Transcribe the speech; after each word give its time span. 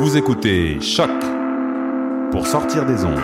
Vous 0.00 0.16
écoutez 0.16 0.80
Choc 0.80 1.10
pour 2.30 2.46
sortir 2.46 2.86
des 2.86 3.04
ondes. 3.04 3.20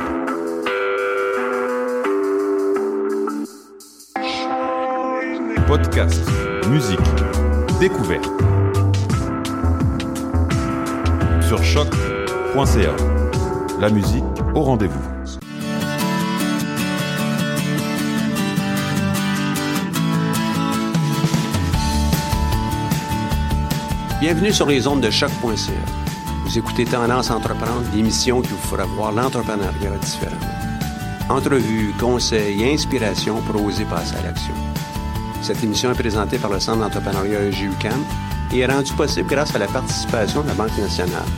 Podcast, 5.66 6.22
musique, 6.68 7.00
découverte. 7.80 8.28
Sur 11.40 11.64
choc.ca. 11.64 12.94
La 13.80 13.88
musique 13.88 14.22
au 14.54 14.60
rendez-vous. 14.60 15.00
Bienvenue 24.20 24.52
sur 24.52 24.66
les 24.66 24.86
ondes 24.86 25.00
de 25.00 25.10
choc.ca. 25.10 26.05
Écoutez 26.56 26.86
Tendance 26.86 27.30
Entreprendre, 27.30 27.82
l'émission 27.94 28.40
qui 28.40 28.48
vous 28.48 28.56
fera 28.56 28.84
voir 28.86 29.12
l'entrepreneuriat 29.12 29.98
différemment. 30.00 30.40
Entrevues, 31.28 31.92
conseils 32.00 32.62
et 32.62 32.72
inspirations 32.72 33.42
pour 33.42 33.62
oser 33.62 33.84
passer 33.84 34.16
à 34.16 34.22
l'action. 34.22 34.54
Cette 35.42 35.62
émission 35.62 35.92
est 35.92 35.98
présentée 35.98 36.38
par 36.38 36.50
le 36.50 36.58
Centre 36.58 36.78
d'entrepreneuriat 36.78 37.42
EGUCAM 37.42 38.02
et 38.54 38.60
est 38.60 38.66
rendue 38.66 38.94
possible 38.94 39.28
grâce 39.28 39.54
à 39.54 39.58
la 39.58 39.66
participation 39.66 40.40
de 40.44 40.48
la 40.48 40.54
Banque 40.54 40.78
nationale, 40.78 41.28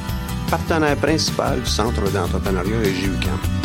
partenaire 0.51 0.97
principal 0.97 1.63
du 1.63 1.69
Centre 1.69 2.09
d'entrepreneuriat 2.13 2.81
EGUCAM. 2.85 3.58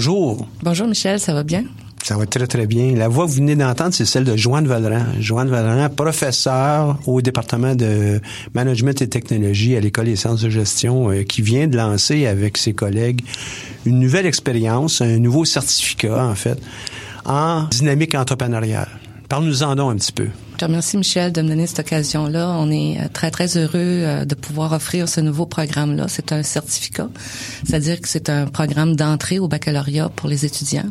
Bonjour. 0.00 0.48
Bonjour 0.62 0.86
Michel, 0.86 1.20
ça 1.20 1.34
va 1.34 1.42
bien? 1.42 1.64
Ça 2.02 2.16
va 2.16 2.24
très, 2.24 2.46
très 2.46 2.66
bien. 2.66 2.96
La 2.96 3.08
voix 3.08 3.26
que 3.26 3.32
vous 3.32 3.36
venez 3.36 3.54
d'entendre, 3.54 3.92
c'est 3.92 4.06
celle 4.06 4.24
de 4.24 4.34
Joanne 4.34 4.66
Valran. 4.66 5.04
Joanne 5.20 5.50
Valran, 5.50 5.90
professeure 5.90 6.98
au 7.06 7.20
département 7.20 7.74
de 7.74 8.18
management 8.54 9.02
et 9.02 9.10
technologie 9.10 9.76
à 9.76 9.80
l'École 9.80 10.06
des 10.06 10.16
sciences 10.16 10.40
de 10.40 10.48
gestion, 10.48 11.10
euh, 11.10 11.22
qui 11.24 11.42
vient 11.42 11.66
de 11.66 11.76
lancer 11.76 12.26
avec 12.26 12.56
ses 12.56 12.72
collègues 12.72 13.20
une 13.84 13.98
nouvelle 13.98 14.24
expérience, 14.24 15.02
un 15.02 15.18
nouveau 15.18 15.44
certificat, 15.44 16.24
en 16.24 16.34
fait, 16.34 16.58
en 17.26 17.64
dynamique 17.64 18.14
entrepreneuriale. 18.14 18.88
Parle-nous-en 19.30 19.88
un 19.88 19.94
petit 19.94 20.10
peu. 20.10 20.26
Je 20.58 20.64
remercie 20.64 20.96
Michel 20.96 21.32
de 21.32 21.40
me 21.40 21.50
donner 21.50 21.68
cette 21.68 21.78
occasion-là. 21.78 22.48
On 22.58 22.68
est 22.68 22.98
euh, 22.98 23.04
très, 23.12 23.30
très 23.30 23.56
heureux 23.56 23.70
euh, 23.76 24.24
de 24.24 24.34
pouvoir 24.34 24.72
offrir 24.72 25.08
ce 25.08 25.20
nouveau 25.20 25.46
programme-là. 25.46 26.06
C'est 26.08 26.32
un 26.32 26.42
certificat, 26.42 27.08
c'est-à-dire 27.64 28.00
que 28.00 28.08
c'est 28.08 28.28
un 28.28 28.46
programme 28.46 28.96
d'entrée 28.96 29.38
au 29.38 29.46
baccalauréat 29.46 30.08
pour 30.08 30.28
les 30.28 30.44
étudiants. 30.44 30.90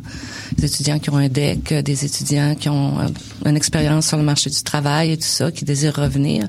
Des 0.57 0.67
étudiants 0.67 0.99
qui 0.99 1.09
ont 1.09 1.17
un 1.17 1.27
DEC, 1.27 1.83
des 1.83 2.05
étudiants 2.05 2.55
qui 2.55 2.69
ont 2.69 3.01
euh, 3.01 3.07
une 3.45 3.57
expérience 3.57 4.07
sur 4.07 4.15
le 4.15 4.23
marché 4.23 4.49
du 4.49 4.63
travail 4.63 5.11
et 5.11 5.17
tout 5.17 5.23
ça, 5.23 5.51
qui 5.51 5.65
désirent 5.65 5.97
revenir. 5.97 6.47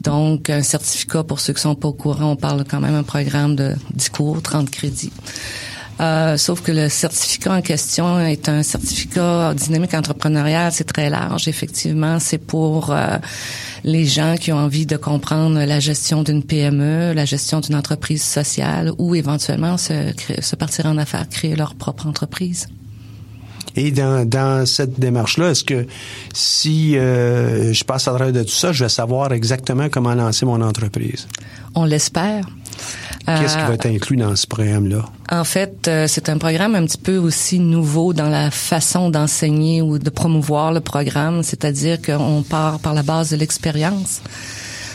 Donc, 0.00 0.48
un 0.48 0.62
certificat, 0.62 1.24
pour 1.24 1.40
ceux 1.40 1.52
qui 1.52 1.60
sont 1.60 1.74
pas 1.74 1.88
au 1.88 1.92
courant, 1.92 2.30
on 2.30 2.36
parle 2.36 2.64
quand 2.64 2.80
même 2.80 2.92
d'un 2.92 3.02
programme 3.02 3.54
de 3.54 3.74
10 3.94 4.08
cours, 4.08 4.40
30 4.40 4.70
crédits. 4.70 5.12
Euh, 6.00 6.36
sauf 6.36 6.60
que 6.60 6.70
le 6.70 6.88
certificat 6.88 7.54
en 7.54 7.62
question 7.62 8.20
est 8.20 8.48
un 8.48 8.62
certificat 8.62 9.52
dynamique 9.54 9.94
entrepreneurial, 9.94 10.70
c'est 10.72 10.84
très 10.84 11.10
large. 11.10 11.48
Effectivement, 11.48 12.20
c'est 12.20 12.38
pour 12.38 12.90
euh, 12.90 13.16
les 13.82 14.06
gens 14.06 14.36
qui 14.38 14.52
ont 14.52 14.58
envie 14.58 14.86
de 14.86 14.96
comprendre 14.96 15.58
la 15.58 15.80
gestion 15.80 16.22
d'une 16.22 16.44
PME, 16.44 17.12
la 17.14 17.24
gestion 17.24 17.60
d'une 17.60 17.74
entreprise 17.74 18.22
sociale 18.22 18.92
ou 18.98 19.14
éventuellement 19.14 19.76
se, 19.76 20.12
se 20.40 20.56
partir 20.56 20.86
en 20.86 20.98
affaires, 20.98 21.28
créer 21.28 21.56
leur 21.56 21.74
propre 21.74 22.06
entreprise. 22.06 22.68
Et 23.76 23.92
dans, 23.92 24.28
dans 24.28 24.66
cette 24.66 24.98
démarche-là, 24.98 25.50
est-ce 25.50 25.62
que 25.62 25.86
si 26.32 26.96
euh, 26.96 27.72
je 27.72 27.84
passe 27.84 28.08
à 28.08 28.12
travers 28.12 28.32
de 28.32 28.42
tout 28.42 28.48
ça, 28.48 28.72
je 28.72 28.84
vais 28.84 28.88
savoir 28.88 29.32
exactement 29.32 29.88
comment 29.88 30.14
lancer 30.14 30.46
mon 30.46 30.60
entreprise? 30.62 31.28
On 31.74 31.84
l'espère. 31.84 32.44
Qu'est-ce 33.26 33.58
qui 33.58 33.64
va 33.64 33.74
être 33.74 33.86
inclus 33.86 34.16
dans 34.16 34.34
ce 34.34 34.46
programme-là? 34.46 35.04
En 35.30 35.44
fait, 35.44 35.86
euh, 35.86 36.06
c'est 36.08 36.30
un 36.30 36.38
programme 36.38 36.74
un 36.74 36.84
petit 36.86 36.98
peu 36.98 37.18
aussi 37.18 37.58
nouveau 37.58 38.14
dans 38.14 38.30
la 38.30 38.50
façon 38.50 39.10
d'enseigner 39.10 39.82
ou 39.82 39.98
de 39.98 40.08
promouvoir 40.08 40.72
le 40.72 40.80
programme, 40.80 41.42
c'est-à-dire 41.42 42.00
qu'on 42.00 42.42
part 42.42 42.78
par 42.78 42.94
la 42.94 43.02
base 43.02 43.30
de 43.30 43.36
l'expérience 43.36 44.22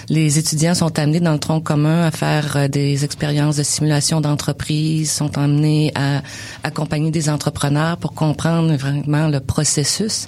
les 0.09 0.37
étudiants 0.37 0.75
sont 0.75 0.99
amenés 0.99 1.19
dans 1.19 1.33
le 1.33 1.39
tronc 1.39 1.61
commun 1.61 2.03
à 2.03 2.11
faire 2.11 2.57
euh, 2.57 2.67
des 2.67 3.05
expériences 3.05 3.57
de 3.57 3.63
simulation 3.63 4.21
d'entreprise, 4.21 5.11
sont 5.11 5.37
amenés 5.37 5.91
à 5.95 6.21
accompagner 6.63 7.11
des 7.11 7.29
entrepreneurs 7.29 7.97
pour 7.97 8.13
comprendre 8.13 8.73
vraiment 8.75 9.27
le 9.27 9.39
processus. 9.39 10.25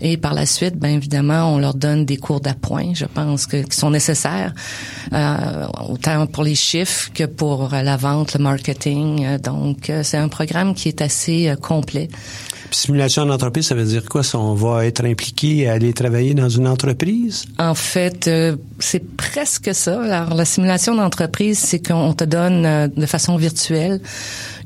Et 0.00 0.16
par 0.16 0.34
la 0.34 0.46
suite, 0.46 0.76
bien 0.76 0.90
évidemment, 0.90 1.54
on 1.54 1.58
leur 1.58 1.74
donne 1.74 2.04
des 2.04 2.16
cours 2.16 2.40
d'appoint, 2.40 2.92
je 2.94 3.04
pense, 3.04 3.46
que, 3.46 3.62
qui 3.62 3.76
sont 3.76 3.90
nécessaires, 3.90 4.52
euh, 5.12 5.66
autant 5.88 6.26
pour 6.26 6.44
les 6.44 6.54
chiffres 6.54 7.10
que 7.12 7.24
pour 7.24 7.70
la 7.70 7.96
vente, 7.96 8.34
le 8.34 8.40
marketing. 8.42 9.24
Euh, 9.24 9.38
donc, 9.38 9.92
c'est 10.02 10.16
un 10.16 10.28
programme 10.28 10.74
qui 10.74 10.88
est 10.88 11.02
assez 11.02 11.54
complet 11.60 12.08
simulation 12.74 13.26
d'entreprise, 13.26 13.66
ça 13.66 13.74
veut 13.74 13.84
dire 13.84 14.04
quoi? 14.04 14.22
Ça, 14.22 14.38
on 14.38 14.54
va 14.54 14.86
être 14.86 15.04
impliqué 15.04 15.68
à 15.68 15.74
aller 15.74 15.92
travailler 15.92 16.34
dans 16.34 16.48
une 16.48 16.66
entreprise? 16.66 17.44
En 17.58 17.74
fait, 17.74 18.28
euh, 18.28 18.56
c'est 18.78 19.16
presque 19.16 19.74
ça. 19.74 20.02
Alors, 20.02 20.34
la 20.34 20.44
simulation 20.44 20.94
d'entreprise, 20.94 21.58
c'est 21.58 21.86
qu'on 21.86 22.12
te 22.12 22.24
donne 22.24 22.66
euh, 22.66 22.88
de 22.88 23.06
façon 23.06 23.36
virtuelle 23.36 24.00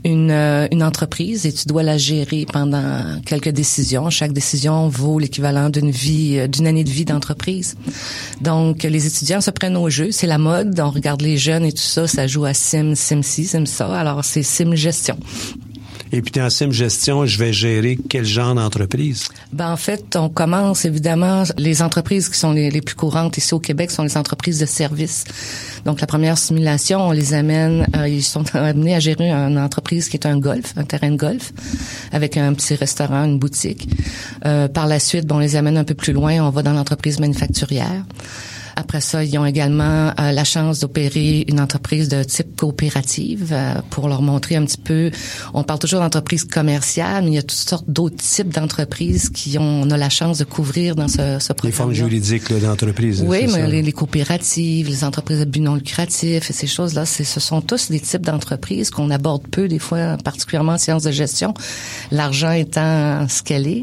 une, 0.04 0.30
euh, 0.30 0.66
une 0.72 0.82
entreprise 0.82 1.46
et 1.46 1.52
tu 1.52 1.66
dois 1.66 1.82
la 1.82 1.98
gérer 1.98 2.46
pendant 2.50 3.20
quelques 3.24 3.50
décisions. 3.50 4.10
Chaque 4.10 4.32
décision 4.32 4.88
vaut 4.88 5.18
l'équivalent 5.18 5.70
d'une 5.70 5.90
vie, 5.90 6.48
d'une 6.48 6.66
année 6.66 6.84
de 6.84 6.90
vie 6.90 7.04
d'entreprise. 7.04 7.76
Donc, 8.40 8.82
les 8.82 9.06
étudiants 9.06 9.40
se 9.40 9.50
prennent 9.50 9.76
au 9.76 9.90
jeu. 9.90 10.10
C'est 10.10 10.26
la 10.26 10.38
mode. 10.38 10.78
On 10.80 10.90
regarde 10.90 11.22
les 11.22 11.36
jeunes 11.36 11.64
et 11.64 11.72
tout 11.72 11.78
ça. 11.78 12.06
Ça 12.06 12.26
joue 12.26 12.44
à 12.44 12.54
Sim, 12.54 12.94
Sim 12.94 13.22
ci, 13.22 13.44
Sim 13.44 13.66
ça. 13.66 13.98
Alors, 13.98 14.24
c'est 14.24 14.42
Sim 14.42 14.74
gestion. 14.74 15.16
Et 16.12 16.20
puis 16.20 16.32
dans 16.32 16.50
Sim 16.50 16.70
Gestion, 16.70 17.24
je 17.24 17.38
vais 17.38 17.54
gérer 17.54 17.98
quel 18.08 18.26
genre 18.26 18.54
d'entreprise? 18.54 19.28
Ben, 19.50 19.72
en 19.72 19.78
fait, 19.78 20.14
on 20.14 20.28
commence 20.28 20.84
évidemment, 20.84 21.44
les 21.56 21.80
entreprises 21.80 22.28
qui 22.28 22.38
sont 22.38 22.52
les, 22.52 22.70
les, 22.70 22.82
plus 22.82 22.94
courantes 22.94 23.38
ici 23.38 23.54
au 23.54 23.58
Québec 23.58 23.90
sont 23.90 24.02
les 24.02 24.18
entreprises 24.18 24.58
de 24.58 24.66
services. 24.66 25.24
Donc 25.86 26.02
la 26.02 26.06
première 26.06 26.36
simulation, 26.36 27.00
on 27.00 27.12
les 27.12 27.32
amène, 27.32 27.86
euh, 27.96 28.06
ils 28.06 28.22
sont 28.22 28.44
amenés 28.54 28.94
à 28.94 29.00
gérer 29.00 29.30
une 29.30 29.58
entreprise 29.58 30.10
qui 30.10 30.18
est 30.18 30.26
un 30.26 30.38
golf, 30.38 30.74
un 30.76 30.84
terrain 30.84 31.10
de 31.10 31.16
golf, 31.16 31.52
avec 32.12 32.36
un 32.36 32.52
petit 32.52 32.74
restaurant, 32.74 33.24
une 33.24 33.38
boutique. 33.38 33.88
Euh, 34.44 34.68
par 34.68 34.86
la 34.86 35.00
suite, 35.00 35.26
bon, 35.26 35.36
on 35.36 35.38
les 35.38 35.56
amène 35.56 35.78
un 35.78 35.84
peu 35.84 35.94
plus 35.94 36.12
loin, 36.12 36.46
on 36.46 36.50
va 36.50 36.62
dans 36.62 36.74
l'entreprise 36.74 37.20
manufacturière. 37.20 38.04
Après 38.76 39.00
ça, 39.00 39.22
ils 39.22 39.36
ont 39.38 39.46
également 39.46 40.12
euh, 40.18 40.32
la 40.32 40.44
chance 40.44 40.80
d'opérer 40.80 41.44
une 41.48 41.60
entreprise 41.60 42.08
de 42.08 42.22
type 42.22 42.51
coopérative 42.62 43.48
euh, 43.50 43.74
pour 43.90 44.08
leur 44.08 44.22
montrer 44.22 44.54
un 44.54 44.64
petit 44.64 44.78
peu. 44.78 45.10
On 45.52 45.64
parle 45.64 45.80
toujours 45.80 45.98
d'entreprise 45.98 46.44
commerciale, 46.44 47.24
mais 47.24 47.30
il 47.30 47.34
y 47.34 47.38
a 47.38 47.42
toutes 47.42 47.58
sortes 47.58 47.86
d'autres 47.88 48.18
types 48.18 48.50
d'entreprises 48.50 49.30
qui 49.30 49.58
ont, 49.58 49.82
on 49.82 49.90
a 49.90 49.96
la 49.96 50.08
chance 50.08 50.38
de 50.38 50.44
couvrir 50.44 50.94
dans 50.94 51.08
ce, 51.08 51.38
ce 51.40 51.52
programme. 51.52 51.64
Les 51.64 51.72
formes 51.72 51.92
juridiques 51.92 52.52
d'entreprise. 52.52 53.24
Oui, 53.26 53.48
mais 53.52 53.66
les, 53.66 53.82
les, 53.82 53.92
coopératives, 53.92 54.88
les 54.88 55.02
entreprises 55.02 55.40
de 55.40 55.44
but 55.44 55.58
non 55.58 55.74
lucratif 55.74 56.50
et 56.50 56.52
ces 56.52 56.68
choses-là, 56.68 57.04
ce 57.04 57.40
sont 57.40 57.62
tous 57.62 57.90
des 57.90 57.98
types 57.98 58.24
d'entreprises 58.24 58.90
qu'on 58.90 59.10
aborde 59.10 59.42
peu 59.48 59.66
des 59.66 59.80
fois, 59.80 60.16
particulièrement 60.22 60.74
en 60.74 60.78
sciences 60.78 61.02
de 61.02 61.10
gestion. 61.10 61.54
L'argent 62.12 62.52
étant 62.52 63.26
ce 63.28 63.42
qu'elle 63.42 63.66
est, 63.66 63.82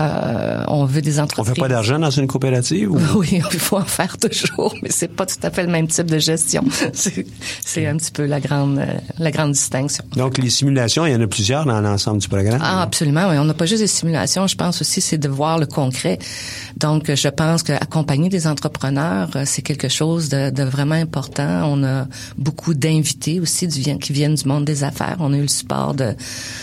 euh, 0.00 0.62
on 0.68 0.84
veut 0.84 1.02
des 1.02 1.18
entreprises. 1.18 1.50
On 1.50 1.54
fait 1.54 1.60
pas 1.60 1.68
d'argent 1.68 1.98
dans 1.98 2.10
une 2.10 2.28
coopérative? 2.28 2.92
Ou... 2.92 3.00
Oui, 3.16 3.42
il 3.52 3.58
faut 3.58 3.78
en 3.78 3.84
faire 3.84 4.16
toujours, 4.16 4.76
mais 4.80 4.90
c'est 4.90 5.08
pas 5.08 5.26
tout 5.26 5.42
à 5.42 5.50
fait 5.50 5.64
le 5.64 5.72
même 5.72 5.88
type 5.88 6.06
de 6.06 6.18
gestion. 6.18 6.62
C'est 7.64 7.86
un 7.86 7.96
petit 7.96 8.11
peu 8.12 8.26
la 8.26 8.40
grande, 8.40 8.80
la 9.18 9.30
grande 9.30 9.52
distinction. 9.52 10.04
Donc, 10.16 10.38
les 10.38 10.50
simulations, 10.50 11.06
il 11.06 11.12
y 11.12 11.16
en 11.16 11.20
a 11.20 11.26
plusieurs 11.26 11.64
dans 11.64 11.80
l'ensemble 11.80 12.20
du 12.20 12.28
programme? 12.28 12.60
Ah, 12.62 12.82
absolument. 12.82 13.28
Oui. 13.28 13.36
On 13.38 13.44
n'a 13.44 13.54
pas 13.54 13.66
juste 13.66 13.82
des 13.82 13.86
simulations. 13.88 14.46
Je 14.46 14.56
pense 14.56 14.80
aussi 14.80 15.00
c'est 15.00 15.18
de 15.18 15.28
voir 15.28 15.58
le 15.58 15.66
concret. 15.66 16.18
Donc, 16.76 17.12
je 17.14 17.28
pense 17.28 17.62
qu'accompagner 17.62 18.28
des 18.28 18.46
entrepreneurs, 18.46 19.30
euh, 19.36 19.44
c'est 19.46 19.62
quelque 19.62 19.88
chose 19.88 20.28
de, 20.28 20.50
de, 20.50 20.62
vraiment 20.62 20.94
important. 20.94 21.70
On 21.72 21.82
a 21.84 22.06
beaucoup 22.36 22.74
d'invités 22.74 23.40
aussi 23.40 23.66
du, 23.66 23.82
qui 23.98 24.12
viennent 24.12 24.34
du 24.34 24.46
monde 24.46 24.64
des 24.64 24.84
affaires. 24.84 25.16
On 25.20 25.32
a 25.32 25.36
eu 25.36 25.42
le 25.42 25.48
support 25.48 25.94
de, 25.94 26.14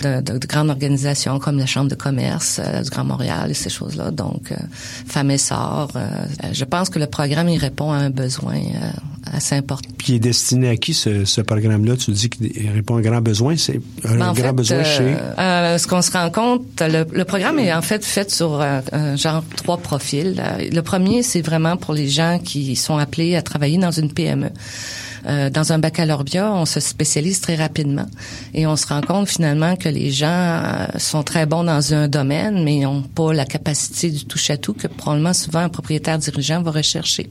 de, 0.03 0.21
de 0.21 0.47
grandes 0.47 0.69
organisations 0.69 1.39
comme 1.39 1.57
la 1.57 1.65
Chambre 1.65 1.89
de 1.89 1.95
commerce 1.95 2.59
euh, 2.63 2.81
du 2.81 2.89
Grand 2.89 3.05
Montréal 3.05 3.51
et 3.51 3.53
ces 3.53 3.69
choses-là. 3.69 4.11
Donc, 4.11 4.51
euh, 4.51 4.55
Femmes 5.07 5.31
et 5.31 5.37
Sort. 5.37 5.91
Euh, 5.95 6.07
je 6.51 6.65
pense 6.65 6.89
que 6.89 6.99
le 6.99 7.07
programme 7.07 7.49
il 7.49 7.57
répond 7.57 7.91
à 7.91 7.97
un 7.97 8.09
besoin 8.09 8.55
euh, 8.55 8.91
assez 9.31 9.55
important. 9.55 9.89
Puis 9.97 10.13
il 10.13 10.15
est 10.15 10.19
destiné 10.19 10.69
à 10.69 10.77
qui 10.77 10.93
ce, 10.93 11.25
ce 11.25 11.38
programme-là 11.43 11.95
Tu 11.97 12.11
dis 12.11 12.29
qu'il 12.29 12.69
répond 12.69 12.95
à 12.95 12.99
un 12.99 13.01
grand 13.01 13.21
besoin. 13.21 13.55
C'est 13.57 13.79
un 14.05 14.17
ben, 14.17 14.33
grand 14.33 14.35
fait, 14.35 14.53
besoin 14.53 14.83
chez. 14.83 15.15
Euh, 15.37 15.77
ce 15.77 15.87
qu'on 15.87 16.01
se 16.01 16.11
rend 16.11 16.29
compte, 16.29 16.63
le, 16.81 17.05
le, 17.11 17.25
programme 17.25 17.59
est 17.59 17.73
en 17.73 17.81
fait 17.81 18.05
fait 18.05 18.31
sur 18.31 18.61
euh, 18.61 18.81
genre 19.15 19.43
trois 19.55 19.77
profils. 19.77 20.41
Le 20.71 20.81
premier, 20.81 21.23
c'est 21.23 21.41
vraiment 21.41 21.77
pour 21.77 21.93
les 21.93 22.07
gens 22.07 22.39
qui 22.43 22.75
sont 22.75 22.97
appelés 22.97 23.35
à 23.35 23.41
travailler 23.41 23.77
dans 23.77 23.91
une 23.91 24.11
PME. 24.11 24.49
Euh, 25.25 25.49
dans 25.49 25.73
un 25.73 25.79
baccalauréat, 25.79 26.53
on 26.53 26.65
se 26.65 26.79
spécialise 26.79 27.41
très 27.41 27.55
rapidement 27.55 28.05
et 28.53 28.65
on 28.67 28.75
se 28.75 28.87
rend 28.87 29.01
compte 29.01 29.27
finalement 29.27 29.75
que 29.75 29.89
les 29.89 30.11
gens 30.11 30.27
euh, 30.27 30.85
sont 30.97 31.23
très 31.23 31.45
bons 31.45 31.63
dans 31.63 31.93
un 31.93 32.07
domaine, 32.07 32.63
mais 32.63 32.79
n'ont 32.79 33.01
pas 33.01 33.33
la 33.33 33.45
capacité 33.45 34.09
du 34.09 34.25
touche-à-tout 34.25 34.73
que 34.73 34.87
probablement 34.87 35.33
souvent 35.33 35.59
un 35.59 35.69
propriétaire 35.69 36.17
dirigeant 36.17 36.61
va 36.61 36.71
rechercher. 36.71 37.29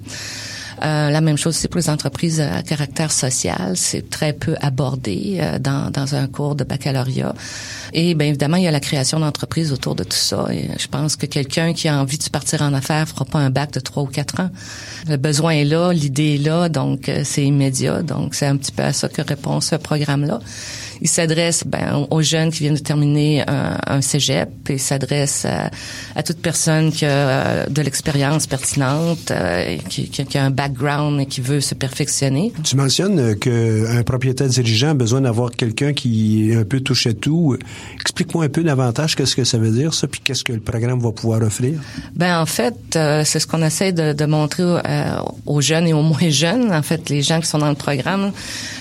Euh, 0.83 1.11
la 1.11 1.21
même 1.21 1.37
chose 1.37 1.57
c'est 1.57 1.69
pour 1.69 1.79
les 1.79 1.91
entreprises 1.91 2.41
à 2.41 2.63
caractère 2.63 3.13
social. 3.13 3.77
C'est 3.77 4.09
très 4.09 4.33
peu 4.33 4.55
abordé 4.61 5.39
euh, 5.41 5.59
dans, 5.59 5.91
dans 5.91 6.15
un 6.15 6.27
cours 6.27 6.55
de 6.55 6.65
baccalauréat. 6.65 7.35
Et 7.93 8.15
bien 8.15 8.29
évidemment, 8.29 8.57
il 8.57 8.65
y 8.65 8.69
a 8.69 8.71
la 8.71 8.81
création 8.81 9.21
d'entreprises 9.21 9.73
autour 9.73 9.95
de 9.95 10.05
tout 10.05 10.17
ça. 10.17 10.47
Et 10.51 10.69
je 10.79 10.87
pense 10.89 11.17
que 11.17 11.27
quelqu'un 11.27 11.73
qui 11.73 11.89
a 11.89 11.99
envie 11.99 12.19
de 12.19 12.29
partir 12.29 12.63
en 12.63 12.75
affaires 12.75 13.09
fera 13.09 13.25
pas 13.25 13.39
un 13.39 13.51
bac 13.51 13.73
de 13.73 13.81
trois 13.81 14.03
ou 14.03 14.07
quatre 14.07 14.41
ans. 14.41 14.51
Le 15.09 15.17
besoin 15.17 15.53
est 15.53 15.65
là, 15.65 15.93
l'idée 15.93 16.35
est 16.35 16.45
là, 16.45 16.69
donc 16.69 17.09
euh, 17.09 17.23
c'est 17.25 17.45
immédiat. 17.45 18.03
Donc 18.03 18.35
c'est 18.35 18.47
un 18.47 18.57
petit 18.57 18.73
peu 18.73 18.83
à 18.83 18.93
ça 18.93 19.09
que 19.09 19.23
répond 19.23 19.61
ce 19.61 19.77
programme-là. 19.77 20.41
Il 21.01 21.09
s'adresse 21.09 21.63
ben, 21.65 22.07
aux 22.11 22.23
jeunes 22.23 22.51
qui 22.51 22.61
viennent 22.61 22.75
de 22.75 22.81
terminer 22.81 23.45
un, 23.49 23.79
un 23.87 24.01
cégep 24.01 24.69
et 24.69 24.79
s'adresse 24.79 25.45
à, 25.45 25.71
à, 26.17 26.23
toute 26.25 26.39
personne 26.39 26.91
qui 26.91 27.07
a 27.07 27.09
euh, 27.09 27.67
de 27.67 27.83
l'expérience 27.83 28.47
pertinente, 28.47 29.33
qui, 29.89 30.09
qui, 30.09 30.39
a 30.39 30.45
un 30.45 30.51
background 30.69 31.21
et 31.21 31.27
qui 31.27 31.41
veut 31.41 31.61
se 31.61 31.75
perfectionner. 31.75 32.53
Tu 32.63 32.77
mentionnes 32.77 33.37
qu'un 33.37 34.03
propriétaire 34.05 34.49
dirigeant 34.49 34.91
a 34.91 34.95
besoin 34.95 35.21
d'avoir 35.21 35.51
quelqu'un 35.51 35.93
qui 35.93 36.51
est 36.51 36.57
un 36.57 36.65
peu 36.65 36.81
touche 36.81 37.07
à 37.07 37.13
tout. 37.13 37.57
Explique-moi 38.01 38.45
un 38.45 38.49
peu 38.49 38.63
davantage 38.63 39.17
qu'est-ce 39.17 39.37
que 39.37 39.45
ça 39.45 39.59
veut 39.59 39.71
dire, 39.71 39.95
ça, 39.95 40.07
puis 40.07 40.21
qu'est-ce 40.23 40.45
que 40.45 40.53
le 40.53 40.61
programme 40.61 41.01
va 41.01 41.13
pouvoir 41.13 41.43
offrir. 41.43 41.81
Ben 42.15 42.41
en 42.41 42.47
fait, 42.47 42.97
euh, 42.97 43.23
c'est 43.25 43.41
ce 43.41 43.47
qu'on 43.47 43.63
essaie 43.63 43.93
de, 43.93 44.13
de 44.13 44.25
montrer 44.27 44.63
euh, 44.63 44.81
aux 45.47 45.61
jeunes 45.61 45.87
et 45.87 45.93
aux 45.93 46.03
moins 46.03 46.31
jeunes. 46.31 46.73
En 46.73 46.83
fait, 46.83 47.09
les 47.09 47.23
gens 47.23 47.41
qui 47.41 47.47
sont 47.47 47.59
dans 47.59 47.69
le 47.69 47.75
programme 47.75 48.33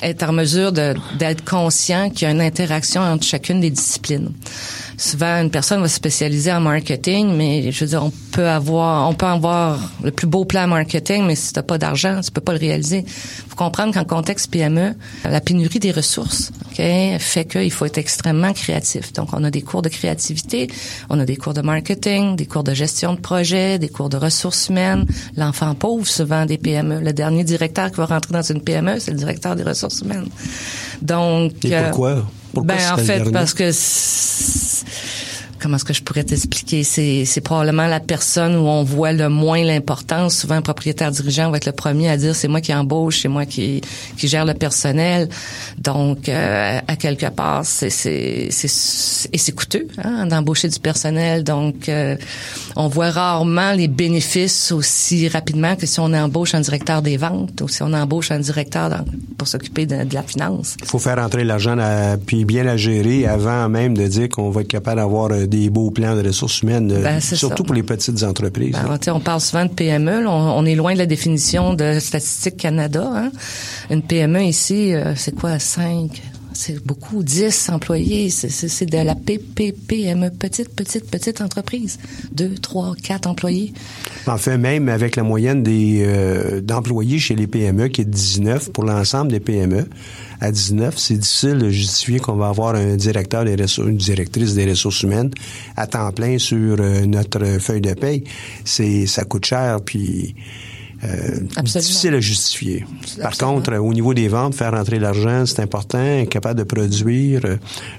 être 0.02 0.24
en 0.24 0.34
mesure 0.34 0.72
d'être 0.72 1.44
conscients 1.46 2.10
qu'il 2.10 2.24
y 2.24 2.26
a 2.26 2.32
une 2.32 2.42
interaction 2.42 3.02
entre 3.02 3.26
chacune 3.26 3.62
des 3.62 3.70
disciplines 3.70 4.30
souvent 4.98 5.42
une 5.42 5.52
personne 5.52 5.80
va 5.80 5.88
se 5.88 5.96
spécialiser 5.96 6.52
en 6.52 6.60
marketing, 6.60 7.36
mais 7.36 7.72
je 7.72 7.80
veux 7.86 7.90
dire, 7.90 8.04
on 8.04 8.12
peut 8.32 8.48
avoir, 8.48 9.08
on 9.08 9.14
peut 9.14 9.28
avoir 9.28 9.80
le 10.04 10.12
plus 10.12 10.26
beau 10.26 10.44
plan 10.44 10.68
marketing, 10.68 11.26
mais 11.26 11.36
si 11.36 11.54
t'as 11.54 11.62
pas 11.62 11.78
d'argent, 11.78 12.20
tu 12.22 12.32
peux 12.32 12.42
pas 12.42 12.54
le 12.54 12.60
réaliser. 12.60 13.06
Faut 13.06 13.56
comprendre 13.56 13.94
qu'en 13.94 14.06
contexte 14.06 14.50
PME, 14.50 14.96
la 15.24 15.40
pénurie 15.40 15.80
des 15.80 15.92
ressources, 15.92 16.52
ok, 16.66 16.84
fait 17.20 17.46
qu'il 17.46 17.72
faut 17.72 17.86
être 17.86 18.00
extrêmement 18.00 18.54
créatif. 18.54 19.14
Donc, 19.14 19.30
on 19.34 19.44
a 19.44 19.52
des 19.52 19.62
cours 19.62 19.84
de 19.84 19.90
créativité, 19.90 20.68
on 21.10 21.20
a 21.20 21.26
des 21.26 21.36
cours 21.38 21.54
de 21.54 21.62
marketing, 21.62 22.36
des 22.36 22.48
cours 22.48 22.64
de 22.64 22.74
gestion 22.74 23.14
de 23.14 23.20
projet, 23.20 23.78
des 23.78 23.90
cours 23.90 24.10
de 24.10 24.18
ressources 24.18 24.70
humaines. 24.70 25.06
L'enfant 25.36 25.76
pauvre, 25.76 26.08
souvent 26.08 26.46
des 26.46 26.58
PME. 26.58 27.02
Le 27.02 27.14
dernier 27.14 27.44
directeur 27.44 27.92
qui 27.92 27.98
va 27.98 28.06
rentrer 28.06 28.34
dans 28.34 28.42
une 28.42 28.62
PME, 28.62 29.00
c'est 29.00 29.12
le 29.12 29.18
directeur 29.18 29.56
des 29.56 29.64
ressources 29.64 30.02
humaines. 30.02 30.28
Donc, 31.02 31.54
Et 31.64 31.76
pourquoi? 31.84 32.26
Pourquoi 32.54 32.76
ben, 32.76 32.94
en 32.94 32.98
fait, 32.98 33.32
parce 33.32 33.54
que 33.54 33.72
comment 35.60 35.76
est-ce 35.78 35.86
que 35.86 35.94
je 35.94 36.04
pourrais 36.04 36.24
t'expliquer? 36.24 36.84
C'est, 36.84 37.26
c'est 37.26 37.42
probablement 37.42 37.88
la 37.88 38.00
personne 38.00 38.56
où 38.56 38.68
on 38.68 38.84
voit 38.84 39.14
le 39.14 39.30
moins 39.30 39.64
l'importance. 39.64 40.38
Souvent, 40.38 40.56
un 40.56 40.62
propriétaire 40.62 41.12
dirigeant 41.12 41.50
va 41.52 41.58
être 41.58 41.66
le 41.66 41.72
premier 41.72 42.10
à 42.10 42.18
dire 42.18 42.36
c'est 42.36 42.48
moi 42.48 42.62
qui 42.62 42.74
embauche, 42.74 43.22
c'est 43.22 43.28
moi 43.28 43.46
qui, 43.46 43.82
qui 44.18 44.28
gère 44.28 44.46
le 44.46 44.54
personnel. 44.54 45.30
Donc, 45.78 46.30
euh, 46.30 46.80
à 46.88 46.96
quelque 46.96 47.30
part, 47.30 47.66
c'est, 47.66 47.90
c'est, 47.90 48.48
c'est, 48.52 49.30
et 49.34 49.38
c'est 49.38 49.52
coûteux 49.54 49.88
hein, 50.04 50.26
d'embaucher 50.28 50.70
du 50.70 50.80
personnel. 50.80 51.44
Donc, 51.44 51.90
euh, 51.90 52.16
on 52.76 52.88
voit 52.88 53.12
rarement 53.12 53.74
les 53.74 53.88
bénéfices 53.88 54.72
aussi 54.72 55.28
rapidement 55.28 55.76
que 55.76 55.86
si 55.86 56.00
on 56.00 56.14
embauche 56.14 56.54
un 56.54 56.62
directeur 56.62 57.02
des 57.02 57.18
ventes 57.18 57.62
ou 57.62 57.68
si 57.68 57.82
on 57.84 57.94
embauche 57.94 58.32
un 58.32 58.40
directeur 58.40 59.04
pour 59.38 59.48
s'occuper 59.48 59.86
de, 59.86 60.04
de, 60.04 60.14
la 60.14 60.24
finance. 60.24 60.76
Il 60.82 60.88
faut 60.88 61.00
faire 61.00 61.20
entrer 61.20 61.44
l'argent 61.44 61.76
puis 62.26 62.46
bien 62.46 62.64
la 62.64 62.78
gérer 62.78 63.26
avant 63.26 63.70
même 63.70 63.96
de 63.96 64.08
dire 64.08 64.30
qu'on 64.30 64.50
va 64.50 64.62
être 64.62 64.68
capable 64.68 64.98
d'avoir 65.02 65.32
euh, 65.32 65.47
des 65.48 65.70
beaux 65.70 65.92
plans 65.92 66.16
de 66.16 66.28
ressources 66.28 66.62
humaines, 66.62 66.88
ben, 67.02 67.20
surtout 67.20 67.58
ça. 67.58 67.64
pour 67.64 67.76
les 67.76 67.84
petites 67.84 68.24
entreprises. 68.24 68.74
Ben, 68.74 69.14
on 69.14 69.20
parle 69.20 69.42
souvent 69.42 69.66
de 69.66 69.72
PME. 69.72 70.28
on, 70.28 70.30
on, 70.30 70.66
est 70.66 70.76
loin 70.76 70.94
de 70.94 71.00
la 71.00 71.06
définition 71.06 71.74
de 71.74 72.00
Statistique 72.00 72.58
Canada. 72.58 73.10
Hein. 73.14 73.32
Une 73.90 74.02
PME 74.02 74.44
ici, 74.44 74.94
euh, 74.94 75.14
c'est 75.16 75.36
quoi, 75.36 75.60
5, 75.60 76.22
c'est 76.58 76.84
beaucoup, 76.84 77.22
10 77.22 77.70
employés, 77.70 78.32
c'est 78.32 78.86
de 78.88 78.98
la 78.98 79.14
PPPME, 79.14 80.32
petite, 80.32 80.76
petite, 80.76 81.10
petite 81.10 81.40
entreprise. 81.42 82.00
2, 82.32 82.56
3, 82.56 82.96
4 82.96 83.28
employés. 83.28 83.74
En 84.26 84.38
fait, 84.38 84.58
même 84.58 84.90
avec 84.90 85.16
la 85.16 85.24
moyenne 85.24 85.62
des 85.62 86.04
euh, 86.04 86.60
d'employés 86.62 87.20
chez 87.20 87.36
les 87.36 87.46
PME 87.46 87.90
qui 87.90 88.02
est 88.02 88.06
19 88.06 88.72
pour 88.72 88.86
l'ensemble 88.86 89.32
des 89.32 89.40
PME, 89.40 89.86
à 90.42 90.52
19, 90.52 90.98
c'est 90.98 91.18
difficile 91.18 91.60
de 91.60 91.70
justifier 91.70 92.20
qu'on 92.20 92.36
va 92.36 92.50
avoir 92.50 92.74
un 92.74 92.96
directeur 92.96 93.46
des 93.46 93.56
ressources, 93.56 93.88
une 93.88 93.98
directrice 93.98 94.56
des 94.56 94.68
ressources 94.68 95.04
humaines 95.04 95.30
à 95.76 95.86
temps 95.86 96.12
plein 96.12 96.40
sur 96.40 96.78
euh, 96.80 97.06
notre 97.06 97.60
feuille 97.60 97.82
de 97.82 97.94
paye. 97.94 98.24
C'est 98.66 99.06
ça 99.06 99.26
coûte 99.26 99.46
cher 99.46 99.80
puis 99.86 100.34
euh, 101.04 101.40
difficile 101.64 102.16
à 102.16 102.20
justifier. 102.20 102.86
Par 103.18 103.28
Absolument. 103.28 103.56
contre, 103.56 103.76
au 103.78 103.94
niveau 103.94 104.14
des 104.14 104.28
ventes, 104.28 104.56
faire 104.56 104.72
rentrer 104.72 105.00
l'argent, 105.00 105.46
c'est 105.46 105.62
important, 105.62 106.26
capable 106.26 106.60
de 106.60 106.64
produire. 106.64 107.42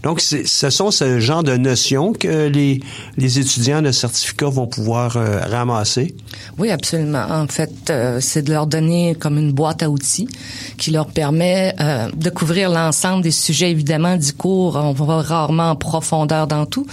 Donc, 0.02 0.20
ce 0.20 0.70
sont 0.70 0.90
ce 0.90 1.20
genre 1.20 1.42
de 1.42 1.56
notions 1.56 2.12
que 2.12 2.48
les, 2.48 2.80
les 3.16 3.38
étudiants 3.38 3.82
de 3.82 3.92
certificat 3.92 4.46
vont 4.46 4.66
pouvoir 4.66 5.16
euh, 5.16 5.40
ramasser. 5.40 6.14
Oui, 6.58 6.70
absolument. 6.70 7.24
En 7.30 7.46
fait, 7.46 7.90
euh, 7.90 8.18
c'est 8.20 8.42
de 8.42 8.52
leur 8.52 8.66
donner 8.66 9.14
comme 9.14 9.38
une 9.38 9.52
boîte 9.52 9.82
à 9.82 9.90
outils 9.90 10.28
qui 10.76 10.90
leur 10.90 11.06
permet 11.06 11.74
euh, 11.80 12.08
de 12.14 12.30
couvrir 12.30 12.70
l'ensemble 12.70 13.22
des 13.22 13.30
sujets, 13.30 13.70
évidemment, 13.70 14.16
du 14.16 14.32
cours. 14.32 14.76
On 14.76 14.92
va 14.92 15.22
rarement 15.22 15.70
en 15.70 15.76
profondeur 15.76 16.46
dans 16.46 16.66
tout. 16.66 16.86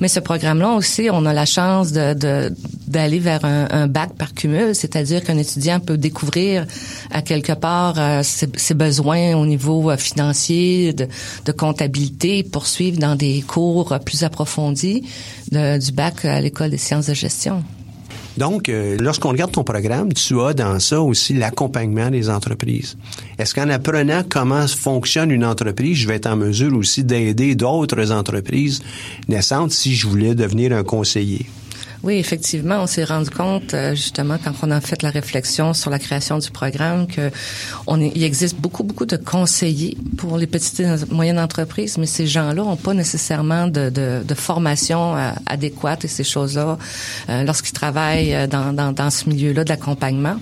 Mais 0.00 0.08
ce 0.08 0.20
programme-là 0.20 0.72
aussi, 0.72 1.08
on 1.12 1.26
a 1.26 1.32
la 1.32 1.46
chance 1.46 1.92
de, 1.92 2.50
d'aller 2.86 3.18
vers 3.18 3.44
un, 3.44 3.68
un 3.70 3.86
bac 3.86 4.14
par 4.16 4.32
cumul, 4.32 4.74
c'est-à-dire 4.74 5.22
qu'un 5.22 5.36
étudiant 5.36 5.49
peut 5.84 5.96
découvrir 5.96 6.66
à 7.10 7.22
quelque 7.22 7.52
part 7.52 7.94
euh, 7.98 8.22
ses, 8.22 8.74
besoins 8.74 9.34
au 9.34 9.46
niveau 9.46 9.90
euh, 9.90 9.96
financier, 9.96 10.92
de, 10.92 11.52
comptabilité, 11.52 12.42
poursuivre 12.42 12.98
dans 12.98 13.16
des 13.16 13.42
cours 13.42 13.98
plus 14.04 14.22
approfondis 14.22 15.04
du 15.50 15.92
bac 15.92 16.24
à 16.24 16.40
l'école 16.40 16.70
des 16.70 16.78
sciences 16.78 17.06
de 17.06 17.14
gestion. 17.14 17.62
Donc, 18.36 18.68
euh, 18.68 18.96
lorsqu'on 18.98 19.30
regarde 19.30 19.52
ton 19.52 19.64
programme, 19.64 20.12
tu 20.12 20.40
as 20.40 20.54
dans 20.54 20.78
ça 20.78 21.00
aussi 21.00 21.34
l'accompagnement 21.34 22.10
des 22.10 22.30
entreprises. 22.30 22.96
Est-ce 23.38 23.54
qu'en 23.54 23.68
apprenant 23.68 24.22
comment 24.28 24.66
fonctionne 24.66 25.30
une 25.30 25.44
entreprise, 25.44 25.98
je 25.98 26.08
vais 26.08 26.16
être 26.16 26.26
en 26.26 26.36
mesure 26.36 26.74
aussi 26.74 27.04
d'aider 27.04 27.54
d'autres 27.54 28.12
entreprises 28.12 28.82
naissantes 29.28 29.72
si 29.72 29.94
je 29.94 30.06
voulais 30.06 30.34
devenir 30.34 30.72
un 30.72 30.84
conseiller? 30.84 31.46
Oui, 32.02 32.14
effectivement, 32.14 32.78
on 32.82 32.86
s'est 32.86 33.04
rendu 33.04 33.28
compte 33.28 33.74
euh, 33.74 33.94
justement 33.94 34.38
quand 34.42 34.54
on 34.62 34.70
a 34.70 34.80
fait 34.80 35.02
la 35.02 35.10
réflexion 35.10 35.74
sur 35.74 35.90
la 35.90 35.98
création 35.98 36.38
du 36.38 36.50
programme 36.50 37.06
que 37.06 37.30
on 37.86 38.00
est, 38.00 38.10
il 38.14 38.24
existe 38.24 38.56
beaucoup 38.56 38.84
beaucoup 38.84 39.04
de 39.04 39.16
conseillers 39.16 39.98
pour 40.16 40.38
les 40.38 40.46
petites 40.46 40.80
et 40.80 40.86
moyennes 41.10 41.38
entreprises, 41.38 41.98
mais 41.98 42.06
ces 42.06 42.26
gens-là 42.26 42.62
n'ont 42.62 42.76
pas 42.76 42.94
nécessairement 42.94 43.66
de, 43.66 43.90
de, 43.90 44.22
de 44.26 44.34
formation 44.34 45.14
euh, 45.14 45.32
adéquate 45.44 46.06
et 46.06 46.08
ces 46.08 46.24
choses-là 46.24 46.78
euh, 47.28 47.44
lorsqu'ils 47.44 47.74
travaillent 47.74 48.34
euh, 48.34 48.46
dans, 48.46 48.72
dans, 48.72 48.92
dans 48.92 49.10
ce 49.10 49.28
milieu-là 49.28 49.64
de 49.64 49.68
l'accompagnement. 49.68 50.36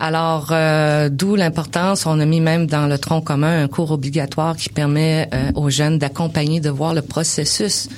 Alors, 0.00 0.48
euh, 0.52 1.10
d'où 1.10 1.36
l'importance, 1.36 2.06
on 2.06 2.18
a 2.18 2.24
mis 2.24 2.40
même 2.40 2.66
dans 2.66 2.86
le 2.86 2.96
tronc 2.96 3.20
commun 3.20 3.62
un 3.64 3.68
cours 3.68 3.90
obligatoire 3.90 4.56
qui 4.56 4.70
permet 4.70 5.28
aux 5.54 5.70
jeunes 5.70 5.98
d'accompagner, 5.98 6.60
de 6.60 6.70
voir 6.70 6.94
le 6.94 7.02
processus. 7.02 7.88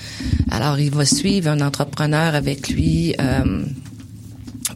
Alors, 0.50 0.78
il 0.78 0.90
va 0.90 1.04
suivre 1.04 1.50
un 1.50 1.60
entrepreneur 1.60 2.34
avec 2.34 2.68
lui 2.68 2.95
euh, 3.18 3.62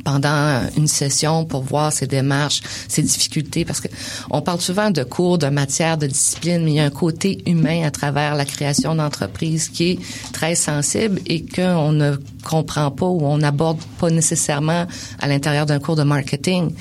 pendant 0.05 0.63
une 0.77 0.87
session 0.87 1.45
pour 1.45 1.63
voir 1.63 1.93
ses 1.93 2.07
démarches, 2.07 2.63
ses 2.89 3.03
difficultés, 3.03 3.65
parce 3.65 3.81
que 3.81 3.89
on 4.31 4.41
parle 4.41 4.61
souvent 4.61 4.91
de 4.91 5.03
cours, 5.03 5.39
de 5.39 5.49
matière, 5.49 5.99
de 5.99 6.07
discipline, 6.07 6.63
mais 6.65 6.73
il 6.73 6.77
y 6.77 6.81
a 6.81 6.85
un 6.85 6.91
côté 6.91 7.43
humain 7.47 7.83
à 7.85 7.91
travers 7.91 8.35
la 8.35 8.45
création 8.45 8.95
d'entreprise 8.95 9.69
qui 9.69 9.93
est 9.93 9.99
très 10.33 10.55
sensible 10.55 11.21
et 11.27 11.45
qu'on 11.45 11.93
ne 11.93 12.17
comprend 12.45 12.91
pas 12.91 13.07
ou 13.07 13.21
on 13.25 13.39
n'aborde 13.39 13.81
pas 13.99 14.11
nécessairement 14.11 14.87
à 15.19 15.29
l'intérieur 15.29 15.67
d'un 15.67 15.79
cours 15.79 15.97
de 15.97 16.05
marketing. 16.05 16.73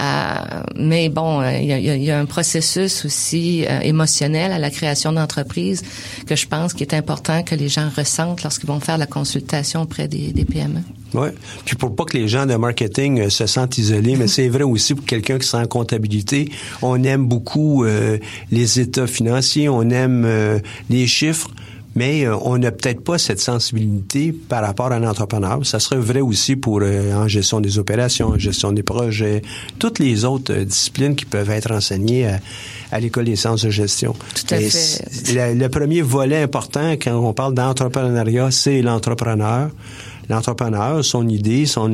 Euh, 0.00 0.34
mais 0.76 1.08
bon, 1.08 1.42
il 1.42 1.66
y, 1.66 1.72
a, 1.72 1.78
il 1.78 2.02
y, 2.02 2.10
a, 2.10 2.18
un 2.18 2.26
processus 2.26 3.04
aussi 3.04 3.64
euh, 3.64 3.80
émotionnel 3.80 4.52
à 4.52 4.58
la 4.58 4.70
création 4.70 5.12
d'entreprise 5.12 5.82
que 6.26 6.34
je 6.34 6.46
pense 6.46 6.72
qu'il 6.72 6.86
est 6.86 6.94
important 6.94 7.42
que 7.42 7.54
les 7.54 7.68
gens 7.68 7.88
ressentent 7.96 8.42
lorsqu'ils 8.42 8.66
vont 8.66 8.80
faire 8.80 8.98
la 8.98 9.06
consultation 9.06 9.82
auprès 9.82 10.08
des, 10.08 10.32
des 10.32 10.44
PME. 10.44 10.80
Oui. 11.14 11.28
Puis 11.64 11.76
pour 11.76 11.94
pas 11.94 12.04
que 12.04 12.16
les 12.16 12.28
gens 12.28 12.46
de 12.46 12.54
marketing 12.56 13.20
euh, 13.20 13.30
se 13.30 13.46
sentent 13.46 13.78
isolés, 13.78 14.16
mais 14.16 14.28
c'est 14.34 14.48
vrai 14.48 14.64
aussi 14.64 14.94
pour 14.94 15.04
quelqu'un 15.06 15.38
qui 15.38 15.46
sent 15.48 15.56
en 15.56 15.66
comptabilité, 15.66 16.50
on 16.82 17.02
aime 17.04 17.26
beaucoup 17.26 17.84
euh, 17.84 18.18
les 18.50 18.80
états 18.80 19.06
financiers, 19.06 19.68
on 19.68 19.88
aime 19.90 20.24
euh, 20.26 20.58
les 20.90 21.06
chiffres, 21.06 21.50
mais 21.94 22.26
euh, 22.26 22.36
on 22.42 22.58
n'a 22.58 22.72
peut-être 22.72 23.02
pas 23.02 23.18
cette 23.18 23.40
sensibilité 23.40 24.32
par 24.32 24.62
rapport 24.62 24.90
à 24.92 24.98
l'entrepreneur. 24.98 25.64
Ça 25.64 25.78
serait 25.78 25.96
vrai 25.96 26.20
aussi 26.20 26.56
pour 26.56 26.80
euh, 26.82 27.14
en 27.14 27.28
gestion 27.28 27.60
des 27.60 27.78
opérations, 27.78 28.28
en 28.28 28.38
gestion 28.38 28.72
des 28.72 28.82
projets, 28.82 29.42
toutes 29.78 29.98
les 29.98 30.24
autres 30.24 30.52
euh, 30.52 30.64
disciplines 30.64 31.14
qui 31.14 31.24
peuvent 31.24 31.50
être 31.50 31.70
enseignées 31.70 32.26
à, 32.26 32.40
à 32.90 33.00
l'école 33.00 33.26
des 33.26 33.36
sciences 33.36 33.64
de 33.64 33.70
gestion. 33.70 34.14
Tout 34.34 34.54
à 34.54 34.60
Et 34.60 34.70
fait. 34.70 35.54
le 35.54 35.68
premier 35.68 36.02
volet 36.02 36.42
important 36.42 36.92
quand 36.92 37.14
on 37.16 37.32
parle 37.32 37.54
d'entrepreneuriat, 37.54 38.50
c'est 38.50 38.82
l'entrepreneur. 38.82 39.70
L'entrepreneur, 40.28 41.04
son 41.04 41.28
idée, 41.28 41.66
son, 41.66 41.90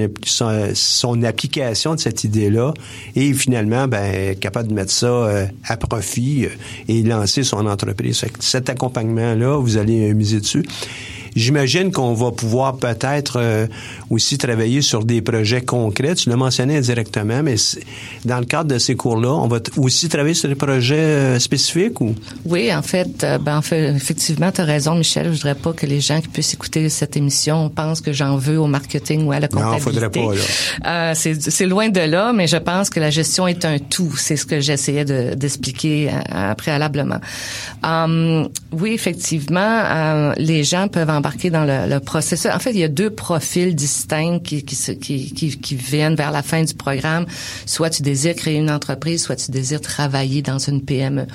son, 0.75 1.22
application 1.22 1.94
de 1.94 2.00
cette 2.00 2.25
idée-là, 2.25 2.72
et 3.16 3.32
finalement, 3.32 3.88
ben, 3.88 4.37
capable 4.37 4.68
de 4.68 4.75
mettre 4.75 4.92
ça 4.92 5.06
euh, 5.06 5.46
à 5.66 5.76
profit 5.76 6.46
euh, 6.46 6.49
et 6.88 7.02
lancer 7.02 7.42
son 7.42 7.66
entreprise. 7.66 8.25
Cet 8.38 8.70
accompagnement-là, 8.70 9.58
vous 9.58 9.76
allez 9.76 10.14
miser 10.14 10.40
dessus. 10.40 10.64
J'imagine 11.37 11.92
qu'on 11.92 12.14
va 12.14 12.30
pouvoir 12.32 12.76
peut-être 12.76 13.38
euh, 13.40 13.66
aussi 14.10 14.38
travailler 14.38 14.82
sur 14.82 15.04
des 15.04 15.22
projets 15.22 15.60
concrets. 15.62 16.14
Tu 16.14 16.28
l'as 16.28 16.37
mentionné 16.37 16.76
indirectement, 16.76 17.42
mais 17.42 17.56
dans 18.25 18.38
le 18.38 18.44
cadre 18.46 18.72
de 18.75 18.78
ces 18.78 18.96
cours-là, 18.96 19.30
on 19.32 19.49
va 19.49 19.58
aussi 19.76 20.08
travailler 20.08 20.34
sur 20.34 20.49
des 20.49 20.54
projets 20.54 20.94
euh, 20.96 21.38
spécifiques 21.38 22.00
ou? 22.00 22.14
Oui, 22.44 22.75
en 22.75 22.82
fait, 22.82 23.22
euh, 23.25 23.38
ben, 23.38 23.58
en 23.58 23.62
fait, 23.62 23.94
effectivement, 23.94 24.50
tu 24.52 24.60
as 24.60 24.64
raison, 24.64 24.94
Michel. 24.94 25.26
Je 25.26 25.30
voudrais 25.37 25.54
pas 25.54 25.72
que 25.72 25.87
les 25.87 26.00
gens 26.00 26.20
qui 26.20 26.28
puissent 26.28 26.54
écouter 26.54 26.88
cette 26.88 27.16
émission 27.16 27.68
pensent 27.70 28.00
que 28.00 28.12
j'en 28.12 28.37
veux 28.37 28.58
au 28.58 28.66
marketing 28.66 29.26
ou 29.26 29.32
à 29.32 29.40
la 29.40 29.49
Non, 29.49 29.60
comptabilité. 29.62 29.80
faudrait 29.82 30.10
pas, 30.10 30.20
Euh, 30.87 31.12
c'est, 31.14 31.66
loin 31.66 31.88
de 31.88 32.00
là, 32.00 32.32
mais 32.32 32.46
je 32.46 32.56
pense 32.56 32.90
que 32.90 33.00
la 33.00 33.10
gestion 33.10 33.46
est 33.46 33.64
un 33.64 33.78
tout. 33.78 34.14
C'est 34.16 34.37
ce 34.37 34.46
que 34.46 34.60
j'essayais 34.60 35.04
de, 35.04 35.34
d'expliquer 35.34 36.10
préalablement. 36.56 37.20
Hum, 37.82 38.49
oui, 38.72 38.92
effectivement, 38.92 39.60
euh, 39.84 40.32
les 40.37 40.64
gens 40.64 40.88
peuvent 40.88 41.10
embarquer 41.20 41.50
dans 41.50 41.64
le, 41.64 41.88
le 41.88 42.00
processus. 42.00 42.50
En 42.50 42.58
fait, 42.58 42.70
il 42.72 42.78
y 42.78 42.84
a 42.84 42.88
deux 42.88 43.10
profils 43.10 43.74
distincts 43.74 44.40
qui, 44.40 44.64
qui, 44.64 44.76
qui, 44.98 45.32
qui, 45.32 45.58
qui 45.58 45.74
viennent 45.74 46.14
vers 46.14 46.30
la 46.30 46.42
fin 46.42 46.62
du 46.64 46.74
programme. 46.74 47.26
Soit 47.66 47.90
tu 47.90 48.02
désires 48.02 48.34
créer 48.34 48.56
une 48.56 48.70
entreprise, 48.70 49.22
soit 49.22 49.36
tu 49.36 49.50
désires 49.50 49.80
travailler 49.80 50.42
dans 50.42 50.58
une 50.58 50.82
PME. 50.82 51.26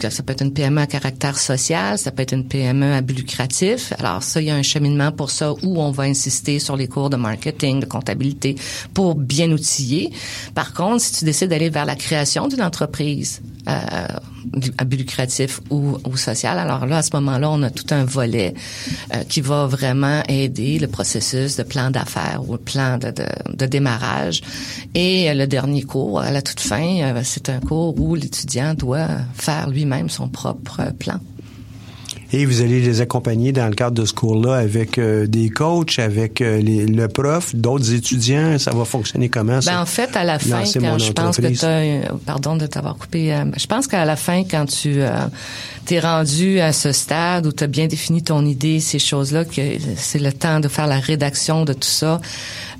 Ça 0.00 0.22
peut 0.22 0.32
être 0.32 0.42
une 0.42 0.52
PME 0.52 0.80
à 0.80 0.86
caractère 0.86 1.38
social, 1.38 1.98
ça 1.98 2.10
peut 2.10 2.22
être 2.22 2.32
une 2.32 2.48
PME 2.48 2.94
à 2.94 3.00
but 3.00 3.16
lucratif. 3.16 3.92
Alors 3.98 4.22
ça, 4.22 4.40
il 4.40 4.48
y 4.48 4.50
a 4.50 4.56
un 4.56 4.62
cheminement 4.62 5.12
pour 5.12 5.30
ça 5.30 5.52
où 5.52 5.80
on 5.80 5.90
va 5.90 6.04
insister 6.04 6.58
sur 6.58 6.76
les 6.76 6.88
cours 6.88 7.10
de 7.10 7.16
marketing, 7.16 7.80
de 7.80 7.86
comptabilité 7.86 8.56
pour 8.94 9.14
bien 9.14 9.50
outiller. 9.52 10.10
Par 10.54 10.72
contre, 10.72 11.02
si 11.02 11.12
tu 11.18 11.24
décides 11.24 11.50
d'aller 11.50 11.70
vers 11.70 11.84
la 11.84 11.96
création 11.96 12.48
d'une 12.48 12.62
entreprise, 12.62 13.42
à 13.66 14.84
but 14.84 14.96
lucratif 14.98 15.60
ou, 15.70 15.98
social. 16.16 16.58
Alors 16.58 16.86
là, 16.86 16.98
à 16.98 17.02
ce 17.02 17.10
moment-là, 17.14 17.50
on 17.50 17.62
a 17.62 17.70
tout 17.70 17.86
un 17.90 18.04
volet 18.04 18.54
euh, 19.12 19.24
qui 19.24 19.40
va 19.40 19.66
vraiment 19.66 20.22
aider 20.28 20.78
le 20.78 20.86
processus 20.86 21.56
de 21.56 21.62
plan 21.62 21.90
d'affaires 21.90 22.42
ou 22.48 22.56
plan 22.56 22.98
de, 22.98 23.12
de, 23.52 23.66
démarrage. 23.66 24.42
Et 24.94 25.30
euh, 25.30 25.34
le 25.34 25.46
dernier 25.46 25.82
cours, 25.82 26.20
à 26.20 26.30
la 26.30 26.42
toute 26.42 26.60
fin, 26.60 27.00
euh, 27.02 27.20
c'est 27.24 27.48
un 27.48 27.60
cours 27.60 27.98
où 27.98 28.14
l'étudiant 28.14 28.74
doit 28.74 29.08
faire 29.34 29.68
lui-même 29.68 30.08
son 30.08 30.28
propre 30.28 30.80
euh, 30.80 30.90
plan. 30.90 31.18
Et 32.32 32.46
vous 32.46 32.60
allez 32.62 32.80
les 32.80 33.00
accompagner 33.00 33.52
dans 33.52 33.66
le 33.68 33.74
cadre 33.74 33.94
de 34.00 34.04
ce 34.04 34.12
cours-là 34.12 34.54
avec 34.56 34.98
euh, 34.98 35.26
des 35.26 35.50
coachs, 35.50 35.98
avec 35.98 36.40
euh, 36.40 36.58
les- 36.60 36.86
le 36.86 37.06
prof, 37.08 37.54
d'autres 37.54 37.92
étudiants. 37.92 38.58
Ça 38.58 38.72
va 38.72 38.84
fonctionner 38.84 39.28
comment? 39.28 39.60
Ça? 39.60 39.72
Ben, 39.72 39.80
en 39.80 39.86
fait, 39.86 40.16
à 40.16 40.24
la 40.24 40.38
fin, 40.38 40.62
quand 40.80 40.98
je 40.98 41.12
pense 41.12 41.36
que 41.36 41.46
tu 41.46 42.08
pardon 42.26 42.56
de 42.56 42.66
t'avoir 42.66 42.96
coupé, 42.96 43.32
euh, 43.32 43.44
je 43.56 43.66
pense 43.66 43.86
qu'à 43.86 44.04
la 44.04 44.16
fin, 44.16 44.42
quand 44.44 44.66
tu 44.66 44.94
euh, 45.00 45.10
t'es 45.84 46.00
rendu 46.00 46.60
à 46.60 46.72
ce 46.72 46.92
stade 46.92 47.46
où 47.46 47.52
tu 47.52 47.64
as 47.64 47.66
bien 47.66 47.86
défini 47.86 48.22
ton 48.22 48.44
idée, 48.44 48.80
ces 48.80 48.98
choses-là, 48.98 49.44
que 49.44 49.60
c'est 49.96 50.18
le 50.18 50.32
temps 50.32 50.60
de 50.60 50.68
faire 50.68 50.86
la 50.86 50.98
rédaction 50.98 51.64
de 51.64 51.72
tout 51.72 51.88
ça, 51.88 52.20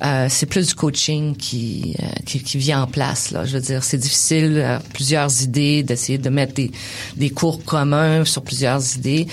euh, 0.05 0.27
c'est 0.31 0.47
plus 0.47 0.69
du 0.69 0.75
coaching 0.75 1.37
qui, 1.37 1.97
euh, 2.01 2.07
qui, 2.25 2.43
qui 2.43 2.59
vient 2.59 2.83
en 2.83 2.87
place. 2.87 3.31
Là. 3.31 3.45
Je 3.45 3.55
veux 3.55 3.61
dire, 3.61 3.85
c'est 3.85 3.99
difficile, 3.99 4.55
euh, 4.57 4.79
plusieurs 4.93 5.43
idées, 5.43 5.83
d'essayer 5.83 6.19
de 6.19 6.31
mettre 6.31 6.55
des, 6.55 6.71
des 7.17 7.31
cours 7.31 7.63
communs 7.65 8.25
sur 8.25 8.43
plusieurs 8.43 8.97
idées. 8.97 9.27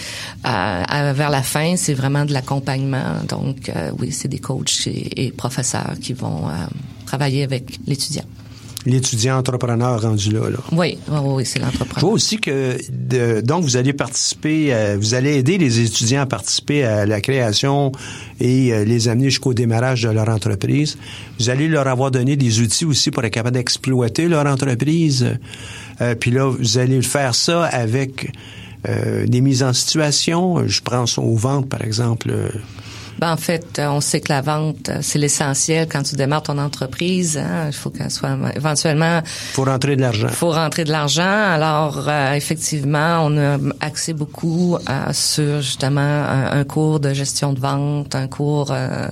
Euh, 0.45 1.13
vers 1.15 1.29
la 1.29 1.41
fin, 1.41 1.75
c'est 1.77 1.93
vraiment 1.93 2.25
de 2.25 2.33
l'accompagnement. 2.33 3.23
Donc, 3.27 3.69
euh, 3.69 3.91
oui, 3.99 4.11
c'est 4.11 4.27
des 4.27 4.39
coachs 4.39 4.87
et, 4.87 5.25
et 5.25 5.31
professeurs 5.31 5.93
qui 6.01 6.13
vont 6.13 6.49
euh, 6.49 6.53
travailler 7.05 7.43
avec 7.43 7.79
l'étudiant. 7.87 8.25
L'étudiant 8.85 9.37
entrepreneur 9.37 10.01
rendu 10.01 10.31
là. 10.31 10.49
là. 10.49 10.57
Oui, 10.71 10.97
oui, 11.07 11.19
oui, 11.23 11.45
c'est 11.45 11.59
Je 11.59 11.65
vois 11.65 11.71
l'entrepreneur. 11.71 12.11
aussi 12.11 12.37
que 12.39 12.77
de- 12.91 13.41
donc 13.41 13.63
vous 13.63 13.77
allez 13.77 13.93
participer, 13.93 14.73
euh, 14.73 14.97
vous 14.99 15.13
allez 15.13 15.35
aider 15.37 15.57
les 15.59 15.79
étudiants 15.81 16.21
à 16.21 16.25
participer 16.25 16.83
à 16.83 17.05
la 17.05 17.21
création 17.21 17.91
et 18.39 18.73
euh, 18.73 18.83
les 18.83 19.07
amener 19.07 19.29
jusqu'au 19.29 19.53
démarrage 19.53 20.01
de 20.03 20.09
leur 20.09 20.29
entreprise. 20.29 20.97
Vous 21.39 21.49
allez 21.51 21.67
leur 21.67 21.87
avoir 21.87 22.09
donné 22.09 22.35
des 22.35 22.59
outils 22.59 22.85
aussi 22.85 23.11
pour 23.11 23.23
être 23.23 23.33
capable 23.33 23.55
d'exploiter 23.55 24.27
leur 24.27 24.47
entreprise. 24.47 25.37
Euh, 26.01 26.15
puis 26.15 26.31
là, 26.31 26.49
vous 26.49 26.77
allez 26.79 27.01
faire 27.03 27.35
ça 27.35 27.65
avec 27.65 28.31
euh, 28.89 29.27
des 29.27 29.41
mises 29.41 29.61
en 29.61 29.73
situation. 29.73 30.67
Je 30.67 30.81
pense 30.81 31.19
aux 31.19 31.35
ventes, 31.35 31.69
par 31.69 31.83
exemple. 31.83 32.33
Ben, 33.21 33.31
en 33.33 33.37
fait, 33.37 33.77
euh, 33.77 33.87
on 33.89 34.01
sait 34.01 34.19
que 34.19 34.33
la 34.33 34.41
vente, 34.41 34.89
euh, 34.89 34.97
c'est 35.01 35.19
l'essentiel 35.19 35.87
quand 35.87 36.01
tu 36.01 36.15
démarres 36.15 36.41
ton 36.41 36.57
entreprise. 36.57 37.37
hein. 37.37 37.67
Il 37.67 37.73
faut 37.73 37.91
qu'elle 37.91 38.09
soit 38.09 38.35
éventuellement 38.55 39.21
pour 39.53 39.67
rentrer 39.67 39.95
de 39.95 40.01
l'argent. 40.01 40.27
Il 40.27 40.33
faut 40.33 40.49
rentrer 40.49 40.83
de 40.85 40.91
l'argent. 40.91 41.21
Alors, 41.53 42.05
euh, 42.07 42.33
effectivement, 42.33 43.19
on 43.23 43.37
a 43.37 43.57
axé 43.79 44.13
beaucoup 44.13 44.75
euh, 44.89 45.13
sur 45.13 45.61
justement 45.61 46.01
un, 46.01 46.59
un 46.59 46.63
cours 46.63 46.99
de 46.99 47.13
gestion 47.13 47.53
de 47.53 47.59
vente, 47.59 48.15
un 48.15 48.27
cours 48.27 48.71
euh, 48.71 49.07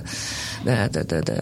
de, 0.66 0.88
de, 0.88 1.02
de, 1.06 1.20
de- 1.20 1.40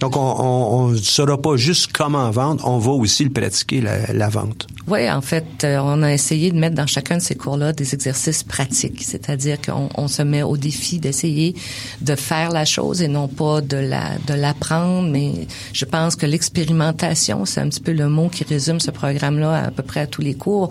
Donc, 0.00 0.16
on 0.16 0.88
ne 0.88 0.96
saura 0.96 1.40
pas 1.40 1.56
juste 1.56 1.92
comment 1.92 2.30
vendre, 2.30 2.66
on 2.66 2.78
va 2.78 2.92
aussi 2.92 3.24
le 3.24 3.30
pratiquer, 3.30 3.80
la, 3.80 4.28
vente. 4.28 4.66
Oui, 4.88 5.10
en 5.10 5.20
fait, 5.20 5.64
euh, 5.64 5.78
on 5.82 6.02
a 6.02 6.12
essayé 6.12 6.50
de 6.50 6.58
mettre 6.58 6.74
dans 6.74 6.86
chacun 6.86 7.16
de 7.16 7.22
ces 7.22 7.34
cours-là 7.34 7.72
des 7.72 7.94
exercices 7.94 8.42
pratiques, 8.42 9.02
c'est-à-dire 9.02 9.58
qu'on 9.60 9.88
on 9.96 10.08
se 10.08 10.22
met 10.22 10.42
au 10.42 10.56
défi 10.56 10.98
d'essayer 10.98 11.54
de 12.00 12.14
faire 12.14 12.50
la 12.50 12.64
chose 12.64 13.02
et 13.02 13.08
non 13.08 13.28
pas 13.28 13.60
de 13.60 13.76
la 13.76 14.18
de 14.26 14.34
l'apprendre. 14.34 15.08
Mais 15.08 15.46
je 15.72 15.84
pense 15.84 16.16
que 16.16 16.26
l'expérimentation, 16.26 17.44
c'est 17.44 17.60
un 17.60 17.68
petit 17.68 17.80
peu 17.80 17.92
le 17.92 18.08
mot 18.08 18.28
qui 18.28 18.44
résume 18.44 18.80
ce 18.80 18.90
programme-là 18.90 19.64
à 19.66 19.70
peu 19.70 19.82
près 19.82 20.00
à 20.00 20.06
tous 20.06 20.22
les 20.22 20.34
cours, 20.34 20.70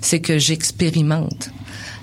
c'est 0.00 0.20
que 0.20 0.38
j'expérimente. 0.38 1.50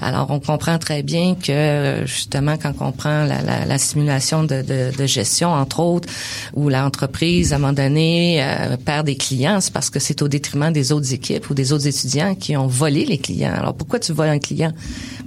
Alors, 0.01 0.31
on 0.31 0.39
comprend 0.39 0.79
très 0.79 1.03
bien 1.03 1.35
que 1.35 2.03
justement, 2.05 2.57
quand 2.57 2.73
on 2.79 2.91
prend 2.91 3.23
la, 3.25 3.41
la, 3.41 3.65
la 3.65 3.77
simulation 3.77 4.43
de, 4.43 5.05
gestion, 5.05 5.49
entre 5.49 5.79
autres, 5.79 6.09
où 6.55 6.69
l'entreprise, 6.69 7.53
à 7.53 7.57
un 7.57 7.59
moment 7.59 7.73
donné, 7.73 8.43
euh, 8.43 8.77
perd 8.77 9.05
des 9.05 9.15
clients, 9.15 9.61
c'est 9.61 9.73
parce 9.73 9.89
que 9.89 9.99
c'est 9.99 10.21
au 10.21 10.27
détriment 10.27 10.71
des 10.71 10.91
autres 10.91 11.13
équipes 11.13 11.49
ou 11.49 11.53
des 11.53 11.71
autres 11.71 11.87
étudiants 11.87 12.35
qui 12.35 12.57
ont 12.57 12.67
volé 12.67 13.05
les 13.05 13.17
clients. 13.17 13.53
Alors, 13.55 13.73
pourquoi 13.73 13.99
tu 13.99 14.11
voles 14.11 14.29
un 14.29 14.39
client? 14.39 14.71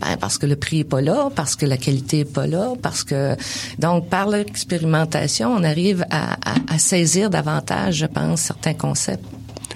Ben, 0.01 0.17
parce 0.19 0.39
que 0.39 0.47
le 0.47 0.57
prix 0.57 0.81
est 0.81 0.85
pas 0.85 1.01
là, 1.01 1.31
parce 1.35 1.55
que 1.55 1.67
la 1.67 1.77
qualité 1.77 2.21
est 2.21 2.25
pas 2.33 2.47
là, 2.47 2.73
parce 2.83 3.05
que... 3.05 3.37
Donc, 3.79 4.09
par 4.09 4.29
l'expérimentation, 4.29 5.55
on 5.55 5.63
arrive 5.63 6.05
à, 6.11 6.35
à, 6.35 6.57
à 6.69 6.79
saisir 6.79 7.31
davantage, 7.31 7.97
je 7.97 8.07
pense, 8.07 8.41
certains 8.41 8.75
concepts. 8.75 9.25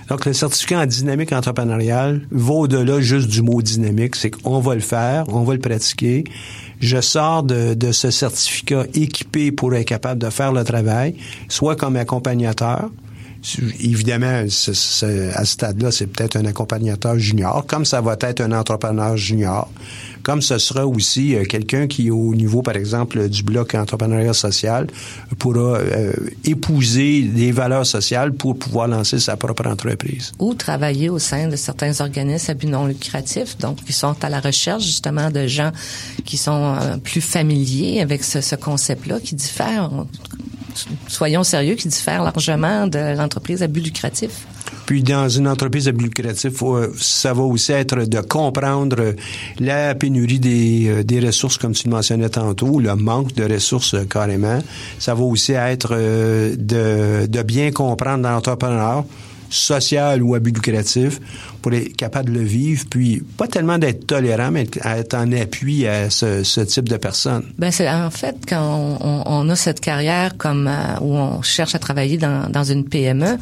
Donc, 0.08 0.24
le 0.24 0.32
certificat 0.32 0.80
en 0.80 0.86
dynamique 0.86 1.32
entrepreneuriale 1.32 2.22
va 2.30 2.52
au-delà 2.52 3.00
juste 3.00 3.28
du 3.28 3.42
mot 3.42 3.60
dynamique. 3.60 4.16
C'est 4.16 4.30
qu'on 4.30 4.60
va 4.60 4.74
le 4.74 4.80
faire, 4.80 5.24
on 5.28 5.42
va 5.42 5.54
le 5.54 5.60
pratiquer. 5.60 6.24
Je 6.80 7.00
sors 7.00 7.42
de, 7.42 7.74
de 7.74 7.92
ce 7.92 8.10
certificat 8.10 8.84
équipé 8.94 9.52
pour 9.52 9.74
être 9.74 9.86
capable 9.86 10.20
de 10.20 10.30
faire 10.30 10.52
le 10.52 10.64
travail, 10.64 11.14
soit 11.48 11.76
comme 11.76 11.96
accompagnateur. 11.96 12.90
Évidemment, 13.80 14.44
à 14.44 14.48
ce 14.48 14.72
stade-là, 14.74 15.92
c'est 15.92 16.06
peut-être 16.06 16.36
un 16.36 16.44
accompagnateur 16.44 17.18
junior, 17.18 17.64
comme 17.66 17.84
ça 17.84 18.00
va 18.00 18.16
être 18.20 18.40
un 18.40 18.52
entrepreneur 18.52 19.16
junior, 19.16 19.70
comme 20.22 20.42
ce 20.42 20.58
sera 20.58 20.86
aussi 20.86 21.34
euh, 21.34 21.44
quelqu'un 21.44 21.86
qui, 21.86 22.10
au 22.10 22.34
niveau, 22.34 22.62
par 22.62 22.76
exemple, 22.76 23.28
du 23.28 23.42
bloc 23.42 23.74
entrepreneuriat 23.74 24.32
social, 24.32 24.86
pourra 25.38 25.78
euh, 25.78 26.12
épouser 26.44 27.22
des 27.22 27.52
valeurs 27.52 27.86
sociales 27.86 28.32
pour 28.32 28.58
pouvoir 28.58 28.88
lancer 28.88 29.18
sa 29.18 29.36
propre 29.36 29.66
entreprise. 29.66 30.32
Ou 30.38 30.54
travailler 30.54 31.08
au 31.08 31.18
sein 31.18 31.48
de 31.48 31.56
certains 31.56 32.00
organismes 32.00 32.50
à 32.50 32.54
but 32.54 32.68
non 32.68 32.86
lucratif, 32.86 33.58
donc 33.58 33.84
qui 33.84 33.92
sont 33.92 34.16
à 34.22 34.28
la 34.28 34.40
recherche 34.40 34.84
justement 34.84 35.30
de 35.30 35.46
gens 35.46 35.72
qui 36.24 36.36
sont 36.36 36.76
euh, 36.80 36.96
plus 36.96 37.20
familiers 37.20 38.00
avec 38.00 38.24
ce, 38.24 38.40
ce 38.40 38.56
concept-là, 38.56 39.20
qui 39.20 39.34
diffèrent, 39.34 40.06
soyons 41.06 41.44
sérieux, 41.44 41.74
qui 41.74 41.88
diffèrent 41.88 42.22
largement 42.22 42.86
de 42.86 43.16
l'entreprise 43.16 43.62
à 43.62 43.66
but 43.66 43.84
lucratif. 43.84 44.46
Puis 44.86 45.02
dans 45.02 45.28
une 45.28 45.48
entreprise 45.48 45.88
à 45.88 45.92
but 45.92 46.04
lucratif, 46.04 46.62
ça 46.98 47.32
va 47.32 47.42
aussi 47.42 47.72
être 47.72 48.04
de 48.04 48.20
comprendre 48.20 49.14
la 49.58 49.94
pénurie 49.94 50.40
des, 50.40 51.04
des 51.04 51.20
ressources, 51.20 51.58
comme 51.58 51.72
tu 51.72 51.88
le 51.88 51.94
mentionnais 51.94 52.28
tantôt, 52.28 52.80
le 52.80 52.94
manque 52.94 53.34
de 53.34 53.44
ressources 53.44 53.96
carrément. 54.08 54.60
Ça 54.98 55.14
va 55.14 55.22
aussi 55.22 55.52
être 55.52 55.94
de, 55.94 57.26
de 57.26 57.42
bien 57.42 57.70
comprendre 57.70 58.28
l'entrepreneur 58.28 59.04
social 59.50 60.22
ou 60.22 60.34
à 60.34 60.40
but 60.40 60.54
lucratif 60.54 61.20
pour 61.68 61.76
être 61.76 61.96
capable 61.96 62.32
de 62.32 62.38
le 62.38 62.44
vivre, 62.44 62.84
puis 62.88 63.22
pas 63.36 63.46
tellement 63.46 63.78
d'être 63.78 64.06
tolérant, 64.06 64.50
mais 64.50 64.66
être 64.84 65.14
en 65.14 65.30
appui 65.32 65.86
à 65.86 66.08
ce, 66.08 66.42
ce 66.42 66.60
type 66.60 66.88
de 66.88 66.96
personnes. 66.96 67.44
Ben 67.58 67.70
c'est 67.70 67.88
en 67.90 68.10
fait 68.10 68.36
quand 68.48 68.98
on, 69.00 69.22
on, 69.26 69.48
a 69.50 69.56
cette 69.56 69.80
carrière 69.80 70.36
comme 70.36 70.66
euh, 70.66 71.00
où 71.00 71.14
on 71.14 71.42
cherche 71.42 71.74
à 71.74 71.78
travailler 71.78 72.16
dans, 72.16 72.50
dans 72.50 72.64
une 72.64 72.84
PME, 72.84 73.36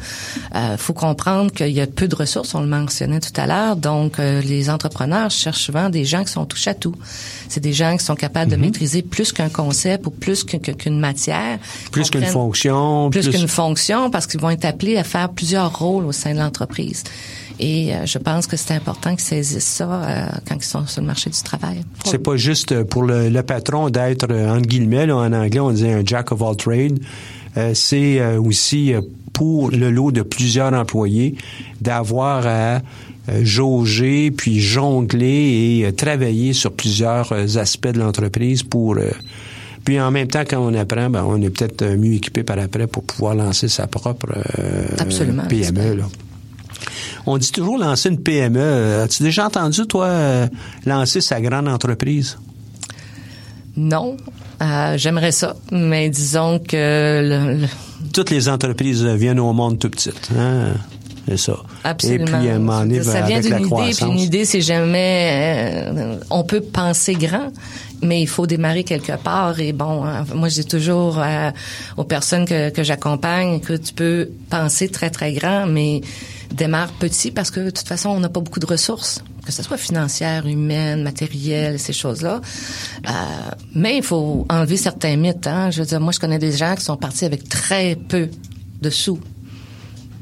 euh, 0.55 0.77
faut 0.77 0.93
comprendre 0.93 1.51
qu'il 1.51 1.69
y 1.69 1.81
a 1.81 1.87
peu 1.87 2.07
de 2.07 2.15
ressources, 2.15 2.53
on 2.53 2.61
le 2.61 2.67
mentionnait 2.67 3.19
tout 3.19 3.39
à 3.39 3.47
l'heure, 3.47 3.75
donc 3.75 4.19
euh, 4.19 4.41
les 4.41 4.69
entrepreneurs 4.69 5.31
cherchent 5.31 5.63
souvent 5.63 5.89
des 5.89 6.03
gens 6.03 6.23
qui 6.23 6.31
sont 6.31 6.45
touche 6.45 6.67
à 6.67 6.73
tout. 6.73 6.95
C'est 7.49 7.61
des 7.61 7.73
gens 7.73 7.95
qui 7.95 8.03
sont 8.03 8.15
capables 8.15 8.51
de 8.51 8.57
mhm. 8.57 8.63
maîtriser 8.63 9.01
plus 9.03 9.31
qu'un 9.31 9.49
concept 9.49 10.05
ou 10.05 10.11
plus 10.11 10.43
qu'une 10.43 10.99
matière, 10.99 11.59
plus 11.91 12.09
qu'une 12.09 12.25
fonction, 12.25 13.09
plus, 13.09 13.29
qu'une 13.29 13.47
fonction 13.47 14.09
parce 14.09 14.27
qu'ils 14.27 14.41
vont 14.41 14.49
être 14.49 14.65
appelés 14.65 14.97
à 14.97 15.03
faire 15.03 15.29
plusieurs 15.29 15.77
rôles 15.77 16.05
au 16.05 16.11
sein 16.11 16.33
de 16.33 16.39
l'entreprise. 16.39 17.03
Et 17.59 17.93
euh, 17.93 18.05
je 18.05 18.17
pense 18.17 18.47
que 18.47 18.55
c'est 18.55 18.73
important 18.73 19.11
qu'ils 19.11 19.21
saisissent 19.21 19.63
ça 19.63 19.85
euh, 19.85 20.27
quand 20.47 20.55
ils 20.55 20.63
sont 20.63 20.85
sur 20.85 21.01
le 21.01 21.07
marché 21.07 21.29
du 21.29 21.41
travail. 21.41 21.83
C'est 22.05 22.19
pas 22.19 22.37
juste 22.37 22.83
pour 22.83 23.03
le, 23.03 23.29
le 23.29 23.43
patron 23.43 23.89
d'être, 23.89 24.27
euh, 24.29 24.55
entre 24.55 24.67
guillemets, 24.67 25.11
en 25.11 25.33
anglais, 25.33 25.59
on 25.59 25.71
dit 25.71 25.87
un 25.87 26.01
jack 26.05 26.31
of 26.31 26.41
all 26.41 26.55
trades. 26.55 26.99
c'est 27.73 28.37
aussi 28.37 28.93
pour 29.33 29.71
le 29.71 29.89
lot 29.89 30.11
de 30.11 30.21
plusieurs 30.21 30.73
employés 30.73 31.35
d'avoir 31.81 32.45
à 32.45 32.81
jauger, 33.41 34.31
puis 34.31 34.59
jongler 34.59 35.83
et 35.87 35.93
travailler 35.93 36.53
sur 36.53 36.71
plusieurs 36.71 37.33
aspects 37.57 37.87
de 37.87 37.99
l'entreprise 37.99 38.61
pour... 38.63 38.97
puis 39.83 39.99
en 39.99 40.11
même 40.11 40.27
temps, 40.27 40.43
quand 40.47 40.59
on 40.59 40.73
apprend, 40.75 41.09
ben, 41.09 41.25
on 41.27 41.41
est 41.41 41.49
peut-être 41.49 41.83
mieux 41.95 42.13
équipé 42.13 42.43
par 42.43 42.59
après 42.59 42.85
pour 42.87 43.03
pouvoir 43.03 43.33
lancer 43.33 43.67
sa 43.67 43.87
propre 43.87 44.27
PME. 45.49 45.95
Là. 45.95 46.05
On 47.29 47.37
dit 47.37 47.51
toujours 47.51 47.77
lancer 47.77 48.07
une 48.07 48.23
PME. 48.23 49.01
As-tu 49.03 49.21
déjà 49.21 49.47
entendu, 49.47 49.85
toi, 49.85 50.05
euh, 50.05 50.47
lancer 50.85 51.19
sa 51.19 51.41
grande 51.41 51.67
entreprise? 51.67 52.37
Non. 53.75 54.15
Euh, 54.61 54.97
j'aimerais 54.97 55.33
ça, 55.33 55.57
mais 55.69 56.09
disons 56.09 56.59
que... 56.59 57.57
Toutes 58.13 58.29
les 58.29 58.47
entreprises 58.47 59.03
viennent 59.03 59.41
au 59.41 59.51
monde 59.51 59.77
tout 59.77 59.89
petites. 59.89 60.29
Hein? 60.39 60.75
C'est 61.27 61.35
ça. 61.35 61.57
Absolument. 61.83 62.39
Et 62.39 62.39
puis, 62.39 62.49
un 62.49 63.03
ça 63.03 63.21
vient 63.23 63.41
d'une 63.41 63.67
idée, 63.67 63.93
puis 63.93 64.05
une 64.05 64.19
idée, 64.19 64.45
c'est 64.45 64.61
jamais... 64.61 65.83
Euh, 65.89 66.15
on 66.29 66.45
peut 66.45 66.61
penser 66.61 67.15
grand, 67.15 67.51
mais 68.01 68.21
il 68.21 68.27
faut 68.27 68.47
démarrer 68.47 68.85
quelque 68.85 69.17
part. 69.21 69.59
Et 69.59 69.73
bon, 69.73 70.05
hein, 70.05 70.23
moi, 70.33 70.47
je 70.47 70.61
dis 70.61 70.67
toujours 70.67 71.21
aux 71.97 72.05
personnes 72.05 72.45
que, 72.45 72.69
que 72.69 72.83
j'accompagne 72.83 73.59
que 73.59 73.73
tu 73.73 73.93
peux 73.93 74.29
penser 74.49 74.87
très, 74.87 75.09
très 75.09 75.33
grand, 75.33 75.67
mais 75.67 75.99
démarre 76.53 76.91
petit 76.93 77.31
parce 77.31 77.51
que 77.51 77.59
de 77.59 77.69
toute 77.69 77.87
façon, 77.87 78.09
on 78.09 78.19
n'a 78.19 78.29
pas 78.29 78.39
beaucoup 78.39 78.59
de 78.59 78.65
ressources, 78.65 79.23
que 79.45 79.51
ce 79.51 79.63
soit 79.63 79.77
financières, 79.77 80.45
humaines, 80.47 81.03
matérielles, 81.03 81.79
ces 81.79 81.93
choses-là. 81.93 82.41
Euh, 83.07 83.11
mais 83.75 83.97
il 83.97 84.03
faut 84.03 84.45
enlever 84.49 84.77
certains 84.77 85.15
mythes. 85.15 85.47
Hein. 85.47 85.71
Je 85.71 85.81
veux 85.81 85.87
dire, 85.87 85.99
moi, 85.99 86.11
je 86.11 86.19
connais 86.19 86.39
des 86.39 86.51
gens 86.51 86.75
qui 86.75 86.83
sont 86.83 86.97
partis 86.97 87.25
avec 87.25 87.47
très 87.47 87.95
peu 87.95 88.29
de 88.81 88.89
sous 88.89 89.19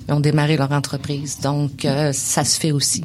ils 0.08 0.14
ont 0.14 0.20
démarré 0.20 0.56
leur 0.56 0.72
entreprise. 0.72 1.40
Donc, 1.42 1.84
euh, 1.84 2.12
ça 2.14 2.44
se 2.44 2.60
fait 2.60 2.72
aussi. 2.72 3.04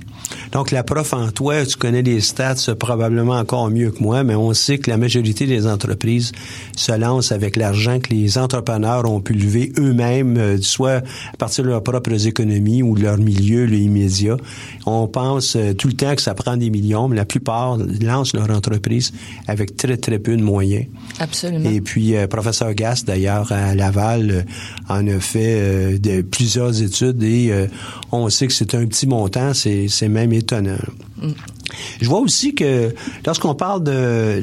Donc, 0.52 0.70
la 0.70 0.84
prof 0.84 1.14
en 1.14 1.30
toi, 1.30 1.64
tu 1.64 1.76
connais 1.76 2.02
les 2.02 2.20
stats 2.20 2.74
probablement 2.78 3.38
encore 3.38 3.70
mieux 3.70 3.90
que 3.90 4.02
moi, 4.02 4.22
mais 4.22 4.34
on 4.34 4.52
sait 4.52 4.78
que 4.78 4.90
la 4.90 4.98
majorité 4.98 5.46
des 5.46 5.66
entreprises 5.66 6.32
se 6.76 6.92
lancent 6.92 7.32
avec 7.32 7.56
l'argent 7.56 8.00
que 8.00 8.10
les 8.10 8.36
entrepreneurs 8.36 9.10
ont 9.10 9.20
pu 9.20 9.32
lever 9.32 9.72
eux-mêmes, 9.78 10.36
euh, 10.36 10.58
soit 10.60 11.02
à 11.32 11.36
partir 11.38 11.64
de 11.64 11.70
leurs 11.70 11.82
propres 11.82 12.26
économies 12.26 12.82
ou 12.82 12.94
de 12.94 13.02
leur 13.02 13.16
milieu, 13.16 13.64
le 13.64 13.76
immédiat. 13.76 14.36
On 14.84 15.08
pense 15.08 15.56
euh, 15.56 15.72
tout 15.72 15.88
le 15.88 15.94
temps 15.94 16.14
que 16.14 16.22
ça 16.22 16.34
prend 16.34 16.56
des 16.56 16.68
millions, 16.68 17.08
mais 17.08 17.16
la 17.16 17.24
plupart 17.24 17.78
lancent 18.02 18.34
leur 18.34 18.50
entreprise 18.50 19.12
avec 19.46 19.76
très, 19.76 19.96
très 19.96 20.18
peu 20.18 20.36
de 20.36 20.42
moyens. 20.42 20.86
Absolument. 21.18 21.70
Et 21.70 21.80
puis, 21.80 22.14
professeur 22.28 22.74
Gass, 22.74 23.04
d'ailleurs, 23.04 23.50
à 23.52 23.74
Laval, 23.74 24.44
en 24.88 25.06
a 25.06 25.20
fait 25.20 25.98
de 25.98 26.22
plusieurs 26.22 26.82
études 26.82 26.89
et 27.22 27.52
euh, 27.52 27.66
on 28.12 28.28
sait 28.28 28.46
que 28.46 28.52
c'est 28.52 28.74
un 28.74 28.86
petit 28.86 29.06
montant, 29.06 29.52
c'est, 29.54 30.08
même 30.08 30.32
étonnant. 30.32 30.78
Je 32.00 32.08
vois 32.08 32.20
aussi 32.20 32.54
que 32.54 32.94
lorsqu'on 33.24 33.54
parle 33.54 33.84
de 33.84 34.40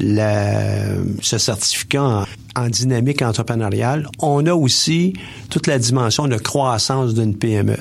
ce 1.22 1.38
certificat 1.38 2.26
en, 2.56 2.68
dynamique 2.70 3.22
entrepreneuriale, 3.22 4.08
on 4.20 4.46
a 4.46 4.54
aussi 4.54 5.14
toute 5.50 5.68
la 5.68 5.80
dimension 5.80 6.28
de 6.28 6.38
croissance 6.38 7.14
d'une 7.14 7.36
PME. 7.36 7.78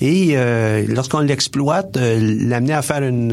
Et 0.00 0.32
euh, 0.32 0.84
lorsqu'on 0.88 1.20
l'exploite, 1.20 1.96
euh, 1.96 2.18
l'amener 2.40 2.72
à 2.72 2.82
faire 2.82 3.02
une 3.02 3.32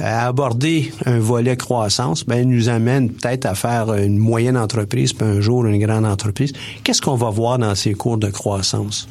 aborder 0.00 0.92
un 1.06 1.18
volet 1.18 1.56
croissance, 1.56 2.24
ben, 2.24 2.48
nous 2.48 2.68
amène 2.68 3.10
peut-être 3.10 3.46
à 3.46 3.54
faire 3.54 3.92
une 3.94 4.18
moyenne 4.18 4.56
entreprise, 4.56 5.12
puis 5.12 5.26
un 5.26 5.40
jour 5.40 5.66
une 5.66 5.84
grande 5.84 6.06
entreprise. 6.06 6.52
Qu'est-ce 6.84 7.02
qu'on 7.02 7.16
va 7.16 7.30
voir 7.30 7.58
dans 7.58 7.74
ces 7.74 7.94
cours 7.94 8.18
de 8.18 8.28
croissance? 8.28 9.08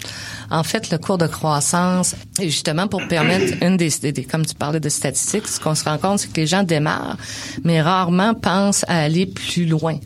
En 0.51 0.63
fait, 0.63 0.89
le 0.89 0.97
cours 0.97 1.17
de 1.17 1.27
croissance, 1.27 2.15
justement 2.39 2.87
pour 2.87 3.07
permettre 3.07 3.63
une 3.63 3.77
des, 3.77 3.89
des, 4.01 4.23
comme 4.23 4.45
tu 4.45 4.55
parlais 4.55 4.79
de 4.79 4.89
statistiques, 4.89 5.47
ce 5.47 5.59
qu'on 5.59 5.75
se 5.75 5.83
rend 5.83 5.97
compte, 5.97 6.19
c'est 6.19 6.31
que 6.31 6.41
les 6.41 6.47
gens 6.47 6.63
démarrent, 6.63 7.17
mais 7.63 7.81
rarement 7.81 8.33
pensent 8.33 8.85
à 8.87 8.99
aller 8.99 9.25
plus 9.25 9.65
loin. 9.65 9.97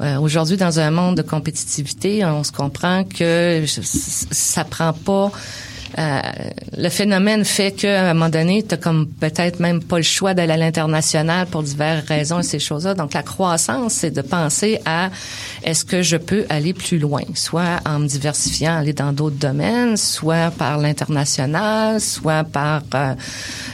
Euh, 0.00 0.18
Aujourd'hui, 0.18 0.56
dans 0.56 0.80
un 0.80 0.90
monde 0.90 1.16
de 1.16 1.22
compétitivité, 1.22 2.24
on 2.24 2.44
se 2.44 2.52
comprend 2.52 3.04
que 3.04 3.64
ça 3.66 4.64
prend 4.64 4.92
pas 4.92 5.30
euh, 5.98 6.20
le 6.76 6.88
phénomène 6.88 7.44
fait 7.44 7.72
qu'à 7.72 8.10
un 8.10 8.14
moment 8.14 8.28
donné, 8.28 8.62
tu 8.62 8.76
comme 8.76 9.06
peut-être 9.06 9.60
même 9.60 9.82
pas 9.82 9.98
le 9.98 10.02
choix 10.02 10.34
d'aller 10.34 10.52
à 10.52 10.56
l'international 10.56 11.46
pour 11.46 11.62
diverses 11.62 12.06
raisons 12.06 12.40
et 12.40 12.42
ces 12.42 12.58
choses-là. 12.58 12.94
Donc, 12.94 13.14
la 13.14 13.22
croissance, 13.22 13.94
c'est 13.94 14.10
de 14.10 14.22
penser 14.22 14.80
à 14.84 15.10
est-ce 15.62 15.84
que 15.84 16.02
je 16.02 16.16
peux 16.16 16.44
aller 16.48 16.74
plus 16.74 16.98
loin, 16.98 17.22
soit 17.34 17.80
en 17.86 18.00
me 18.00 18.06
diversifiant, 18.06 18.76
aller 18.76 18.92
dans 18.92 19.12
d'autres 19.12 19.36
domaines, 19.36 19.96
soit 19.96 20.50
par 20.50 20.78
l'international, 20.78 22.00
soit 22.00 22.44
par 22.44 22.82
euh, 22.94 23.14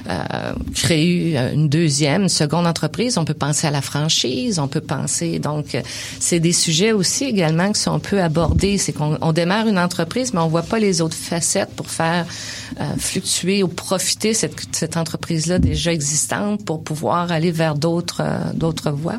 euh, 0.09 0.53
créer 0.75 1.39
une 1.55 1.69
deuxième, 1.69 2.23
une 2.23 2.29
seconde 2.29 2.67
entreprise. 2.67 3.17
On 3.17 3.25
peut 3.25 3.35
penser 3.35 3.67
à 3.67 3.71
la 3.71 3.83
franchise, 3.83 4.59
on 4.59 4.69
peut 4.69 4.81
penser 4.81 5.39
donc 5.39 5.77
c'est 6.19 6.41
des 6.41 6.53
sujets 6.53 6.93
aussi 6.93 7.25
également 7.25 7.73
que 7.73 7.79
si 7.79 7.89
on 7.89 7.99
peut 7.99 8.21
aborder, 8.21 8.79
c'est 8.79 8.93
qu'on 8.93 9.33
démarre 9.33 9.67
une 9.67 9.79
entreprise, 9.79 10.35
mais 10.35 10.41
on 10.41 10.49
voit 10.49 10.63
pas 10.63 10.79
les 10.79 11.01
autres 11.01 11.17
facettes 11.17 11.71
pour 11.75 11.91
faire 11.91 12.10
euh, 12.19 12.97
fluctuer 12.99 13.63
ou 13.63 13.69
profiter 13.69 14.35
cette, 14.35 14.55
cette 14.73 14.97
entreprise-là 14.97 15.59
déjà 15.59 15.93
existante 15.93 16.65
pour 16.65 16.83
pouvoir 16.83 17.33
aller 17.33 17.51
vers 17.51 17.75
d'autres 17.75 18.23
euh, 18.23 18.53
d'autres 18.55 18.91
voies? 18.91 19.19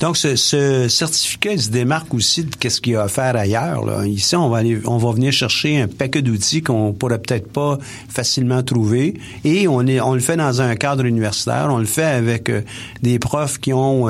Donc, 0.00 0.16
ce, 0.16 0.36
ce, 0.36 0.88
certificat, 0.88 1.56
se 1.58 1.70
démarque 1.70 2.12
aussi 2.14 2.44
de 2.44 2.68
ce 2.68 2.80
qu'il 2.80 2.94
y 2.94 2.96
a 2.96 3.02
à 3.02 3.08
faire 3.08 3.36
ailleurs. 3.36 4.04
Ici, 4.04 4.34
on 4.34 4.48
va 4.48 4.60
on 4.86 4.96
va 4.96 5.12
venir 5.12 5.32
chercher 5.32 5.80
un 5.80 5.86
paquet 5.86 6.22
d'outils 6.22 6.62
qu'on 6.62 6.92
pourrait 6.92 7.20
peut-être 7.20 7.52
pas 7.52 7.78
facilement 8.08 8.62
trouver, 8.62 9.14
et 9.44 9.68
on 9.68 9.86
est, 9.86 10.00
on 10.00 10.14
le 10.14 10.20
fait 10.20 10.36
dans 10.36 10.60
un 10.60 10.74
cadre 10.76 11.04
universitaire. 11.04 11.68
On 11.70 11.78
le 11.78 11.84
fait 11.84 12.04
avec 12.04 12.48
euh, 12.48 12.62
des 13.02 13.18
profs 13.18 13.58
qui 13.58 13.72
ont 13.72 14.08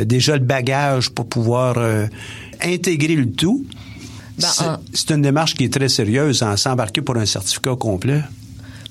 déjà 0.00 0.34
le 0.34 0.44
bagage 0.44 1.10
pour 1.10 1.26
pouvoir 1.28 1.76
intégrer 2.62 3.14
le 3.14 3.30
tout. 3.30 3.64
Ben, 4.38 4.78
c'est 4.92 5.10
une 5.10 5.22
démarche 5.22 5.54
qui 5.54 5.64
est 5.64 5.72
très 5.72 5.88
sérieuse, 5.88 6.42
en 6.42 6.56
s'embarquer 6.56 7.02
pour 7.02 7.16
un 7.16 7.26
certificat 7.26 7.76
complet. 7.76 8.22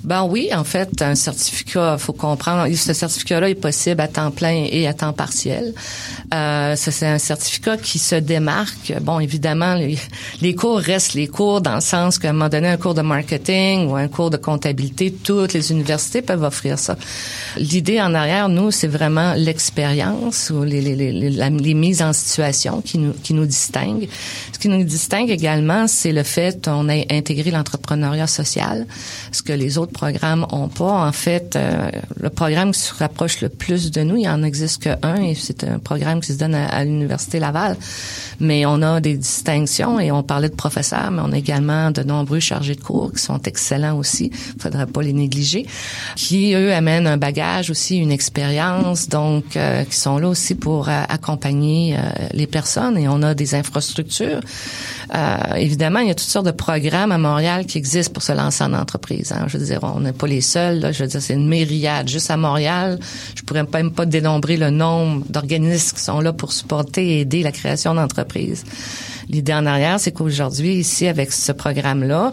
Ben 0.03 0.23
oui, 0.23 0.49
en 0.53 0.63
fait, 0.63 1.01
un 1.01 1.13
certificat, 1.13 1.97
faut 1.97 2.13
comprendre, 2.13 2.67
ce 2.73 2.93
certificat-là 2.93 3.49
est 3.49 3.55
possible 3.55 4.01
à 4.01 4.07
temps 4.07 4.31
plein 4.31 4.65
et 4.69 4.87
à 4.87 4.93
temps 4.93 5.13
partiel. 5.13 5.73
Euh, 6.33 6.75
c'est 6.75 7.05
un 7.05 7.19
certificat 7.19 7.77
qui 7.77 7.99
se 7.99 8.15
démarque. 8.15 8.93
Bon, 9.01 9.19
évidemment, 9.19 9.75
les, 10.41 10.55
cours 10.55 10.79
restent 10.79 11.13
les 11.13 11.27
cours 11.27 11.61
dans 11.61 11.75
le 11.75 11.81
sens 11.81 12.17
qu'à 12.17 12.29
un 12.29 12.33
moment 12.33 12.49
donné, 12.49 12.69
un 12.69 12.77
cours 12.77 12.95
de 12.95 13.01
marketing 13.01 13.89
ou 13.89 13.95
un 13.95 14.07
cours 14.07 14.31
de 14.31 14.37
comptabilité, 14.37 15.11
toutes 15.11 15.53
les 15.53 15.71
universités 15.71 16.21
peuvent 16.21 16.43
offrir 16.43 16.79
ça. 16.79 16.97
L'idée 17.57 18.01
en 18.01 18.15
arrière, 18.15 18.49
nous, 18.49 18.71
c'est 18.71 18.87
vraiment 18.87 19.33
l'expérience 19.35 20.49
ou 20.49 20.63
les, 20.63 20.81
les, 20.81 20.95
les, 20.95 21.29
les, 21.29 21.73
mises 21.73 22.01
en 22.01 22.13
situation 22.13 22.81
qui 22.81 22.97
nous, 22.97 23.13
qui 23.13 23.33
nous 23.33 23.45
distinguent. 23.45 24.07
Ce 24.51 24.57
qui 24.57 24.69
nous 24.69 24.83
distingue 24.83 25.29
également, 25.29 25.87
c'est 25.87 26.11
le 26.11 26.23
fait 26.23 26.63
qu'on 26.65 26.89
ait 26.89 27.05
intégré 27.11 27.51
l'entrepreneuriat 27.51 28.27
social, 28.27 28.87
ce 29.31 29.43
que 29.43 29.53
les 29.53 29.77
autres 29.77 29.90
programmes 29.91 30.45
ont 30.51 30.67
pas. 30.67 31.07
En 31.07 31.11
fait, 31.11 31.55
euh, 31.55 31.89
le 32.19 32.29
programme 32.29 32.71
qui 32.71 32.79
se 32.79 32.93
rapproche 32.93 33.41
le 33.41 33.49
plus 33.49 33.91
de 33.91 34.01
nous, 34.01 34.17
il 34.17 34.27
en 34.27 34.43
existe 34.43 34.83
qu'un 34.83 35.21
et 35.21 35.35
c'est 35.35 35.63
un 35.63 35.79
programme 35.79 36.21
qui 36.21 36.33
se 36.33 36.37
donne 36.37 36.55
à, 36.55 36.83
l'Université 36.83 37.39
Laval. 37.39 37.77
Mais 38.39 38.65
on 38.65 38.81
a 38.81 38.99
des 38.99 39.17
distinctions 39.17 39.99
et 39.99 40.11
on 40.11 40.23
parlait 40.23 40.49
de 40.49 40.55
professeurs, 40.55 41.11
mais 41.11 41.21
on 41.23 41.31
a 41.31 41.37
également 41.37 41.91
de 41.91 42.03
nombreux 42.03 42.39
chargés 42.39 42.75
de 42.75 42.81
cours 42.81 43.11
qui 43.13 43.21
sont 43.21 43.41
excellents 43.43 43.97
aussi. 43.97 44.31
Il 44.55 44.61
faudrait 44.61 44.87
pas 44.87 45.01
les 45.01 45.13
négliger. 45.13 45.65
Qui, 46.15 46.53
eux, 46.53 46.73
amènent 46.73 47.07
un 47.07 47.17
bagage 47.17 47.69
aussi, 47.69 47.97
une 47.97 48.11
expérience, 48.11 49.09
donc 49.09 49.55
euh, 49.55 49.83
qui 49.83 49.95
sont 49.95 50.17
là 50.17 50.27
aussi 50.27 50.55
pour 50.55 50.89
euh, 50.89 51.03
accompagner 51.07 51.97
les 52.33 52.47
personnes 52.47 52.97
et 52.97 53.07
on 53.07 53.21
a 53.21 53.33
des 53.33 53.55
infrastructures. 53.55 54.39
évidemment, 55.55 55.99
il 55.99 56.07
y 56.07 56.11
a 56.11 56.15
toutes 56.15 56.27
sortes 56.27 56.45
de 56.45 56.51
programmes 56.51 57.11
à 57.11 57.17
Montréal 57.17 57.65
qui 57.65 57.77
existent 57.77 58.13
pour 58.13 58.23
se 58.23 58.31
lancer 58.31 58.63
en 58.63 58.73
entreprise. 58.73 59.31
Hein. 59.31 59.45
Je 59.47 59.57
veux 59.57 59.65
dire, 59.65 59.80
on 59.83 60.01
n'est 60.01 60.13
pas 60.13 60.27
les 60.27 60.41
seuls. 60.41 60.93
Je 60.93 61.03
veux 61.03 61.09
dire, 61.09 61.21
c'est 61.21 61.33
une 61.33 61.47
myriade. 61.47 62.07
Juste 62.07 62.31
à 62.31 62.37
Montréal, 62.37 62.99
je 63.35 63.41
pourrais 63.43 63.65
même 63.73 63.91
pas 63.91 64.05
dénombrer 64.05 64.57
le 64.57 64.69
nombre 64.69 65.23
d'organismes 65.29 65.95
qui 65.95 66.03
sont 66.03 66.19
là 66.19 66.33
pour 66.33 66.53
supporter 66.53 67.05
et 67.05 67.21
aider 67.21 67.43
la 67.43 67.51
création 67.51 67.93
d'entreprises. 67.93 68.63
L'idée 69.29 69.53
en 69.53 69.65
arrière, 69.65 69.99
c'est 69.99 70.11
qu'aujourd'hui, 70.11 70.75
ici, 70.75 71.07
avec 71.07 71.31
ce 71.31 71.51
programme-là, 71.51 72.31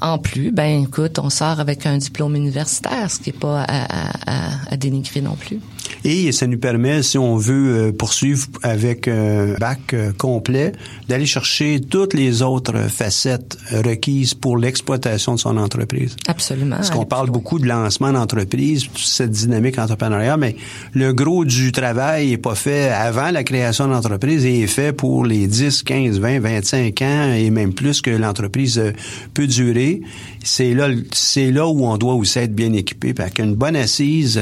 en 0.00 0.18
plus, 0.18 0.50
ben 0.50 0.82
écoute, 0.82 1.18
on 1.18 1.30
sort 1.30 1.60
avec 1.60 1.86
un 1.86 1.98
diplôme 1.98 2.34
universitaire, 2.34 3.10
ce 3.10 3.18
qui 3.20 3.30
est 3.30 3.38
pas 3.38 3.64
à 3.64 4.76
dénigrer 4.76 5.20
non 5.20 5.36
plus. 5.36 5.60
Et 6.04 6.32
ça 6.32 6.46
nous 6.46 6.58
permet, 6.58 7.02
si 7.02 7.18
on 7.18 7.36
veut 7.36 7.88
euh, 7.88 7.92
poursuivre 7.92 8.46
avec 8.62 9.06
un 9.06 9.54
bac 9.58 9.92
euh, 9.92 10.12
complet, 10.16 10.72
d'aller 11.08 11.26
chercher 11.26 11.80
toutes 11.80 12.14
les 12.14 12.40
autres 12.42 12.88
facettes 12.88 13.58
requises 13.84 14.32
pour 14.32 14.56
l'exploitation 14.56 15.34
de 15.34 15.40
son 15.40 15.56
entreprise. 15.58 16.16
Absolument. 16.26 16.76
Parce 16.76 16.90
qu'on 16.90 17.04
parle 17.04 17.30
beaucoup 17.30 17.58
de 17.58 17.66
lancement 17.66 18.12
d'entreprise, 18.12 18.86
cette 18.96 19.30
dynamique 19.30 19.78
entrepreneuriale, 19.78 20.40
mais 20.40 20.56
le 20.94 21.12
gros 21.12 21.44
du 21.44 21.72
travail 21.72 22.32
est 22.32 22.38
pas 22.38 22.54
fait 22.54 22.88
avant 22.88 23.30
la 23.30 23.44
création 23.44 23.86
de 23.86 23.92
l'entreprise 23.92 24.46
et 24.46 24.60
est 24.60 24.66
fait 24.66 24.92
pour 24.92 25.26
les 25.26 25.46
10, 25.46 25.82
15, 25.82 26.18
20, 26.18 26.40
25 26.40 27.02
ans 27.02 27.32
et 27.34 27.50
même 27.50 27.74
plus 27.74 28.00
que 28.00 28.10
l'entreprise 28.10 28.78
euh, 28.78 28.92
peut 29.34 29.46
durer. 29.46 30.00
C'est 30.42 30.72
là, 30.72 30.88
c'est 31.12 31.50
là 31.50 31.66
où 31.66 31.84
on 31.84 31.98
doit 31.98 32.14
aussi 32.14 32.38
être 32.38 32.54
bien 32.54 32.72
équipé. 32.72 33.12
Parce 33.12 33.32
qu'une 33.32 33.54
bonne 33.54 33.76
assise 33.76 34.40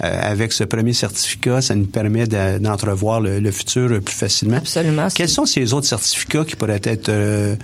avec 0.00 0.52
ce 0.52 0.64
premier 0.64 0.85
certificat, 0.94 1.60
ça 1.60 1.74
nous 1.74 1.86
permet 1.86 2.26
d'entrevoir 2.26 3.20
le, 3.20 3.50
futur 3.50 4.00
plus 4.00 4.14
facilement. 4.14 4.58
Absolument. 4.58 5.08
Quels 5.14 5.28
sont 5.28 5.46
ces 5.46 5.72
autres 5.72 5.86
certificats 5.86 6.44
qui 6.44 6.56
pourraient 6.56 6.80
être 6.82 7.08
euh, 7.08 7.56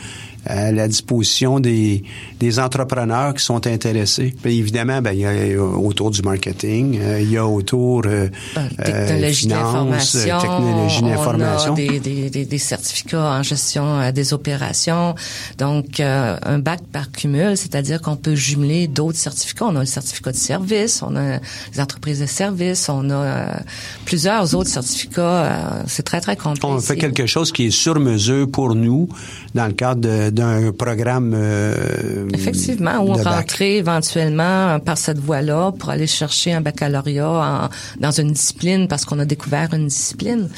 à 0.44 0.72
la 0.72 0.88
disposition 0.88 1.60
des, 1.60 2.02
des 2.40 2.58
entrepreneurs 2.58 3.34
qui 3.34 3.44
sont 3.44 3.66
intéressés. 3.66 4.34
Bien, 4.42 4.52
évidemment, 4.52 5.00
ben, 5.00 5.12
il 5.12 5.20
y 5.20 5.26
a 5.26 5.62
autour 5.62 6.10
du 6.10 6.22
marketing, 6.22 6.98
euh, 7.00 7.20
il 7.20 7.30
y 7.30 7.36
a 7.36 7.46
autour 7.46 8.02
euh, 8.06 8.28
ben, 8.54 8.68
technologie 8.84 9.46
d'information, 9.46 10.40
technologie 10.40 11.02
d'information. 11.02 11.74
Des, 11.74 12.00
des, 12.00 12.30
des, 12.30 12.44
des, 12.44 12.58
certificats 12.58 13.38
en 13.38 13.42
gestion 13.42 14.00
euh, 14.00 14.12
des 14.12 14.32
opérations. 14.32 15.14
Donc, 15.58 16.00
un 16.00 16.58
bac 16.58 16.80
par 16.92 17.10
cumul, 17.12 17.56
c'est-à-dire 17.56 18.00
qu'on 18.00 18.16
peut 18.16 18.34
jumeler 18.34 18.88
d'autres 18.88 19.18
certificats. 19.18 19.66
On 19.66 19.76
a 19.76 19.80
le 19.80 19.86
certificat 19.86 20.32
de 20.32 20.36
service, 20.36 21.02
on 21.02 21.14
a 21.16 21.38
les 21.72 21.80
entreprises 21.80 22.20
de 22.20 22.26
service, 22.26 22.88
on 22.88 23.10
a 23.10 23.60
plusieurs 24.04 24.54
autres 24.54 24.70
certificats. 24.70 25.84
C'est 25.86 26.02
très, 26.02 26.20
très 26.20 26.36
complet. 26.36 26.64
On 26.64 26.80
fait 26.80 26.96
quelque 26.96 27.26
chose 27.26 27.52
qui 27.52 27.66
est 27.66 27.70
sur 27.70 28.00
mesure 28.00 28.50
pour 28.50 28.74
nous 28.74 29.08
dans 29.54 29.66
le 29.66 29.72
cadre 29.72 30.00
de 30.00 30.30
d'un 30.32 30.72
programme. 30.72 31.32
Euh, 31.34 32.28
Effectivement, 32.32 32.98
ou 33.04 33.12
rentrer 33.12 33.76
éventuellement 33.76 34.80
par 34.80 34.98
cette 34.98 35.18
voie-là 35.18 35.72
pour 35.78 35.90
aller 35.90 36.06
chercher 36.06 36.52
un 36.52 36.60
baccalauréat 36.60 37.70
dans 38.00 38.10
une 38.10 38.32
discipline 38.32 38.88
parce 38.88 39.04
qu'on 39.04 39.18
a 39.18 39.24
découvert 39.24 39.74
une 39.74 39.88
discipline. 39.88 40.48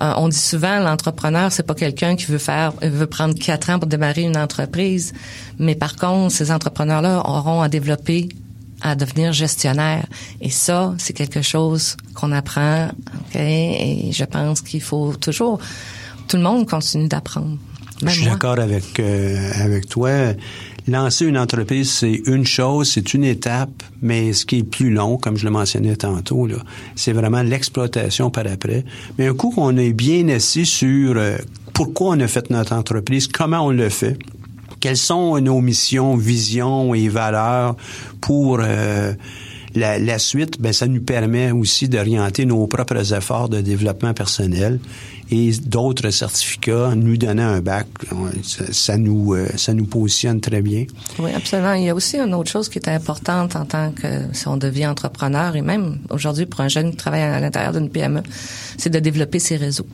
Euh, 0.00 0.12
on 0.16 0.28
dit 0.28 0.38
souvent 0.38 0.78
l'entrepreneur 0.80 1.52
c'est 1.52 1.66
pas 1.66 1.74
quelqu'un 1.74 2.16
qui 2.16 2.26
veut 2.26 2.38
faire 2.38 2.72
veut 2.82 3.06
prendre 3.06 3.34
quatre 3.34 3.70
ans 3.70 3.78
pour 3.78 3.88
démarrer 3.88 4.22
une 4.22 4.36
entreprise, 4.36 5.12
mais 5.58 5.74
par 5.74 5.96
contre 5.96 6.32
ces 6.32 6.50
entrepreneurs-là 6.50 7.22
auront 7.26 7.60
à 7.60 7.68
développer 7.68 8.28
à 8.82 8.94
devenir 8.94 9.32
gestionnaire. 9.34 10.06
Et 10.40 10.48
ça, 10.48 10.94
c'est 10.96 11.12
quelque 11.12 11.42
chose 11.42 11.96
qu'on 12.14 12.32
apprend. 12.32 12.88
Et 13.34 14.10
je 14.10 14.24
pense 14.24 14.62
qu'il 14.62 14.80
faut 14.80 15.12
toujours, 15.12 15.58
tout 16.28 16.38
le 16.38 16.42
monde 16.42 16.66
continue 16.66 17.08
d'apprendre. 17.08 17.58
Je 18.02 18.08
suis 18.08 18.24
d'accord 18.24 18.58
avec 18.58 18.98
euh, 18.98 19.50
avec 19.54 19.88
toi. 19.88 20.10
Lancer 20.88 21.26
une 21.26 21.38
entreprise, 21.38 21.90
c'est 21.90 22.22
une 22.26 22.44
chose, 22.44 22.90
c'est 22.90 23.14
une 23.14 23.24
étape, 23.24 23.82
mais 24.00 24.32
ce 24.32 24.46
qui 24.46 24.58
est 24.58 24.62
plus 24.62 24.90
long, 24.90 25.18
comme 25.18 25.36
je 25.36 25.44
le 25.44 25.50
mentionnais 25.50 25.94
tantôt, 25.94 26.46
là, 26.46 26.56
c'est 26.96 27.12
vraiment 27.12 27.42
l'exploitation 27.42 28.30
par 28.30 28.46
après. 28.46 28.84
Mais 29.18 29.28
un 29.28 29.34
coup 29.34 29.50
qu'on 29.50 29.76
est 29.76 29.92
bien 29.92 30.28
assis 30.28 30.64
sur 30.64 31.16
euh, 31.16 31.36
pourquoi 31.74 32.16
on 32.16 32.20
a 32.20 32.26
fait 32.26 32.50
notre 32.50 32.72
entreprise, 32.72 33.28
comment 33.28 33.66
on 33.66 33.70
le 33.70 33.88
fait, 33.90 34.18
quelles 34.80 34.96
sont 34.96 35.38
nos 35.40 35.60
missions, 35.60 36.16
visions 36.16 36.94
et 36.94 37.08
valeurs 37.08 37.76
pour 38.20 38.60
euh, 38.60 39.12
la, 39.74 39.98
la, 39.98 40.18
suite, 40.18 40.60
ben, 40.60 40.72
ça 40.72 40.86
nous 40.86 41.02
permet 41.02 41.52
aussi 41.52 41.88
d'orienter 41.88 42.46
nos 42.46 42.66
propres 42.66 43.14
efforts 43.14 43.48
de 43.48 43.60
développement 43.60 44.14
personnel 44.14 44.80
et 45.30 45.52
d'autres 45.64 46.10
certificats, 46.10 46.94
nous 46.94 47.16
donnant 47.16 47.48
un 47.48 47.60
bac, 47.60 47.86
ça, 48.42 48.96
nous 48.96 49.34
euh, 49.34 49.46
ça 49.56 49.74
nous 49.74 49.86
positionne 49.86 50.40
très 50.40 50.62
bien. 50.62 50.86
Oui, 51.18 51.30
absolument. 51.34 51.74
Il 51.74 51.84
y 51.84 51.88
a 51.88 51.94
aussi 51.94 52.18
une 52.18 52.34
autre 52.34 52.50
chose 52.50 52.68
qui 52.68 52.78
est 52.78 52.88
importante 52.88 53.56
en 53.56 53.64
tant 53.64 53.92
que 53.92 54.08
si 54.32 54.48
on 54.48 54.56
devient 54.56 54.86
entrepreneur 54.86 55.56
et 55.56 55.62
même 55.62 55.98
aujourd'hui 56.10 56.46
pour 56.46 56.60
un 56.60 56.68
jeune 56.68 56.90
qui 56.90 56.96
travaille 56.96 57.22
à 57.22 57.40
l'intérieur 57.40 57.72
d'une 57.72 57.90
PME, 57.90 58.22
c'est 58.76 58.90
de 58.90 58.98
développer 58.98 59.38
ses 59.38 59.56
réseaux. 59.56 59.86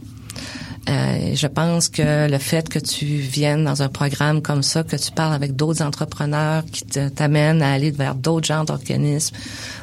Euh, 0.89 1.35
je 1.35 1.47
pense 1.49 1.89
que 1.89 2.31
le 2.31 2.39
fait 2.39 2.69
que 2.69 2.79
tu 2.79 3.05
viennes 3.05 3.65
dans 3.65 3.83
un 3.83 3.89
programme 3.89 4.41
comme 4.41 4.63
ça, 4.63 4.85
que 4.85 4.95
tu 4.95 5.11
parles 5.11 5.35
avec 5.35 5.57
d'autres 5.57 5.83
entrepreneurs 5.83 6.65
qui 6.71 6.85
t'amènent 6.85 7.61
à 7.61 7.73
aller 7.73 7.91
vers 7.91 8.15
d'autres 8.15 8.47
genres 8.47 8.65
d'organismes 8.65 9.35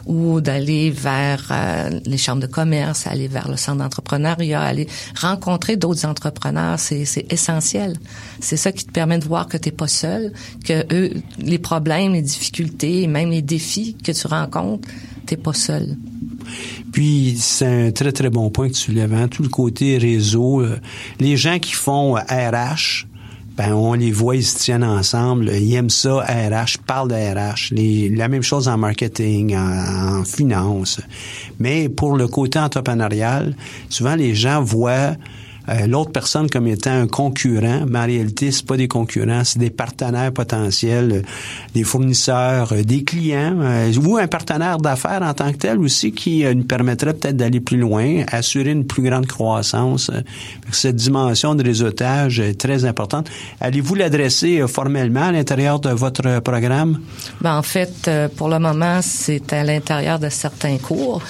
ou 0.05 0.39
d'aller 0.39 0.91
vers 0.91 1.49
euh, 1.51 1.99
les 2.05 2.17
chambres 2.17 2.41
de 2.41 2.47
commerce, 2.47 3.05
aller 3.05 3.27
vers 3.27 3.49
le 3.49 3.57
centre 3.57 3.79
d'entrepreneuriat, 3.79 4.61
aller 4.61 4.87
rencontrer 5.19 5.75
d'autres 5.75 6.05
entrepreneurs, 6.05 6.79
c'est 6.79 7.25
essentiel. 7.31 7.97
C'est 8.39 8.57
ça 8.57 8.71
qui 8.71 8.85
te 8.85 8.91
permet 8.91 9.17
de 9.17 9.25
voir 9.25 9.47
que 9.47 9.57
tu 9.57 9.69
n'es 9.69 9.75
pas 9.75 9.87
seul, 9.87 10.31
que 10.63 10.85
eux, 10.93 11.11
les 11.37 11.59
problèmes, 11.59 12.13
les 12.13 12.21
difficultés, 12.21 13.07
même 13.07 13.29
les 13.29 13.41
défis 13.41 13.97
que 14.01 14.13
tu 14.13 14.27
rencontres, 14.27 14.87
t'es 15.25 15.37
pas 15.37 15.53
seul. 15.53 15.97
Puis 16.91 17.35
c'est 17.37 17.87
un 17.87 17.91
très 17.91 18.11
très 18.11 18.29
bon 18.29 18.49
point 18.49 18.69
que 18.69 18.73
tu 18.73 18.91
lèves, 18.91 19.13
hein, 19.13 19.27
tout 19.27 19.43
le 19.43 19.49
côté 19.49 19.97
réseau. 19.97 20.61
Euh, 20.61 20.77
les 21.19 21.37
gens 21.37 21.59
qui 21.59 21.73
font 21.73 22.13
RH, 22.15 23.05
ben 23.55 23.73
on 23.73 23.93
les 23.93 24.11
voit, 24.11 24.35
ils 24.35 24.43
se 24.43 24.57
tiennent 24.57 24.83
ensemble, 24.83 25.49
ils 25.49 25.75
aiment 25.75 25.89
ça, 25.89 26.21
RH, 26.21 26.79
parlent 26.85 27.09
de 27.09 27.15
RH. 27.15 28.15
la 28.15 28.27
même 28.27 28.41
chose 28.41 28.67
en 28.67 28.77
marketing, 28.77 29.55
en, 29.55 30.19
en 30.19 30.23
finance. 30.23 30.99
Mais 31.59 31.89
pour 31.89 32.15
le 32.15 32.27
côté 32.27 32.59
entrepreneurial, 32.59 33.55
souvent 33.89 34.15
les 34.15 34.33
gens 34.33 34.61
voient 34.61 35.15
euh, 35.69 35.87
l'autre 35.87 36.11
personne 36.11 36.49
comme 36.49 36.67
étant 36.67 36.91
un 36.91 37.07
concurrent, 37.07 37.85
mais 37.87 37.99
en 37.99 38.05
réalité, 38.05 38.51
c'est 38.51 38.65
pas 38.65 38.77
des 38.77 38.87
concurrents, 38.87 39.43
c'est 39.43 39.59
des 39.59 39.69
partenaires 39.69 40.31
potentiels, 40.31 41.11
euh, 41.11 41.21
des 41.73 41.83
fournisseurs, 41.83 42.73
euh, 42.73 42.83
des 42.83 43.03
clients, 43.03 43.55
ou 44.03 44.17
un 44.17 44.27
partenaire 44.27 44.77
d'affaires 44.77 45.21
en 45.21 45.33
tant 45.33 45.51
que 45.51 45.57
tel 45.57 45.79
aussi 45.79 46.11
qui 46.11 46.43
nous 46.43 46.63
permettrait 46.63 47.13
peut-être 47.13 47.37
d'aller 47.37 47.59
plus 47.59 47.77
loin, 47.77 48.23
assurer 48.31 48.71
une 48.71 48.85
plus 48.85 49.03
grande 49.03 49.27
croissance. 49.27 50.11
Cette 50.71 50.95
dimension 50.95 51.55
de 51.55 51.63
réseautage 51.63 52.39
est 52.39 52.59
très 52.59 52.85
importante. 52.85 53.29
Allez-vous 53.61 53.95
l'adresser 53.95 54.63
formellement 54.67 55.23
à 55.23 55.31
l'intérieur 55.31 55.79
de 55.79 55.89
votre 55.89 56.39
programme? 56.41 56.99
Ben, 57.41 57.57
en 57.57 57.61
fait, 57.61 58.09
pour 58.35 58.49
le 58.49 58.59
moment, 58.59 58.99
c'est 59.01 59.53
à 59.53 59.63
l'intérieur 59.63 60.19
de 60.19 60.29
certains 60.29 60.77
cours. 60.77 61.21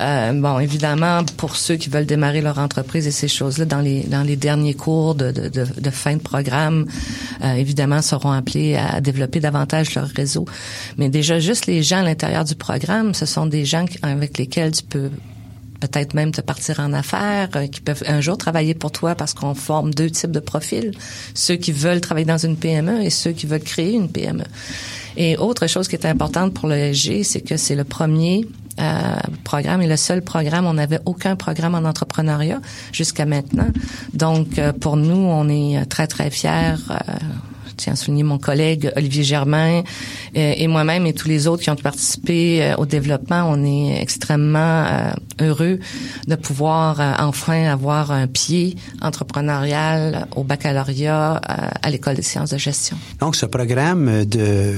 Euh, 0.00 0.32
bon, 0.32 0.58
évidemment, 0.58 1.24
pour 1.36 1.56
ceux 1.56 1.76
qui 1.76 1.90
veulent 1.90 2.06
démarrer 2.06 2.40
leur 2.40 2.58
entreprise 2.58 3.06
et 3.06 3.10
ces 3.10 3.28
choses-là, 3.28 3.64
dans 3.64 3.80
les 3.80 4.04
dans 4.04 4.22
les 4.22 4.36
derniers 4.36 4.74
cours 4.74 5.14
de, 5.14 5.32
de, 5.32 5.48
de, 5.48 5.90
fin 5.90 6.16
de 6.16 6.22
programme, 6.22 6.86
euh, 7.42 7.54
évidemment, 7.54 8.00
seront 8.02 8.30
appelés 8.30 8.76
à 8.76 9.00
développer 9.00 9.40
davantage 9.40 9.94
leur 9.94 10.08
réseau. 10.08 10.44
Mais 10.98 11.08
déjà, 11.08 11.40
juste 11.40 11.66
les 11.66 11.82
gens 11.82 11.98
à 11.98 12.02
l'intérieur 12.02 12.44
du 12.44 12.54
programme, 12.54 13.14
ce 13.14 13.26
sont 13.26 13.46
des 13.46 13.64
gens 13.64 13.86
avec 14.02 14.38
lesquels 14.38 14.72
tu 14.72 14.84
peux 14.84 15.10
peut-être 15.80 16.14
même 16.14 16.32
te 16.32 16.40
partir 16.40 16.80
en 16.80 16.92
affaires, 16.92 17.48
euh, 17.56 17.66
qui 17.66 17.80
peuvent 17.80 18.02
un 18.06 18.20
jour 18.20 18.36
travailler 18.36 18.74
pour 18.74 18.92
toi 18.92 19.14
parce 19.14 19.34
qu'on 19.34 19.54
forme 19.54 19.94
deux 19.94 20.10
types 20.10 20.32
de 20.32 20.40
profils. 20.40 20.92
Ceux 21.34 21.56
qui 21.56 21.72
veulent 21.72 22.00
travailler 22.00 22.26
dans 22.26 22.38
une 22.38 22.56
PME 22.56 23.02
et 23.02 23.10
ceux 23.10 23.32
qui 23.32 23.46
veulent 23.46 23.60
créer 23.60 23.94
une 23.94 24.10
PME. 24.10 24.44
Et 25.16 25.36
autre 25.36 25.66
chose 25.66 25.88
qui 25.88 25.96
est 25.96 26.06
importante 26.06 26.54
pour 26.54 26.68
le 26.68 26.92
SG, 26.92 27.24
c'est 27.24 27.40
que 27.40 27.56
c'est 27.56 27.74
le 27.74 27.84
premier 27.84 28.46
euh, 28.78 29.16
programme 29.44 29.82
et 29.82 29.86
le 29.86 29.96
seul 29.96 30.22
programme. 30.22 30.66
On 30.66 30.74
n'avait 30.74 31.00
aucun 31.06 31.36
programme 31.36 31.74
en 31.74 31.88
entrepreneuriat 31.88 32.60
jusqu'à 32.92 33.26
maintenant. 33.26 33.68
Donc, 34.14 34.58
euh, 34.58 34.72
pour 34.72 34.96
nous, 34.96 35.16
on 35.16 35.48
est 35.48 35.84
très, 35.86 36.06
très 36.06 36.30
fiers. 36.30 36.74
Euh, 36.90 36.94
tiens 37.78 37.94
à 37.94 37.96
souligner 37.96 38.24
mon 38.24 38.38
collègue 38.38 38.92
Olivier 38.96 39.24
Germain 39.24 39.82
et, 40.34 40.66
moi-même 40.68 41.06
et 41.06 41.14
tous 41.14 41.28
les 41.28 41.46
autres 41.46 41.62
qui 41.62 41.70
ont 41.70 41.76
participé 41.76 42.74
au 42.76 42.84
développement. 42.84 43.44
On 43.48 43.64
est 43.64 44.02
extrêmement 44.02 45.12
heureux 45.40 45.78
de 46.26 46.34
pouvoir 46.34 47.16
enfin 47.18 47.64
avoir 47.64 48.10
un 48.10 48.26
pied 48.26 48.76
entrepreneurial 49.00 50.28
au 50.36 50.44
baccalauréat 50.44 51.34
à 51.36 51.90
l'école 51.90 52.16
des 52.16 52.22
sciences 52.22 52.50
de 52.50 52.58
gestion. 52.58 52.96
Donc, 53.20 53.36
ce 53.36 53.46
programme 53.46 54.24
de 54.24 54.74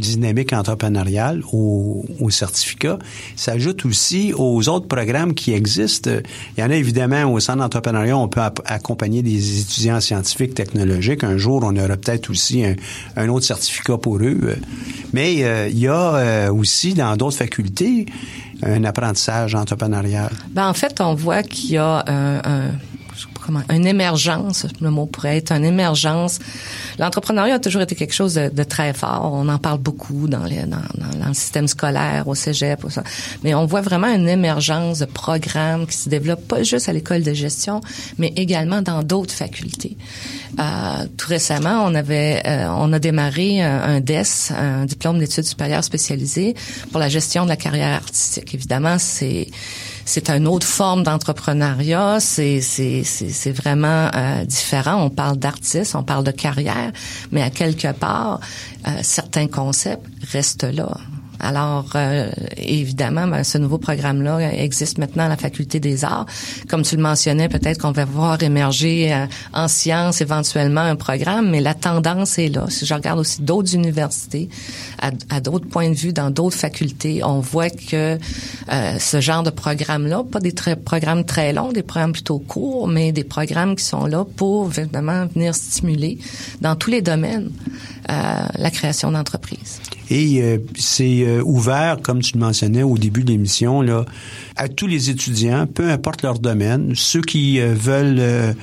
dynamique 0.00 0.52
entrepreneuriale 0.52 1.42
au, 1.52 2.30
certificat, 2.30 2.98
s'ajoute 3.36 3.84
aussi 3.84 4.32
aux 4.36 4.68
autres 4.68 4.86
programmes 4.86 5.34
qui 5.34 5.52
existent. 5.52 6.10
Il 6.56 6.60
y 6.60 6.64
en 6.64 6.70
a 6.70 6.74
évidemment 6.74 7.24
au 7.32 7.40
centre 7.40 7.58
d'entrepreneuriat, 7.58 8.16
on 8.16 8.28
peut 8.28 8.40
accompagner 8.66 9.22
des 9.22 9.60
étudiants 9.60 10.00
scientifiques, 10.00 10.54
technologiques. 10.54 11.24
Un 11.24 11.36
jour, 11.36 11.62
on 11.64 11.76
aura 11.76 11.96
peut-être 11.96 12.18
être 12.18 12.30
aussi 12.38 12.64
un, 13.16 13.28
autre 13.28 13.44
certificat 13.44 13.98
pour 13.98 14.18
eux. 14.18 14.56
Mais 15.12 15.42
euh, 15.42 15.68
il 15.68 15.78
y 15.78 15.88
a 15.88 16.14
euh, 16.14 16.52
aussi 16.52 16.94
dans 16.94 17.16
d'autres 17.16 17.36
facultés 17.36 18.06
un 18.62 18.84
apprentissage 18.84 19.54
entrepreneurial. 19.54 20.30
Ben, 20.50 20.68
en 20.68 20.74
fait, 20.74 21.00
on 21.00 21.14
voit 21.14 21.42
qu'il 21.42 21.72
y 21.72 21.76
a 21.76 22.04
un 22.08 22.70
comment, 23.48 23.62
une 23.70 23.86
émergence, 23.86 24.66
le 24.82 24.90
mot 24.90 25.06
pourrait 25.06 25.38
être 25.38 25.52
une 25.52 25.64
émergence. 25.64 26.38
L'entrepreneuriat 26.98 27.54
a 27.54 27.58
toujours 27.58 27.80
été 27.80 27.94
quelque 27.94 28.12
chose 28.12 28.34
de, 28.34 28.64
très 28.64 28.92
fort. 28.92 29.30
On 29.32 29.48
en 29.48 29.56
parle 29.56 29.78
beaucoup 29.78 30.28
dans, 30.28 30.44
les, 30.44 30.64
dans, 30.64 30.76
dans, 30.98 31.28
le 31.28 31.32
système 31.32 31.66
scolaire, 31.66 32.28
au 32.28 32.34
cégep, 32.34 32.84
ça. 32.90 33.02
mais 33.42 33.54
on 33.54 33.64
voit 33.64 33.80
vraiment 33.80 34.08
une 34.08 34.28
émergence 34.28 34.98
de 34.98 35.06
programmes 35.06 35.86
qui 35.86 35.96
se 35.96 36.10
développent 36.10 36.46
pas 36.46 36.62
juste 36.62 36.90
à 36.90 36.92
l'école 36.92 37.22
de 37.22 37.32
gestion, 37.32 37.80
mais 38.18 38.34
également 38.36 38.82
dans 38.82 39.02
d'autres 39.02 39.34
facultés. 39.34 39.96
Euh, 40.58 41.06
tout 41.16 41.28
récemment, 41.28 41.84
on 41.86 41.94
avait, 41.94 42.42
euh, 42.46 42.66
on 42.68 42.92
a 42.92 42.98
démarré 42.98 43.62
un, 43.62 43.80
un, 43.82 44.00
DES, 44.00 44.52
un 44.54 44.84
diplôme 44.84 45.18
d'études 45.18 45.44
supérieures 45.44 45.84
spécialisées 45.84 46.54
pour 46.90 47.00
la 47.00 47.08
gestion 47.08 47.44
de 47.44 47.48
la 47.48 47.56
carrière 47.56 47.94
artistique. 47.94 48.54
Évidemment, 48.54 48.98
c'est 48.98 49.48
c'est 50.08 50.30
une 50.30 50.48
autre 50.48 50.66
forme 50.66 51.02
d'entrepreneuriat. 51.02 52.18
C'est 52.18 53.52
vraiment 53.52 54.10
euh, 54.14 54.44
différent. 54.46 55.04
On 55.04 55.10
parle 55.10 55.36
d'artistes, 55.36 55.94
on 55.94 56.02
parle 56.02 56.24
de 56.24 56.30
carrière, 56.30 56.92
mais 57.30 57.42
à 57.42 57.50
quelque 57.50 57.92
part, 57.92 58.40
euh, 58.86 58.90
certains 59.02 59.48
concepts 59.48 60.06
restent 60.32 60.64
là. 60.64 60.96
Alors, 61.40 61.90
euh, 61.94 62.30
évidemment, 62.56 63.26
ben, 63.28 63.44
ce 63.44 63.58
nouveau 63.58 63.78
programme-là 63.78 64.52
existe 64.52 64.98
maintenant 64.98 65.24
à 65.24 65.28
la 65.28 65.36
Faculté 65.36 65.78
des 65.78 66.04
arts. 66.04 66.26
Comme 66.68 66.82
tu 66.82 66.96
le 66.96 67.02
mentionnais, 67.02 67.48
peut-être 67.48 67.80
qu'on 67.80 67.92
va 67.92 68.04
voir 68.04 68.42
émerger 68.42 69.12
euh, 69.12 69.26
en 69.52 69.68
sciences 69.68 70.20
éventuellement 70.20 70.80
un 70.80 70.96
programme, 70.96 71.50
mais 71.50 71.60
la 71.60 71.74
tendance 71.74 72.38
est 72.38 72.48
là. 72.48 72.66
Si 72.68 72.86
je 72.86 72.94
regarde 72.94 73.18
aussi 73.18 73.42
d'autres 73.42 73.74
universités, 73.74 74.48
à, 74.98 75.40
d'autres 75.40 75.68
points 75.68 75.90
de 75.90 75.94
vue, 75.94 76.12
dans 76.12 76.30
d'autres 76.30 76.56
facultés, 76.56 77.22
on 77.22 77.40
voit 77.40 77.70
que 77.70 78.18
euh, 78.72 78.98
ce 78.98 79.20
genre 79.20 79.42
de 79.42 79.50
programme-là, 79.50 80.24
pas 80.24 80.40
des 80.40 80.52
programmes 80.84 81.24
très 81.24 81.52
longs, 81.52 81.72
des 81.72 81.82
programmes 81.82 82.12
plutôt 82.12 82.38
courts, 82.38 82.88
mais 82.88 83.12
des 83.12 83.24
programmes 83.24 83.76
qui 83.76 83.84
sont 83.84 84.06
là 84.06 84.24
pour 84.36 84.70
évidemment 84.76 85.26
venir 85.26 85.54
stimuler 85.54 86.18
dans 86.60 86.74
tous 86.74 86.90
les 86.90 87.02
domaines 87.02 87.50
la 88.08 88.70
création 88.70 89.12
d'entreprises. 89.12 89.80
Et 90.10 90.42
euh, 90.42 90.58
c'est 90.76 91.22
euh, 91.22 91.42
ouvert, 91.44 91.98
comme 92.02 92.20
tu 92.20 92.34
le 92.34 92.40
mentionnais 92.40 92.82
au 92.82 92.96
début 92.96 93.24
de 93.24 93.30
l'émission, 93.30 93.82
là, 93.82 94.04
à 94.56 94.68
tous 94.68 94.86
les 94.86 95.10
étudiants, 95.10 95.66
peu 95.66 95.90
importe 95.90 96.22
leur 96.22 96.38
domaine. 96.38 96.92
Ceux 96.94 97.20
qui 97.20 97.60
euh, 97.60 97.74
veulent 97.74 98.54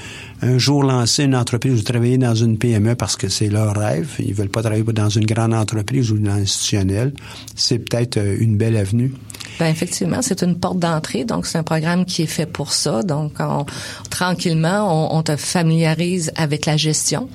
un 0.42 0.58
jour 0.58 0.84
lancer 0.84 1.24
une 1.24 1.36
entreprise 1.36 1.80
ou 1.80 1.84
travailler 1.84 2.18
dans 2.18 2.36
une 2.36 2.58
PME 2.58 2.96
parce 2.96 3.16
que 3.16 3.30
c'est 3.30 3.48
leur 3.48 3.76
rêve, 3.76 4.10
ils 4.20 4.34
veulent 4.34 4.50
pas 4.50 4.62
travailler 4.62 4.84
dans 4.84 5.10
une 5.10 5.26
grande 5.26 5.54
entreprise 5.54 6.12
ou 6.12 6.18
dans 6.18 6.36
l'institutionnel, 6.36 7.14
c'est 7.56 7.80
peut-être 7.80 8.20
une 8.40 8.58
belle 8.58 8.78
avenue. 8.78 9.14
Ben 9.60 9.68
effectivement, 9.68 10.22
c'est 10.22 10.44
une 10.44 10.60
porte 10.60 10.80
d'entrée, 10.80 11.24
donc 11.24 11.46
c'est 11.46 11.58
un 11.58 11.64
programme 11.64 12.06
qui 12.06 12.24
est 12.24 12.28
fait 12.28 12.46
pour 12.46 12.74
ça. 12.74 13.04
Donc, 13.04 13.34
on, 13.40 13.66
tranquillement, 14.10 15.14
on, 15.14 15.18
on 15.18 15.24
te 15.24 15.36
familiarise 15.38 16.32
avec 16.36 16.66
la 16.66 16.76
gestion. 16.76 17.30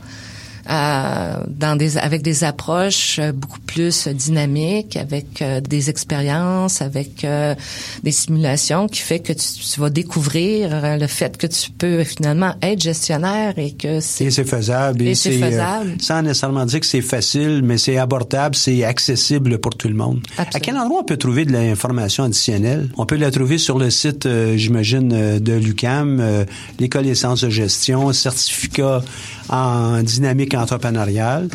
Euh, 0.68 1.44
dans 1.48 1.74
des 1.76 1.96
avec 1.96 2.22
des 2.22 2.44
approches 2.44 3.18
euh, 3.18 3.32
beaucoup 3.32 3.60
plus 3.60 4.08
dynamiques, 4.08 4.96
avec 4.96 5.40
euh, 5.40 5.60
des 5.60 5.88
expériences, 5.88 6.82
avec 6.82 7.26
des 8.02 8.12
simulations, 8.12 8.86
qui 8.86 9.00
fait 9.00 9.20
que 9.20 9.32
tu, 9.32 9.80
vas 9.80 9.90
découvrir 9.90 10.98
le 10.98 11.06
fait 11.06 11.36
que 11.36 11.46
tu 11.46 11.70
peux 11.70 12.04
finalement 12.04 12.54
être 12.62 12.80
gestionnaire 12.80 13.54
et 13.58 13.72
que 13.72 14.00
c'est 14.00 14.24
et 14.24 14.30
c'est 14.30 14.44
faisable 14.44 15.02
et, 15.02 15.14
c'est 15.14 15.32
faisable. 15.32 15.96
sans 16.00 16.22
nécessairement 16.22 16.66
dire 16.66 16.80
que 16.80 16.86
c'est 16.86 17.00
facile, 17.00 17.62
mais 17.64 17.78
c'est 17.78 17.96
abordable, 17.96 18.54
c'est 18.54 18.84
accessible 18.84 19.58
pour 19.58 19.74
tout 19.76 19.88
le 19.88 19.94
monde. 19.94 20.20
À 20.36 20.60
quel 20.60 20.76
endroit 20.76 21.00
on 21.00 21.04
peut 21.04 21.16
trouver 21.16 21.44
de 21.44 21.52
l'information 21.52 22.24
additionnelle? 22.24 22.90
On 22.96 23.06
peut 23.06 23.16
la 23.16 23.30
trouver 23.30 23.58
sur 23.58 23.78
le 23.78 23.90
site, 23.90 24.28
j'imagine, 24.56 25.38
de 25.38 25.52
l'UCAM, 25.52 26.44
l'école 26.78 27.04
des 27.04 27.14
sciences 27.14 27.44
de 27.44 27.50
gestion, 27.50 28.12
certificat 28.12 29.02
en 29.50 30.02
dynamique 30.04 30.54
entrepreneuriale. 30.54 31.48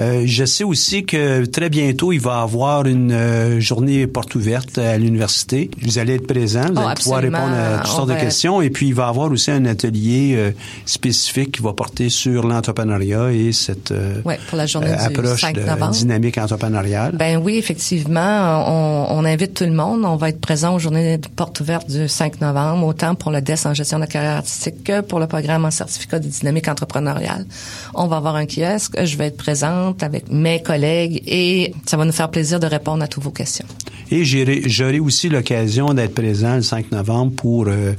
Euh, 0.00 0.22
je 0.26 0.44
sais 0.44 0.64
aussi 0.64 1.04
que 1.04 1.44
très 1.44 1.70
bientôt, 1.70 2.12
il 2.12 2.20
va 2.20 2.38
y 2.38 2.42
avoir 2.42 2.86
une 2.86 3.12
euh, 3.12 3.60
journée 3.60 4.06
porte 4.06 4.34
ouverte 4.34 4.78
à 4.78 4.98
l'université. 4.98 5.70
Vous 5.82 5.98
allez 5.98 6.14
être 6.14 6.26
présent, 6.26 6.64
vous 6.66 6.74
oh, 6.76 6.86
allez 6.86 6.94
pouvoir 6.94 7.22
répondre 7.22 7.54
à 7.54 7.78
toutes 7.78 7.92
sortes 7.92 8.08
de 8.08 8.14
questions. 8.14 8.60
Et 8.60 8.70
puis, 8.70 8.88
il 8.88 8.94
va 8.94 9.06
y 9.06 9.08
avoir 9.08 9.30
aussi 9.30 9.50
un 9.50 9.64
atelier 9.66 10.34
euh, 10.36 10.50
spécifique 10.84 11.52
qui 11.52 11.62
va 11.62 11.72
porter 11.72 12.08
sur 12.08 12.46
l'entrepreneuriat 12.46 13.32
et 13.32 13.52
cette 13.52 13.92
ouais, 14.24 14.38
pour 14.48 14.58
la 14.58 14.66
journée 14.66 14.90
approche 14.90 15.42
de 15.52 15.90
dynamique 15.92 16.38
entrepreneuriale. 16.38 17.12
Ben 17.16 17.40
oui, 17.42 17.56
effectivement, 17.56 18.64
on, 18.66 19.18
on, 19.18 19.24
invite 19.24 19.54
tout 19.54 19.64
le 19.64 19.72
monde. 19.72 20.04
On 20.04 20.16
va 20.16 20.28
être 20.30 20.40
présent 20.40 20.74
aux 20.74 20.78
journées 20.78 21.18
de 21.18 21.28
porte 21.28 21.60
ouverte 21.60 21.88
du 21.90 22.08
5 22.08 22.40
novembre, 22.40 22.86
autant 22.86 23.14
pour 23.14 23.30
le 23.30 23.40
DES 23.40 23.54
en 23.66 23.74
gestion 23.74 23.98
de 23.98 24.06
carrière 24.06 24.36
artistique 24.36 24.82
que 24.84 25.00
pour 25.00 25.20
le 25.20 25.26
programme 25.26 25.64
en 25.64 25.70
certificat 25.70 26.18
de 26.18 26.28
dynamique 26.28 26.68
entrepreneuriale. 26.68 27.46
On 27.94 28.06
va 28.06 28.16
avoir 28.16 28.36
un 28.36 28.46
kiosque. 28.46 29.02
Je 29.04 29.16
vais 29.16 29.26
être 29.26 29.36
présent 29.36 29.83
avec 30.00 30.30
mes 30.30 30.62
collègues 30.62 31.22
et 31.26 31.72
ça 31.86 31.96
va 31.96 32.04
nous 32.04 32.12
faire 32.12 32.30
plaisir 32.30 32.60
de 32.60 32.66
répondre 32.66 33.02
à 33.02 33.08
toutes 33.08 33.24
vos 33.24 33.30
questions. 33.30 33.66
Et 34.10 34.24
j'aurai 34.24 35.00
aussi 35.00 35.28
l'occasion 35.28 35.94
d'être 35.94 36.14
présent 36.14 36.56
le 36.56 36.62
5 36.62 36.92
novembre 36.92 37.32
pour 37.34 37.66
euh, 37.68 37.94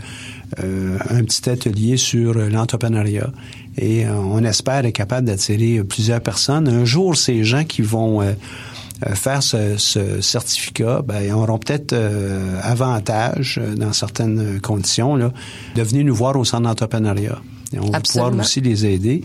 euh, 0.64 0.98
un 1.10 1.24
petit 1.24 1.50
atelier 1.50 1.98
sur 1.98 2.36
l'entrepreneuriat. 2.36 3.30
Et 3.78 4.06
euh, 4.06 4.16
on 4.16 4.44
espère 4.44 4.86
être 4.86 4.94
capable 4.94 5.28
d'attirer 5.28 5.84
plusieurs 5.84 6.22
personnes. 6.22 6.68
Un 6.68 6.86
jour, 6.86 7.16
ces 7.16 7.44
gens 7.44 7.64
qui 7.64 7.82
vont 7.82 8.22
faire 9.14 9.44
ce, 9.44 9.78
certificat, 10.22 11.02
ben, 11.06 11.34
auront 11.34 11.58
peut-être 11.58 11.94
avantage, 12.62 13.60
dans 13.76 13.92
certaines 13.92 14.62
conditions, 14.62 15.16
là, 15.16 15.34
de 15.76 15.82
venir 15.82 16.06
nous 16.06 16.16
voir 16.16 16.38
au 16.38 16.46
centre 16.46 16.64
d'entrepreneuriat. 16.64 17.42
on 17.78 17.90
va 17.90 18.00
pouvoir 18.00 18.34
aussi 18.36 18.62
les 18.62 18.86
aider. 18.86 19.24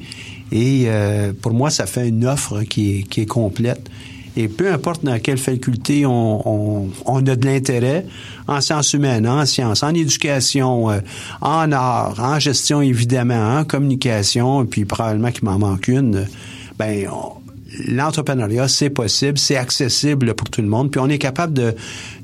Et 0.52 0.84
euh, 0.86 1.32
pour 1.40 1.52
moi, 1.52 1.70
ça 1.70 1.86
fait 1.86 2.08
une 2.08 2.26
offre 2.26 2.62
qui 2.62 2.98
est, 2.98 3.02
qui 3.02 3.22
est 3.22 3.26
complète. 3.26 3.88
Et 4.36 4.48
peu 4.48 4.72
importe 4.72 5.04
dans 5.04 5.18
quelle 5.18 5.38
faculté 5.38 6.06
on, 6.06 6.48
on, 6.48 6.88
on 7.04 7.26
a 7.26 7.36
de 7.36 7.46
l'intérêt, 7.46 8.06
en 8.46 8.60
sciences 8.60 8.92
humaines, 8.92 9.28
en 9.28 9.44
sciences, 9.44 9.82
en 9.82 9.92
éducation, 9.92 10.90
euh, 10.90 11.00
en 11.40 11.72
art, 11.72 12.14
en 12.18 12.38
gestion 12.38 12.80
évidemment, 12.80 13.58
en 13.58 13.64
communication, 13.64 14.64
puis 14.66 14.84
probablement 14.84 15.32
qu'il 15.32 15.44
m'en 15.44 15.58
manque 15.58 15.88
une, 15.88 16.26
ben 16.78 17.08
l'entrepreneuriat, 17.86 18.68
c'est 18.68 18.90
possible, 18.90 19.38
c'est 19.38 19.56
accessible 19.56 20.34
pour 20.34 20.48
tout 20.50 20.62
le 20.62 20.68
monde, 20.68 20.90
puis 20.90 21.00
on 21.00 21.08
est 21.08 21.18
capable 21.18 21.54
de 21.54 21.74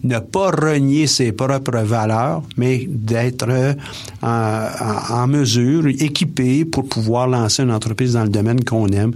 ne 0.05 0.19
pas 0.19 0.51
renier 0.51 1.07
ses 1.07 1.33
propres 1.33 1.79
valeurs, 1.79 2.43
mais 2.57 2.87
d'être 2.89 3.47
euh, 3.49 3.75
en, 4.23 5.27
mesure, 5.27 5.87
équipé 5.87 6.65
pour 6.65 6.89
pouvoir 6.89 7.29
lancer 7.29 7.63
une 7.63 7.73
entreprise 7.73 8.15
dans 8.15 8.25
le 8.25 8.29
domaine 8.29 8.65
qu'on 8.65 8.89
aime, 8.89 9.13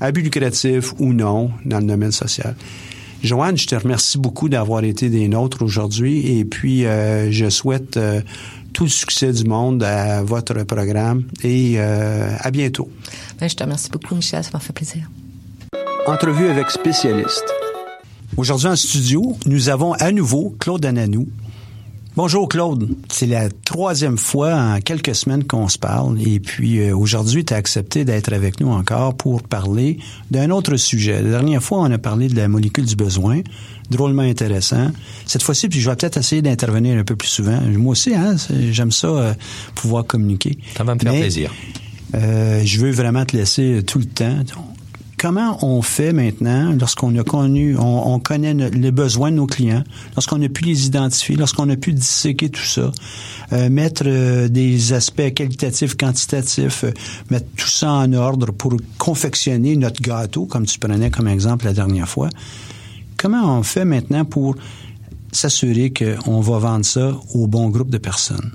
à 0.00 0.12
but 0.12 0.22
lucratif 0.22 0.92
ou 0.98 1.12
non, 1.12 1.50
dans 1.64 1.78
le 1.78 1.86
domaine 1.86 2.12
social. 2.12 2.54
Joanne, 3.22 3.58
je 3.58 3.66
te 3.66 3.74
remercie 3.74 4.16
beaucoup 4.16 4.48
d'avoir 4.48 4.82
été 4.82 5.10
des 5.10 5.28
nôtres 5.28 5.62
aujourd'hui 5.62 6.38
et 6.38 6.44
puis 6.46 6.86
euh, 6.86 7.30
je 7.30 7.50
souhaite 7.50 7.98
euh, 7.98 8.22
tout 8.72 8.84
le 8.84 8.90
succès 8.90 9.30
du 9.32 9.44
monde 9.44 9.82
à 9.82 10.22
votre 10.22 10.62
programme 10.64 11.24
et 11.42 11.78
à 11.80 12.50
bientôt. 12.50 12.88
Ben, 13.38 13.48
je 13.48 13.56
te 13.56 13.64
remercie 13.64 13.90
beaucoup, 13.90 14.14
Michel, 14.14 14.44
ça 14.44 14.50
m'a 14.54 14.60
fait 14.60 14.72
plaisir. 14.72 15.10
Entrevue 16.06 16.48
avec 16.48 16.70
spécialiste. 16.70 17.44
Aujourd'hui 18.36 18.68
en 18.68 18.76
studio, 18.76 19.36
nous 19.46 19.68
avons 19.68 19.92
à 19.94 20.12
nouveau 20.12 20.56
Claude 20.58 20.84
Ananou. 20.84 21.28
Bonjour 22.16 22.48
Claude, 22.48 22.88
c'est 23.08 23.26
la 23.26 23.48
troisième 23.48 24.18
fois 24.18 24.54
en 24.54 24.80
quelques 24.80 25.14
semaines 25.14 25.44
qu'on 25.44 25.68
se 25.68 25.78
parle 25.78 26.20
et 26.20 26.40
puis 26.40 26.80
euh, 26.80 26.96
aujourd'hui 26.96 27.44
tu 27.44 27.54
as 27.54 27.56
accepté 27.56 28.04
d'être 28.04 28.32
avec 28.32 28.60
nous 28.60 28.68
encore 28.68 29.16
pour 29.16 29.42
parler 29.42 29.98
d'un 30.30 30.50
autre 30.50 30.76
sujet. 30.76 31.22
La 31.22 31.30
dernière 31.30 31.62
fois 31.62 31.78
on 31.80 31.90
a 31.90 31.98
parlé 31.98 32.28
de 32.28 32.36
la 32.36 32.48
molécule 32.48 32.86
du 32.86 32.96
besoin, 32.96 33.40
drôlement 33.90 34.22
intéressant. 34.22 34.90
Cette 35.26 35.42
fois-ci, 35.42 35.68
puis 35.68 35.80
je 35.80 35.88
vais 35.88 35.96
peut-être 35.96 36.16
essayer 36.16 36.42
d'intervenir 36.42 36.98
un 36.98 37.04
peu 37.04 37.16
plus 37.16 37.28
souvent. 37.28 37.60
Moi 37.76 37.92
aussi, 37.92 38.14
hein, 38.14 38.36
j'aime 38.70 38.92
ça 38.92 39.08
euh, 39.08 39.34
pouvoir 39.74 40.06
communiquer. 40.06 40.58
Ça 40.76 40.84
va 40.84 40.94
me 40.94 41.00
faire 41.00 41.12
plaisir. 41.12 41.52
Euh, 42.14 42.62
je 42.64 42.80
veux 42.80 42.90
vraiment 42.90 43.24
te 43.24 43.36
laisser 43.36 43.82
tout 43.86 43.98
le 43.98 44.06
temps 44.06 44.42
comment 45.20 45.58
on 45.62 45.82
fait 45.82 46.14
maintenant 46.14 46.72
lorsqu'on 46.72 47.14
a 47.18 47.22
connu, 47.22 47.76
on, 47.78 48.18
connaît 48.20 48.54
les 48.54 48.90
besoins 48.90 49.30
de 49.30 49.36
nos 49.36 49.46
clients, 49.46 49.84
lorsqu'on 50.16 50.40
a 50.40 50.48
pu 50.48 50.64
les 50.64 50.86
identifier, 50.86 51.36
lorsqu'on 51.36 51.68
a 51.68 51.76
pu 51.76 51.92
disséquer 51.92 52.48
tout 52.48 52.64
ça, 52.64 52.90
euh, 53.52 53.68
mettre 53.68 54.04
euh, 54.06 54.48
des 54.48 54.94
aspects 54.94 55.34
qualitatifs, 55.34 55.94
quantitatifs, 55.94 56.84
euh, 56.84 56.92
mettre 57.30 57.46
tout 57.54 57.68
ça 57.68 57.92
en 57.92 58.10
ordre 58.14 58.50
pour 58.52 58.74
confectionner 58.96 59.76
notre 59.76 60.00
gâteau, 60.00 60.46
comme 60.46 60.64
tu 60.64 60.78
prenais 60.78 61.10
comme 61.10 61.28
exemple 61.28 61.66
la 61.66 61.74
dernière 61.74 62.08
fois. 62.08 62.30
Comment 63.18 63.58
on 63.58 63.62
fait 63.62 63.84
maintenant 63.84 64.24
pour 64.24 64.56
s'assurer 65.32 65.92
qu'on 65.92 66.40
va 66.40 66.58
vendre 66.58 66.86
ça 66.86 67.14
au 67.34 67.46
bon 67.46 67.68
groupe 67.68 67.90
de 67.90 67.98
personnes? 67.98 68.52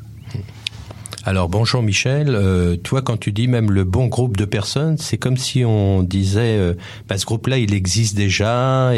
Alors 1.27 1.49
bonjour 1.49 1.81
Michel, 1.81 2.35
euh, 2.35 2.75
toi 2.75 3.01
quand 3.01 3.17
tu 3.17 3.31
dis 3.31 3.47
même 3.47 3.71
le 3.71 3.83
bon 3.83 4.05
groupe 4.05 4.37
de 4.37 4.45
personnes, 4.45 4.99
c'est 4.99 5.17
comme 5.17 5.37
si 5.37 5.65
on 5.65 6.03
disait 6.03 6.55
euh, 6.59 6.75
bah, 7.09 7.17
ce 7.17 7.25
groupe-là 7.25 7.57
il 7.57 7.73
existe 7.73 8.15
déjà 8.15 8.91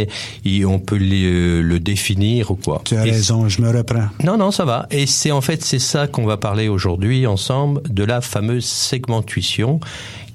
et, 0.44 0.66
on 0.66 0.80
peut 0.80 0.98
le 0.98 1.78
définir 1.78 2.52
ou 2.52 2.56
quoi. 2.56 2.82
Tu 2.84 2.98
as 2.98 3.04
raison, 3.04 3.48
je 3.48 3.62
me 3.62 3.70
reprends. 3.70 4.10
Non 4.26 4.38
non 4.38 4.52
ça 4.52 4.66
va 4.66 4.88
et 4.92 5.06
c'est 5.06 5.32
en 5.32 5.40
fait 5.40 5.64
c'est 5.64 5.80
ça 5.80 6.08
qu'on 6.08 6.26
va 6.26 6.36
parler 6.36 6.68
aujourd'hui 6.68 7.26
ensemble 7.26 7.82
de 7.90 8.04
la 8.04 8.20
fameuse 8.20 8.66
segmentuition 8.66 9.80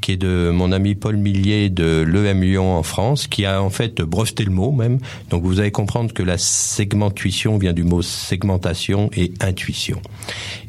qui 0.03 0.13
est 0.13 0.17
de 0.17 0.51
mon 0.53 0.73
ami 0.73 0.95
Paul 0.95 1.17
Millier 1.17 1.71
de 1.71 2.03
l'EM 2.03 2.43
Lyon 2.43 2.77
en 2.77 2.83
France, 2.83 3.29
qui 3.29 3.47
a 3.47 3.63
en 3.63 3.71
fait 3.71 4.03
breveté 4.03 4.45
le 4.45 4.51
mot 4.51 4.73
même. 4.73 4.99
Donc 5.31 5.45
vous 5.45 5.61
allez 5.61 5.71
comprendre 5.71 6.13
que 6.13 6.23
la 6.23 6.37
segmentuition 6.37 7.57
vient 7.57 7.73
du 7.73 7.85
mot 7.85 8.03
segmentation 8.03 9.09
et 9.17 9.33
intuition. 9.41 10.03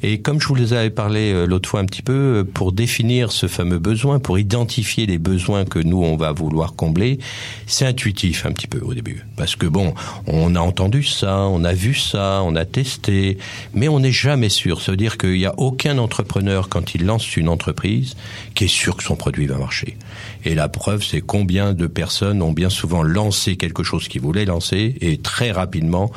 Et 0.03 0.21
comme 0.21 0.39
je 0.39 0.47
vous 0.47 0.55
les 0.55 0.73
avais 0.73 0.91
parlé 0.91 1.33
euh, 1.33 1.45
l'autre 1.45 1.67
fois 1.67 1.79
un 1.79 1.85
petit 1.85 2.01
peu, 2.01 2.13
euh, 2.13 2.43
pour 2.43 2.71
définir 2.71 3.31
ce 3.31 3.47
fameux 3.47 3.79
besoin, 3.79 4.19
pour 4.19 4.37
identifier 4.37 5.05
les 5.05 5.17
besoins 5.17 5.65
que 5.65 5.79
nous 5.79 6.01
on 6.01 6.15
va 6.15 6.31
vouloir 6.31 6.75
combler, 6.75 7.19
c'est 7.65 7.85
intuitif 7.85 8.45
un 8.45 8.51
petit 8.51 8.67
peu 8.67 8.79
au 8.79 8.93
début. 8.93 9.25
Parce 9.35 9.55
que 9.55 9.65
bon, 9.65 9.95
on 10.27 10.55
a 10.55 10.59
entendu 10.59 11.03
ça, 11.03 11.39
on 11.39 11.63
a 11.63 11.73
vu 11.73 11.95
ça, 11.95 12.41
on 12.43 12.55
a 12.55 12.65
testé, 12.65 13.39
mais 13.73 13.87
on 13.87 13.99
n'est 13.99 14.11
jamais 14.11 14.49
sûr. 14.49 14.81
Ça 14.81 14.91
veut 14.91 14.97
dire 14.97 15.17
qu'il 15.17 15.33
n'y 15.33 15.45
a 15.45 15.57
aucun 15.57 15.97
entrepreneur 15.97 16.69
quand 16.69 16.93
il 16.93 17.05
lance 17.05 17.35
une 17.35 17.49
entreprise 17.49 18.15
qui 18.53 18.65
est 18.65 18.67
sûr 18.67 18.95
que 18.95 19.03
son 19.03 19.15
produit 19.23 19.47
va 19.47 19.57
marcher. 19.57 19.95
Et 20.43 20.53
la 20.53 20.67
preuve, 20.67 21.01
c'est 21.01 21.21
combien 21.21 21.71
de 21.73 21.87
personnes 21.87 22.41
ont 22.41 22.51
bien 22.51 22.69
souvent 22.69 23.03
lancé 23.03 23.55
quelque 23.55 23.81
chose 23.81 24.09
qu'ils 24.09 24.21
voulaient 24.21 24.43
lancer 24.43 24.97
et 24.99 25.17
très 25.17 25.51
rapidement 25.51 26.11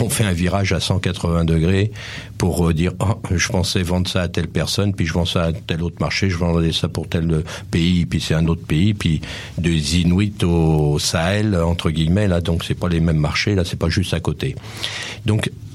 on 0.00 0.08
fait 0.08 0.24
un 0.24 0.32
virage 0.32 0.72
à 0.72 0.78
180 0.78 1.44
degrés 1.44 1.90
pour 2.38 2.68
euh, 2.68 2.74
dire 2.74 2.92
oh, 3.00 3.20
je 3.30 3.48
pensais 3.48 3.82
vendre 3.82 4.08
ça 4.08 4.22
à 4.22 4.28
telle 4.28 4.46
personne, 4.48 4.94
puis 4.94 5.06
je 5.06 5.12
vends 5.12 5.24
ça 5.24 5.44
à 5.44 5.52
tel 5.52 5.82
autre 5.82 5.96
marché, 6.00 6.30
je 6.30 6.36
vendais 6.36 6.72
ça 6.72 6.88
pour 6.88 7.08
tel 7.08 7.42
pays, 7.70 8.06
puis 8.06 8.20
c'est 8.20 8.34
un 8.34 8.46
autre 8.46 8.64
pays, 8.64 8.94
puis 8.94 9.20
des 9.58 9.98
Inuits 9.98 10.44
au 10.44 10.98
Sahel 11.00 11.56
entre 11.56 11.90
guillemets 11.90 12.28
là, 12.28 12.40
donc 12.40 12.64
c'est 12.64 12.78
pas 12.78 12.88
les 12.88 13.00
mêmes 13.00 13.18
marchés 13.18 13.56
là, 13.56 13.64
c'est 13.64 13.78
pas 13.78 13.88
juste 13.88 14.14
à 14.14 14.20
côté. 14.20 14.54
Donc 15.26 15.48
euh, 15.48 15.69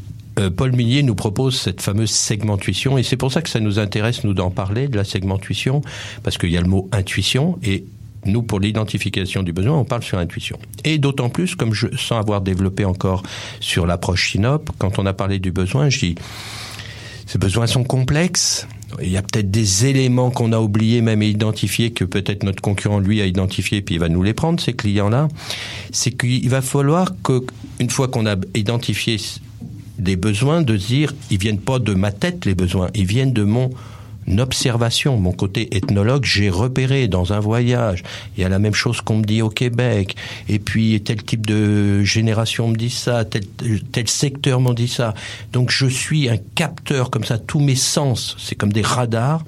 Paul 0.57 0.73
Millier 0.73 1.01
nous 1.03 1.15
propose 1.15 1.59
cette 1.59 1.81
fameuse 1.81 2.11
segmentuition 2.11 2.97
et 2.97 3.03
c'est 3.03 3.15
pour 3.15 3.31
ça 3.31 3.41
que 3.41 3.49
ça 3.49 3.59
nous 3.59 3.79
intéresse 3.79 4.23
nous 4.23 4.33
d'en 4.33 4.51
parler 4.51 4.87
de 4.87 4.97
la 4.97 5.05
segmentuition 5.05 5.81
parce 6.23 6.37
qu'il 6.37 6.51
y 6.51 6.57
a 6.57 6.61
le 6.61 6.67
mot 6.67 6.89
intuition 6.91 7.57
et 7.63 7.85
nous, 8.25 8.41
pour 8.41 8.59
l'identification 8.59 9.43
du 9.43 9.53
besoin, 9.53 9.77
on 9.77 9.85
parle 9.85 10.03
sur 10.03 10.17
intuition. 10.17 10.57
Et 10.83 10.97
d'autant 10.97 11.29
plus, 11.29 11.55
comme 11.55 11.73
je 11.73 11.87
sens 11.95 12.19
avoir 12.19 12.41
développé 12.41 12.85
encore 12.85 13.23
sur 13.59 13.85
l'approche 13.85 14.31
Synop, 14.31 14.71
quand 14.77 14.99
on 14.99 15.05
a 15.05 15.13
parlé 15.13 15.39
du 15.39 15.51
besoin, 15.51 15.89
je 15.89 15.99
dis, 15.99 16.15
ces 17.27 17.37
besoins 17.37 17.67
sont 17.67 17.83
complexes. 17.83 18.67
Il 19.01 19.09
y 19.09 19.17
a 19.17 19.21
peut-être 19.21 19.51
des 19.51 19.87
éléments 19.87 20.31
qu'on 20.31 20.53
a 20.53 20.59
oubliés, 20.59 21.01
même 21.01 21.21
identifiés, 21.21 21.91
que 21.91 22.05
peut-être 22.05 22.43
notre 22.43 22.61
concurrent, 22.61 22.99
lui, 22.99 23.21
a 23.21 23.25
identifiés, 23.25 23.81
puis 23.81 23.95
il 23.95 23.99
va 23.99 24.09
nous 24.09 24.23
les 24.23 24.33
prendre, 24.33 24.59
ces 24.59 24.73
clients-là. 24.73 25.27
C'est 25.91 26.11
qu'il 26.11 26.49
va 26.49 26.61
falloir 26.61 27.13
que, 27.23 27.45
une 27.79 27.89
fois 27.89 28.07
qu'on 28.07 28.25
a 28.25 28.35
identifié 28.55 29.17
des 29.99 30.15
besoins, 30.15 30.61
de 30.61 30.75
dire, 30.75 31.13
ils 31.31 31.37
viennent 31.37 31.59
pas 31.59 31.79
de 31.79 31.93
ma 31.93 32.11
tête, 32.11 32.45
les 32.45 32.55
besoins, 32.55 32.89
ils 32.93 33.05
viennent 33.05 33.33
de 33.33 33.43
mon 33.43 33.69
observation, 34.39 35.17
mon 35.17 35.31
côté 35.31 35.75
ethnologue, 35.75 36.25
j'ai 36.25 36.49
repéré 36.49 37.07
dans 37.07 37.33
un 37.33 37.39
voyage, 37.39 38.03
il 38.35 38.41
y 38.41 38.43
a 38.43 38.49
la 38.49 38.59
même 38.59 38.73
chose 38.73 39.01
qu'on 39.01 39.17
me 39.17 39.23
dit 39.23 39.41
au 39.41 39.49
Québec, 39.49 40.15
et 40.49 40.59
puis 40.59 40.99
tel 41.01 41.23
type 41.23 41.45
de 41.45 42.03
génération 42.03 42.67
me 42.67 42.75
dit 42.75 42.89
ça, 42.89 43.23
tel, 43.25 44.07
secteur 44.07 44.59
m'en 44.59 44.73
dit 44.73 44.87
ça. 44.87 45.13
Donc 45.53 45.69
je 45.69 45.85
suis 45.85 46.29
un 46.29 46.37
capteur 46.55 47.11
comme 47.11 47.23
ça, 47.23 47.37
tous 47.37 47.59
mes 47.59 47.75
sens, 47.75 48.35
c'est 48.39 48.55
comme 48.55 48.73
des 48.73 48.81
radars, 48.81 49.43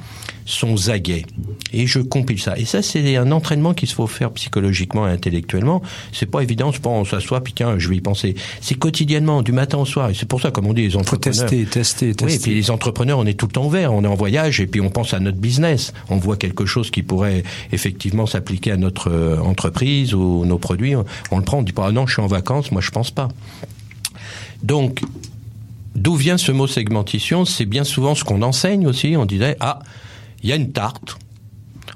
sont 0.48 0.78
zagués. 0.78 1.26
Et 1.74 1.86
je 1.88 2.00
compile 2.00 2.40
ça. 2.40 2.58
Et 2.58 2.66
ça, 2.66 2.82
c'est 2.82 3.18
un 3.18 3.32
entraînement 3.32 3.74
qu'il 3.74 3.90
faut 3.90 4.08
faire 4.08 4.32
psychologiquement 4.32 5.08
et 5.08 5.12
intellectuellement. 5.12 5.82
C'est 6.14 6.26
pas 6.26 6.42
évident, 6.42 6.72
c'est 6.72 6.82
pas 6.82 6.90
on 6.90 7.04
s'assoit, 7.04 7.44
puis 7.44 7.54
tiens, 7.54 7.78
je 7.78 7.90
vais 7.90 7.98
y 7.98 8.02
penser. 8.02 8.36
C'est 8.62 8.76
quotidiennement, 8.76 9.42
du 9.42 9.52
matin 9.52 9.78
au 9.78 9.86
soir. 9.86 10.10
Et 10.10 10.14
c'est 10.14 10.26
pour 10.26 10.42
ça, 10.42 10.50
comme 10.50 10.66
on 10.66 10.74
dit, 10.74 10.84
les 10.84 10.96
entrepreneurs. 10.96 11.36
Faut 11.36 11.50
tester, 11.50 11.66
tester, 11.66 12.16
tester. 12.16 12.26
Oui, 12.26 12.36
et 12.36 12.40
puis 12.40 12.56
les 12.56 12.72
entrepreneurs, 12.72 13.20
on 13.20 13.26
est 13.26 13.34
tout 13.34 13.48
le 13.48 13.52
temps 13.52 13.68
vert, 13.68 13.94
on 13.94 14.04
est 14.06 14.08
en 14.08 14.16
voyage, 14.16 14.62
et 14.62 14.68
puis 14.68 14.80
on 14.80 14.90
pense 14.90 15.14
à 15.14 15.20
notre 15.20 15.38
business. 15.38 15.94
On 16.10 16.18
voit 16.18 16.38
quelque 16.38 16.66
chose 16.66 16.92
qui 16.92 17.04
pourrait 17.04 17.44
effectivement 17.74 18.26
s'appliquer 18.26 18.72
à 18.72 18.78
notre 18.78 19.12
euh, 19.12 19.40
entreprise 19.40 20.14
ou 20.14 20.46
nos 20.46 20.58
produits. 20.58 20.96
On 21.32 21.38
le 21.38 21.44
prend, 21.44 21.58
on 21.60 21.64
dit 21.64 21.74
pas, 21.74 21.88
ah 21.88 21.92
non, 21.92 22.08
je 22.08 22.14
suis 22.14 22.22
en 22.22 22.28
vacances, 22.28 22.72
moi 22.72 22.82
je 22.82 22.92
pense 22.92 23.12
pas. 23.12 23.28
Donc, 24.64 25.02
d'où 25.96 26.16
vient 26.16 26.38
ce 26.38 26.54
mot 26.54 26.68
segmentation? 26.68 27.44
C'est 27.44 27.66
bien 27.66 27.84
souvent 27.84 28.16
ce 28.16 28.24
qu'on 28.24 28.42
enseigne 28.42 28.88
aussi. 28.88 29.16
On 29.18 29.26
disait, 29.26 29.58
ah, 29.60 29.80
il 30.44 30.50
y 30.50 30.54
a 30.54 30.56
une 30.56 30.72
tarte, 30.72 31.18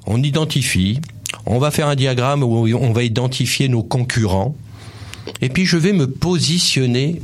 on 0.05 0.21
identifie, 0.21 0.99
on 1.45 1.59
va 1.59 1.71
faire 1.71 1.87
un 1.87 1.95
diagramme 1.95 2.43
où 2.43 2.67
on 2.75 2.91
va 2.91 3.03
identifier 3.03 3.69
nos 3.69 3.83
concurrents, 3.83 4.55
et 5.41 5.49
puis 5.49 5.65
je 5.65 5.77
vais 5.77 5.93
me 5.93 6.07
positionner 6.07 7.21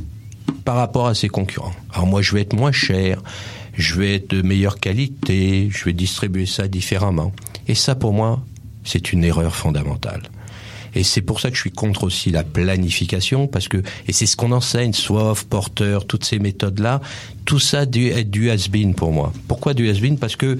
par 0.64 0.76
rapport 0.76 1.06
à 1.06 1.14
ces 1.14 1.28
concurrents. 1.28 1.74
Alors 1.92 2.06
moi, 2.06 2.22
je 2.22 2.34
vais 2.34 2.42
être 2.42 2.54
moins 2.54 2.72
cher, 2.72 3.22
je 3.74 3.94
vais 3.94 4.16
être 4.16 4.30
de 4.30 4.42
meilleure 4.42 4.80
qualité, 4.80 5.68
je 5.70 5.84
vais 5.84 5.92
distribuer 5.92 6.46
ça 6.46 6.68
différemment. 6.68 7.32
Et 7.68 7.74
ça, 7.74 7.94
pour 7.94 8.12
moi, 8.12 8.44
c'est 8.84 9.12
une 9.12 9.24
erreur 9.24 9.54
fondamentale. 9.54 10.22
Et 10.98 11.04
c'est 11.04 11.22
pour 11.22 11.38
ça 11.38 11.48
que 11.48 11.54
je 11.54 11.60
suis 11.60 11.70
contre 11.70 12.02
aussi 12.02 12.32
la 12.32 12.42
planification, 12.42 13.46
parce 13.46 13.68
que, 13.68 13.76
et 14.08 14.12
c'est 14.12 14.26
ce 14.26 14.34
qu'on 14.34 14.50
enseigne, 14.50 14.92
SWOF, 14.92 15.44
Porter, 15.44 16.00
toutes 16.08 16.24
ces 16.24 16.40
méthodes-là, 16.40 17.00
tout 17.44 17.60
ça 17.60 17.82
est 17.84 18.24
du 18.24 18.50
has-been 18.50 18.96
pour 18.96 19.12
moi. 19.12 19.32
Pourquoi 19.46 19.74
du 19.74 19.88
has-been 19.88 20.18
Parce 20.18 20.34
que 20.34 20.58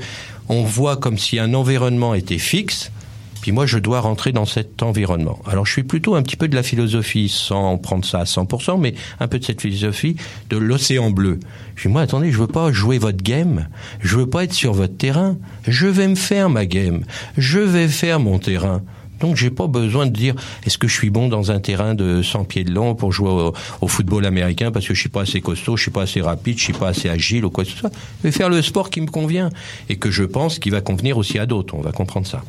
on 0.48 0.62
voit 0.62 0.96
comme 0.96 1.18
si 1.18 1.40
un 1.40 1.55
environnement 1.55 2.14
était 2.14 2.38
fixe, 2.38 2.92
puis 3.40 3.51
moi 3.51 3.66
je 3.66 3.79
dois 3.79 3.98
rentrer 3.98 4.31
dans 4.31 4.44
cet 4.44 4.81
environnement. 4.85 5.40
Alors 5.44 5.66
je 5.66 5.72
suis 5.72 5.83
plutôt 5.83 6.14
un 6.14 6.22
petit 6.22 6.37
peu 6.37 6.46
de 6.46 6.55
la 6.55 6.62
philosophie, 6.62 7.29
sans 7.29 7.77
prendre 7.77 8.05
ça 8.05 8.20
à 8.20 8.24
100%, 8.24 8.79
mais 8.79 8.94
un 9.18 9.27
peu 9.27 9.40
de 9.40 9.44
cette 9.44 9.61
philosophie 9.61 10.14
de 10.51 10.57
l'océan 10.57 11.11
bleu. 11.11 11.40
Je 11.74 11.88
dis 11.88 11.92
moi 11.92 12.03
attendez, 12.03 12.31
je 12.31 12.38
veux 12.38 12.46
pas 12.46 12.70
jouer 12.70 12.98
votre 12.98 13.24
game, 13.24 13.66
je 13.98 14.18
veux 14.18 14.31
pas 14.31 14.44
être 14.44 14.55
sur 14.55 14.72
votre 14.72 14.96
terrain, 14.96 15.37
je 15.66 15.88
vais 15.88 16.07
me 16.07 16.14
faire 16.14 16.48
ma 16.48 16.64
game, 16.64 17.03
je 17.37 17.59
vais 17.59 17.88
faire 17.88 18.20
mon 18.20 18.38
terrain. 18.38 18.83
Donc 19.21 19.37
j'ai 19.37 19.51
pas 19.51 19.67
besoin 19.67 20.07
de 20.07 20.13
dire 20.13 20.35
est-ce 20.65 20.79
que 20.79 20.89
je 20.89 20.95
suis 20.95 21.11
bon 21.11 21.29
dans 21.29 21.51
un 21.51 21.61
terrain 21.61 21.95
de 21.95 22.23
100 22.23 22.45
pieds 22.45 22.65
de 22.65 22.73
long 22.73 22.95
pour 22.95 23.13
jouer 23.13 23.51
au, 23.81 23.89
football 23.89 24.27
américain 24.27 24.71
parce 24.71 24.87
que 24.87 24.95
je 24.95 25.01
suis 25.01 25.09
pas 25.09 25.23
assez 25.23 25.41
costaud, 25.41 25.77
je 25.77 25.83
suis 25.83 25.91
pas 25.91 26.03
assez 26.03 26.21
rapide, 26.21 26.59
je 26.59 26.65
suis 26.65 26.73
pas 26.73 26.89
assez 26.89 27.09
agile 27.09 27.45
ou 27.45 27.51
quoi 27.51 27.65
que 27.65 27.71
ce 27.71 27.77
soit. 27.77 27.91
Je 28.23 28.29
vais 28.29 28.33
faire 28.33 28.49
le 28.49 28.63
sport 28.63 28.91
qui 28.91 29.01
me 29.01 29.07
convient 29.07 29.51
et 29.89 29.97
que 29.97 30.11
je 30.11 30.25
pense 30.25 30.59
qui 30.59 30.71
va 30.71 30.81
convenir 30.81 31.19
aussi 31.19 31.39
à 31.39 31.47
d'autres. 31.47 31.75
On 31.75 31.81
va 31.81 31.93
comprendre 31.93 32.27
ça. 32.27 32.43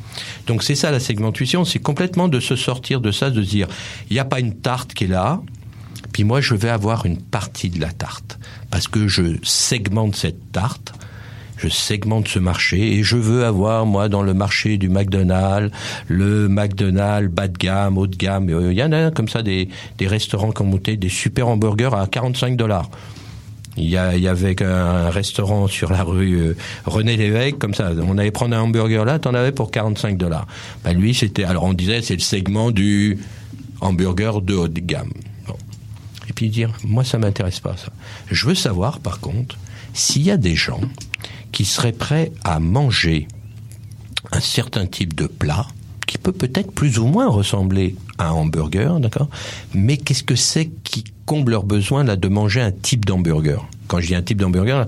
Donc 0.47 0.63
c'est 0.63 0.75
ça 0.75 0.91
la 0.91 0.99
segmentation, 0.99 1.65
c'est 1.65 1.79
complètement 1.79 2.27
de 2.27 2.39
se 2.39 2.55
sortir 2.55 3.01
de 3.01 3.11
ça, 3.11 3.29
de 3.29 3.41
dire 3.41 3.67
il 4.09 4.13
n'y 4.13 4.19
a 4.19 4.25
pas 4.25 4.39
une 4.39 4.55
tarte 4.55 4.93
qui 4.93 5.05
est 5.05 5.07
là, 5.07 5.41
puis 6.13 6.23
moi 6.23 6.41
je 6.41 6.55
vais 6.55 6.69
avoir 6.69 7.05
une 7.05 7.21
partie 7.21 7.69
de 7.69 7.79
la 7.79 7.91
tarte 7.91 8.39
parce 8.69 8.87
que 8.87 9.07
je 9.07 9.37
segmente 9.43 10.15
cette 10.15 10.51
tarte 10.51 10.93
je 11.59 11.67
segmente 11.67 12.27
ce 12.27 12.39
marché 12.39 12.93
et 12.93 13.03
je 13.03 13.17
veux 13.17 13.45
avoir, 13.45 13.85
moi, 13.85 14.07
dans 14.07 14.23
le 14.23 14.33
marché 14.33 14.77
du 14.77 14.89
McDonald's, 14.89 15.75
le 16.07 16.47
McDonald's 16.47 17.29
bas 17.29 17.47
de 17.47 17.57
gamme, 17.57 17.97
haut 17.97 18.07
de 18.07 18.15
gamme. 18.15 18.49
Euh, 18.49 18.71
il 18.71 18.77
y 18.77 18.83
en 18.83 18.91
a 18.93 19.11
comme 19.11 19.27
ça 19.27 19.43
des, 19.43 19.67
des 19.97 20.07
restaurants 20.07 20.51
qui 20.51 20.61
ont 20.61 20.65
monté 20.65 20.95
des 20.95 21.09
super 21.09 21.47
hamburgers 21.49 21.93
à 21.93 22.07
45 22.07 22.55
dollars. 22.55 22.89
Il 23.77 23.89
y, 23.89 23.97
a, 23.97 24.09
avait 24.09 24.61
un 24.61 25.09
restaurant 25.09 25.67
sur 25.67 25.91
la 25.91 26.03
rue 26.03 26.37
euh, 26.37 26.57
René 26.85 27.15
Lévesque, 27.15 27.59
comme 27.59 27.73
ça. 27.73 27.91
On 28.01 28.17
allait 28.17 28.31
prendre 28.31 28.55
un 28.55 28.61
hamburger 28.61 29.05
là, 29.05 29.19
t'en 29.19 29.33
avais 29.33 29.51
pour 29.51 29.71
45 29.71 30.17
dollars. 30.17 30.47
Ben 30.83 30.93
lui, 30.93 31.13
c'était, 31.13 31.43
alors 31.43 31.63
on 31.63 31.73
disait, 31.73 32.01
c'est 32.01 32.15
le 32.15 32.19
segment 32.19 32.71
du 32.71 33.19
hamburger 33.79 34.41
de 34.41 34.53
haut 34.53 34.67
de 34.67 34.79
gamme. 34.79 35.11
Et 36.29 36.33
puis 36.33 36.49
dire, 36.49 36.71
moi, 36.83 37.03
ça 37.03 37.17
m'intéresse 37.17 37.59
pas, 37.59 37.75
ça. 37.77 37.91
Je 38.29 38.47
veux 38.47 38.55
savoir, 38.55 38.99
par 38.99 39.19
contre, 39.19 39.57
s'il 39.93 40.23
y 40.23 40.31
a 40.31 40.37
des 40.37 40.55
gens 40.55 40.81
qui 41.51 41.65
seraient 41.65 41.91
prêts 41.91 42.31
à 42.43 42.59
manger 42.59 43.27
un 44.31 44.39
certain 44.39 44.85
type 44.85 45.15
de 45.15 45.27
plat 45.27 45.67
qui 46.07 46.17
peut 46.17 46.31
peut-être 46.31 46.71
plus 46.71 46.97
ou 46.99 47.05
moins 47.05 47.27
ressembler 47.27 47.95
à 48.17 48.29
un 48.29 48.31
hamburger, 48.31 48.99
d'accord? 48.99 49.29
Mais 49.73 49.97
qu'est-ce 49.97 50.23
que 50.23 50.35
c'est 50.35 50.69
qui 50.83 51.03
comble 51.25 51.51
leur 51.51 51.63
besoin 51.63 52.03
là 52.03 52.15
de 52.15 52.27
manger 52.27 52.61
un 52.61 52.71
type 52.71 53.05
d'hamburger? 53.05 53.67
Quand 53.87 53.99
je 53.99 54.07
dis 54.07 54.15
un 54.15 54.21
type 54.21 54.39
d'hamburger, 54.39 54.87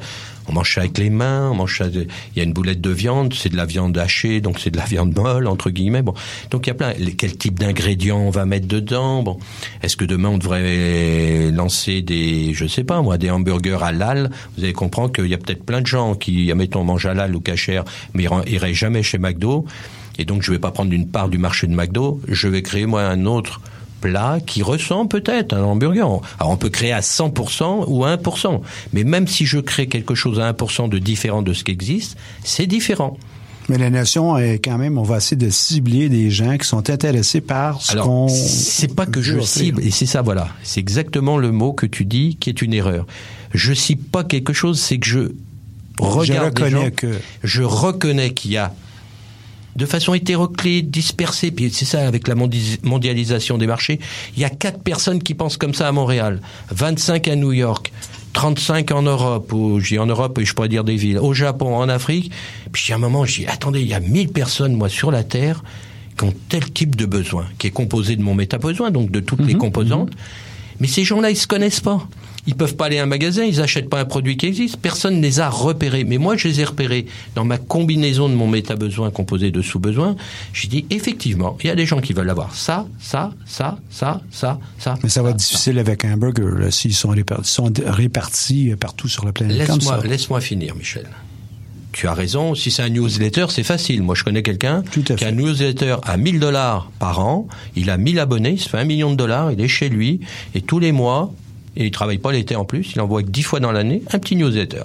on 0.51 0.55
mange 0.55 0.73
ça 0.73 0.81
avec 0.81 0.97
les 0.97 1.09
mains, 1.09 1.49
on 1.51 1.55
mange 1.55 1.77
ça. 1.77 1.85
Il 1.87 2.07
y 2.35 2.39
a 2.41 2.43
une 2.43 2.53
boulette 2.53 2.81
de 2.81 2.89
viande, 2.89 3.33
c'est 3.33 3.49
de 3.49 3.55
la 3.55 3.65
viande 3.65 3.97
hachée, 3.97 4.41
donc 4.41 4.59
c'est 4.59 4.69
de 4.69 4.77
la 4.77 4.85
viande 4.85 5.15
molle 5.15 5.47
entre 5.47 5.69
guillemets. 5.69 6.01
Bon, 6.01 6.13
donc 6.49 6.67
il 6.67 6.69
y 6.69 6.71
a 6.71 6.73
plein. 6.73 6.93
Quel 7.17 7.37
type 7.37 7.57
d'ingrédients 7.59 8.19
on 8.19 8.29
va 8.29 8.45
mettre 8.45 8.67
dedans? 8.67 9.23
Bon, 9.23 9.39
est-ce 9.81 9.95
que 9.95 10.05
demain 10.05 10.29
on 10.29 10.37
devrait 10.37 11.51
lancer 11.51 12.01
des, 12.01 12.53
je 12.53 12.65
sais 12.67 12.83
pas 12.83 13.01
moi, 13.01 13.17
des 13.17 13.29
hamburgers 13.29 13.81
halal 13.81 14.29
Vous 14.57 14.63
allez 14.63 14.73
comprendre 14.73 15.11
qu'il 15.13 15.27
y 15.27 15.33
a 15.33 15.37
peut-être 15.37 15.65
plein 15.65 15.81
de 15.81 15.87
gens 15.87 16.15
qui, 16.15 16.51
admettons, 16.51 16.83
mangent 16.83 17.05
halal 17.05 17.35
ou 17.35 17.39
cachère, 17.39 17.85
mais 18.13 18.27
iraient 18.47 18.73
jamais 18.73 19.03
chez 19.03 19.17
McDo. 19.17 19.65
Et 20.19 20.25
donc 20.25 20.43
je 20.43 20.51
vais 20.51 20.59
pas 20.59 20.71
prendre 20.71 20.91
une 20.91 21.07
part 21.07 21.29
du 21.29 21.37
marché 21.37 21.67
de 21.67 21.73
McDo. 21.73 22.21
Je 22.27 22.47
vais 22.47 22.61
créer 22.61 22.85
moi 22.85 23.03
un 23.03 23.25
autre 23.25 23.61
plat 24.01 24.39
qui 24.45 24.63
ressemble 24.63 25.07
peut-être 25.07 25.53
à 25.53 25.57
un 25.57 25.63
hamburger. 25.63 26.21
Alors 26.39 26.51
on 26.51 26.57
peut 26.57 26.69
créer 26.69 26.91
à 26.91 26.99
100% 26.99 27.85
ou 27.87 28.03
à 28.03 28.17
1%, 28.17 28.61
mais 28.93 29.03
même 29.03 29.27
si 29.27 29.45
je 29.45 29.59
crée 29.59 29.87
quelque 29.87 30.15
chose 30.15 30.39
à 30.39 30.51
1% 30.51 30.89
de 30.89 30.99
différent 30.99 31.41
de 31.41 31.53
ce 31.53 31.63
qui 31.63 31.71
existe, 31.71 32.17
c'est 32.43 32.67
différent. 32.67 33.17
Mais 33.69 33.77
la 33.77 33.89
notion 33.89 34.37
est 34.37 34.55
quand 34.55 34.77
même, 34.77 34.97
on 34.97 35.03
va 35.03 35.17
essayer 35.17 35.37
de 35.37 35.49
cibler 35.49 36.09
des 36.09 36.29
gens 36.29 36.57
qui 36.57 36.67
sont 36.67 36.89
intéressés 36.89 37.41
par 37.41 37.81
ce 37.81 37.95
qu'on. 37.97 38.27
C'est 38.27 38.93
pas 38.95 39.05
que 39.05 39.21
je 39.21 39.39
cible, 39.39 39.81
et 39.81 39.91
c'est 39.91 40.05
ça, 40.05 40.21
voilà. 40.21 40.49
C'est 40.63 40.79
exactement 40.79 41.37
le 41.37 41.51
mot 41.51 41.71
que 41.71 41.85
tu 41.85 42.03
dis 42.03 42.37
qui 42.39 42.49
est 42.49 42.61
une 42.61 42.73
erreur. 42.73 43.05
Je 43.53 43.73
cible 43.73 44.03
pas 44.03 44.23
quelque 44.23 44.51
chose, 44.51 44.79
c'est 44.79 44.97
que 44.97 45.07
je 45.07 45.19
regarde 45.99 46.57
je 46.57 46.63
reconnais 46.63 46.85
gens, 46.85 46.91
que. 46.95 47.19
je 47.43 47.63
reconnais 47.63 48.33
qu'il 48.33 48.51
y 48.51 48.57
a 48.57 48.73
de 49.75 49.85
façon 49.85 50.13
hétéroclite, 50.13 50.91
dispersée, 50.91 51.51
puis 51.51 51.71
c'est 51.71 51.85
ça 51.85 52.05
avec 52.07 52.27
la 52.27 52.35
mondi- 52.35 52.79
mondialisation 52.83 53.57
des 53.57 53.67
marchés, 53.67 53.99
il 54.35 54.41
y 54.41 54.45
a 54.45 54.49
quatre 54.49 54.79
personnes 54.81 55.21
qui 55.21 55.33
pensent 55.33 55.57
comme 55.57 55.73
ça 55.73 55.87
à 55.87 55.91
Montréal, 55.91 56.41
25 56.71 57.27
à 57.27 57.35
New 57.35 57.53
York, 57.53 57.91
35 58.33 58.91
en 58.91 59.01
Europe, 59.03 59.51
ou 59.53 59.79
j'ai 59.79 59.99
en 59.99 60.05
Europe 60.05 60.39
et 60.39 60.45
je 60.45 60.53
pourrais 60.53 60.69
dire 60.69 60.83
des 60.83 60.95
villes, 60.95 61.19
au 61.19 61.33
Japon, 61.33 61.75
en 61.75 61.89
Afrique. 61.89 62.31
Puis 62.71 62.83
j'ai 62.85 62.93
un 62.93 62.97
moment, 62.97 63.25
dis 63.25 63.45
attendez, 63.47 63.81
il 63.81 63.87
y 63.87 63.93
a 63.93 63.99
1000 63.99 64.29
personnes 64.29 64.73
moi 64.73 64.89
sur 64.89 65.11
la 65.11 65.23
terre 65.23 65.63
qui 66.17 66.25
ont 66.25 66.33
tel 66.49 66.71
type 66.71 66.95
de 66.95 67.05
besoin, 67.05 67.45
qui 67.57 67.67
est 67.67 67.71
composé 67.71 68.15
de 68.15 68.21
mon 68.21 68.35
méta-besoin, 68.35 68.91
donc 68.91 69.11
de 69.11 69.19
toutes 69.19 69.45
les 69.45 69.55
composantes. 69.55 70.11
Mais 70.79 70.87
ces 70.87 71.03
gens-là, 71.03 71.29
ils 71.29 71.37
se 71.37 71.47
connaissent 71.47 71.79
pas. 71.79 72.07
Ils 72.47 72.55
peuvent 72.55 72.75
pas 72.75 72.85
aller 72.85 72.99
à 72.99 73.03
un 73.03 73.07
magasin, 73.07 73.43
ils 73.43 73.61
achètent 73.61 73.89
pas 73.89 73.99
un 73.99 74.05
produit 74.05 74.37
qui 74.37 74.47
existe. 74.47 74.77
Personne 74.77 75.17
ne 75.17 75.21
les 75.21 75.39
a 75.39 75.49
repérés. 75.49 76.03
Mais 76.03 76.17
moi, 76.17 76.37
je 76.37 76.47
les 76.47 76.61
ai 76.61 76.63
repérés 76.63 77.05
dans 77.35 77.45
ma 77.45 77.57
combinaison 77.57 78.29
de 78.29 78.33
mon 78.33 78.47
méta-besoin 78.47 79.11
composé 79.11 79.51
de 79.51 79.61
sous-besoins. 79.61 80.15
J'ai 80.53 80.67
dit, 80.67 80.85
effectivement, 80.89 81.57
il 81.63 81.67
y 81.67 81.69
a 81.69 81.75
des 81.75 81.85
gens 81.85 82.01
qui 82.01 82.13
veulent 82.13 82.29
avoir 82.29 82.55
ça, 82.55 82.87
ça, 82.99 83.31
ça, 83.45 83.77
ça, 83.89 84.21
ça, 84.31 84.59
ça. 84.79 84.97
Mais 85.03 85.09
ça 85.09 85.21
va 85.21 85.31
être 85.31 85.37
difficile 85.37 85.77
avec 85.79 86.05
un 86.05 86.17
burger 86.17 86.71
s'ils 86.71 86.93
sont, 86.93 87.09
répartis, 87.09 87.51
sont 87.51 87.71
répartis 87.85 88.73
partout 88.79 89.07
sur 89.07 89.25
la 89.25 89.31
planète. 89.31 89.69
Laisse-moi 90.03 90.41
finir, 90.41 90.75
Michel. 90.75 91.07
Tu 91.91 92.07
as 92.07 92.13
raison. 92.13 92.55
Si 92.55 92.71
c'est 92.71 92.83
un 92.83 92.89
newsletter, 92.89 93.47
c'est 93.49 93.63
facile. 93.63 94.01
Moi, 94.01 94.15
je 94.15 94.23
connais 94.23 94.43
quelqu'un 94.43 94.83
qui 94.91 95.25
a 95.25 95.27
un 95.27 95.31
newsletter 95.31 95.97
à 96.03 96.15
1000 96.17 96.39
dollars 96.39 96.89
par 96.99 97.19
an. 97.19 97.47
Il 97.75 97.89
a 97.89 97.97
1000 97.97 98.19
abonnés. 98.19 98.51
Il 98.51 98.59
se 98.59 98.69
fait 98.69 98.77
un 98.77 98.85
million 98.85 99.11
de 99.11 99.17
dollars. 99.17 99.51
Il 99.51 99.59
est 99.59 99.67
chez 99.67 99.89
lui. 99.89 100.21
Et 100.55 100.61
tous 100.61 100.79
les 100.79 100.93
mois, 100.93 101.33
et 101.75 101.85
il 101.85 101.91
travaille 101.91 102.17
pas 102.17 102.31
l'été 102.31 102.55
en 102.55 102.65
plus, 102.65 102.93
il 102.95 103.01
envoie 103.01 103.21
10 103.23 103.43
fois 103.43 103.59
dans 103.59 103.71
l'année 103.71 104.03
un 104.11 104.19
petit 104.19 104.35
newsletter 104.35 104.83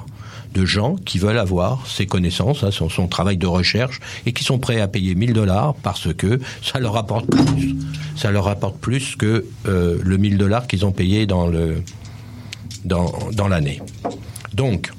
de 0.54 0.64
gens 0.64 0.96
qui 0.96 1.18
veulent 1.18 1.38
avoir 1.38 1.86
ses 1.86 2.06
connaissances, 2.06 2.64
hein, 2.64 2.70
son, 2.70 2.88
son 2.88 3.08
travail 3.08 3.36
de 3.36 3.46
recherche, 3.46 4.00
et 4.24 4.32
qui 4.32 4.42
sont 4.42 4.58
prêts 4.58 4.80
à 4.80 4.88
payer 4.88 5.14
1000 5.14 5.34
dollars 5.34 5.74
parce 5.82 6.14
que 6.14 6.40
ça 6.62 6.80
leur 6.80 6.96
apporte 6.96 7.26
plus. 7.26 7.76
Ça 8.16 8.30
leur 8.30 8.48
apporte 8.48 8.78
plus 8.78 9.16
que 9.16 9.44
euh, 9.66 9.98
le 10.02 10.16
1000 10.16 10.38
dollars 10.38 10.66
qu'ils 10.66 10.86
ont 10.86 10.92
payé 10.92 11.26
dans 11.26 11.46
le 11.46 11.82
dans, 12.84 13.12
dans 13.32 13.48
l'année. 13.48 13.82
Donc, 14.54 14.92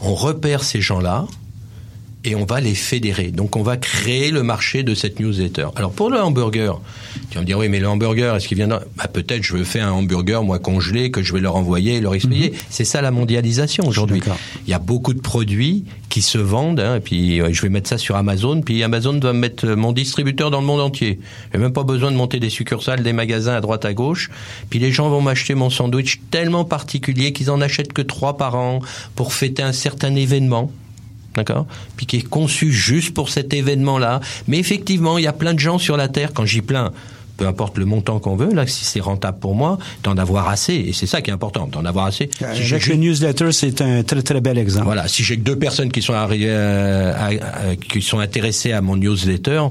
on 0.00 0.14
repère 0.14 0.62
ces 0.62 0.80
gens-là 0.80 1.26
et 2.24 2.34
on 2.34 2.44
va 2.44 2.60
les 2.60 2.74
fédérer. 2.74 3.30
Donc 3.30 3.56
on 3.56 3.62
va 3.62 3.76
créer 3.76 4.30
le 4.30 4.42
marché 4.42 4.82
de 4.82 4.94
cette 4.94 5.20
newsletter. 5.20 5.68
Alors 5.76 5.92
pour 5.92 6.10
le 6.10 6.20
hamburger, 6.20 6.80
tu 7.30 7.34
vas 7.34 7.40
me 7.40 7.46
dire 7.46 7.58
oui 7.58 7.68
mais 7.68 7.80
le 7.80 7.88
hamburger 7.88 8.34
est-ce 8.36 8.48
qu'il 8.48 8.56
vient 8.56 8.68
d'un- 8.68 8.80
bah, 8.96 9.08
peut-être 9.08 9.42
je 9.42 9.54
veux 9.56 9.64
faire 9.64 9.86
un 9.86 9.92
hamburger 9.92 10.42
moi 10.42 10.58
congelé 10.58 11.10
que 11.10 11.22
je 11.22 11.32
vais 11.32 11.40
leur 11.40 11.56
envoyer 11.56 11.96
et 11.96 12.00
leur 12.00 12.14
expédier. 12.14 12.52
C'est 12.70 12.84
ça 12.84 13.00
la 13.02 13.10
mondialisation 13.10 13.86
aujourd'hui. 13.86 14.20
Il 14.66 14.70
y 14.70 14.74
a 14.74 14.78
beaucoup 14.78 15.14
de 15.14 15.20
produits 15.20 15.84
qui 16.08 16.22
se 16.22 16.38
vendent 16.38 16.80
hein, 16.80 16.96
et 16.96 17.00
puis 17.00 17.40
euh, 17.40 17.52
je 17.52 17.60
vais 17.62 17.68
mettre 17.68 17.88
ça 17.88 17.98
sur 17.98 18.16
Amazon 18.16 18.60
puis 18.62 18.82
Amazon 18.82 19.18
va 19.20 19.32
me 19.32 19.38
mettre 19.38 19.66
euh, 19.66 19.76
mon 19.76 19.92
distributeur 19.92 20.50
dans 20.50 20.60
le 20.60 20.66
monde 20.66 20.80
entier. 20.80 21.20
J'ai 21.52 21.58
même 21.58 21.72
pas 21.72 21.84
besoin 21.84 22.10
de 22.10 22.16
monter 22.16 22.40
des 22.40 22.50
succursales, 22.50 23.02
des 23.02 23.12
magasins 23.12 23.54
à 23.54 23.60
droite 23.60 23.84
à 23.84 23.92
gauche. 23.94 24.30
Puis 24.70 24.78
les 24.78 24.90
gens 24.92 25.08
vont 25.10 25.20
m'acheter 25.20 25.54
mon 25.54 25.70
sandwich 25.70 26.20
tellement 26.30 26.64
particulier 26.64 27.32
qu'ils 27.32 27.50
en 27.50 27.60
achètent 27.60 27.92
que 27.92 28.02
trois 28.02 28.36
par 28.36 28.54
an 28.54 28.80
pour 29.14 29.32
fêter 29.34 29.62
un 29.62 29.72
certain 29.72 30.14
événement 30.14 30.70
d'accord 31.38 31.66
Puis 31.96 32.06
qui 32.06 32.16
est 32.18 32.28
conçu 32.28 32.70
juste 32.72 33.14
pour 33.14 33.30
cet 33.30 33.54
événement-là. 33.54 34.20
Mais 34.46 34.58
effectivement, 34.58 35.16
il 35.18 35.24
y 35.24 35.26
a 35.26 35.32
plein 35.32 35.54
de 35.54 35.58
gens 35.58 35.78
sur 35.78 35.96
la 35.96 36.08
Terre, 36.08 36.30
quand 36.34 36.44
j'y 36.44 36.60
plein, 36.60 36.92
peu 37.36 37.46
importe 37.46 37.78
le 37.78 37.84
montant 37.84 38.18
qu'on 38.18 38.34
veut, 38.34 38.52
là, 38.52 38.66
si 38.66 38.84
c'est 38.84 38.98
rentable 39.00 39.38
pour 39.38 39.54
moi, 39.54 39.78
d'en 40.02 40.16
avoir 40.18 40.48
assez. 40.48 40.74
Et 40.74 40.92
c'est 40.92 41.06
ça 41.06 41.22
qui 41.22 41.30
est 41.30 41.32
important, 41.32 41.68
d'en 41.68 41.84
avoir 41.84 42.06
assez. 42.06 42.28
Si 42.54 42.62
j'ai 42.64 42.74
Avec 42.74 42.86
le 42.88 42.96
newsletter, 42.96 43.52
c'est 43.52 43.80
un 43.80 44.02
très 44.02 44.22
très 44.22 44.40
bel 44.40 44.58
exemple. 44.58 44.84
voilà, 44.86 45.06
si 45.06 45.22
j'ai 45.22 45.36
que 45.36 45.42
deux 45.42 45.56
personnes 45.56 45.92
qui 45.92 46.02
sont 46.02 46.14
arri- 46.14 46.42
euh, 46.46 47.12
à- 47.16 47.26
à- 47.70 47.76
qui 47.76 48.02
sont 48.02 48.18
intéressées 48.18 48.72
à 48.72 48.80
mon 48.80 48.96
newsletter, 48.96 49.62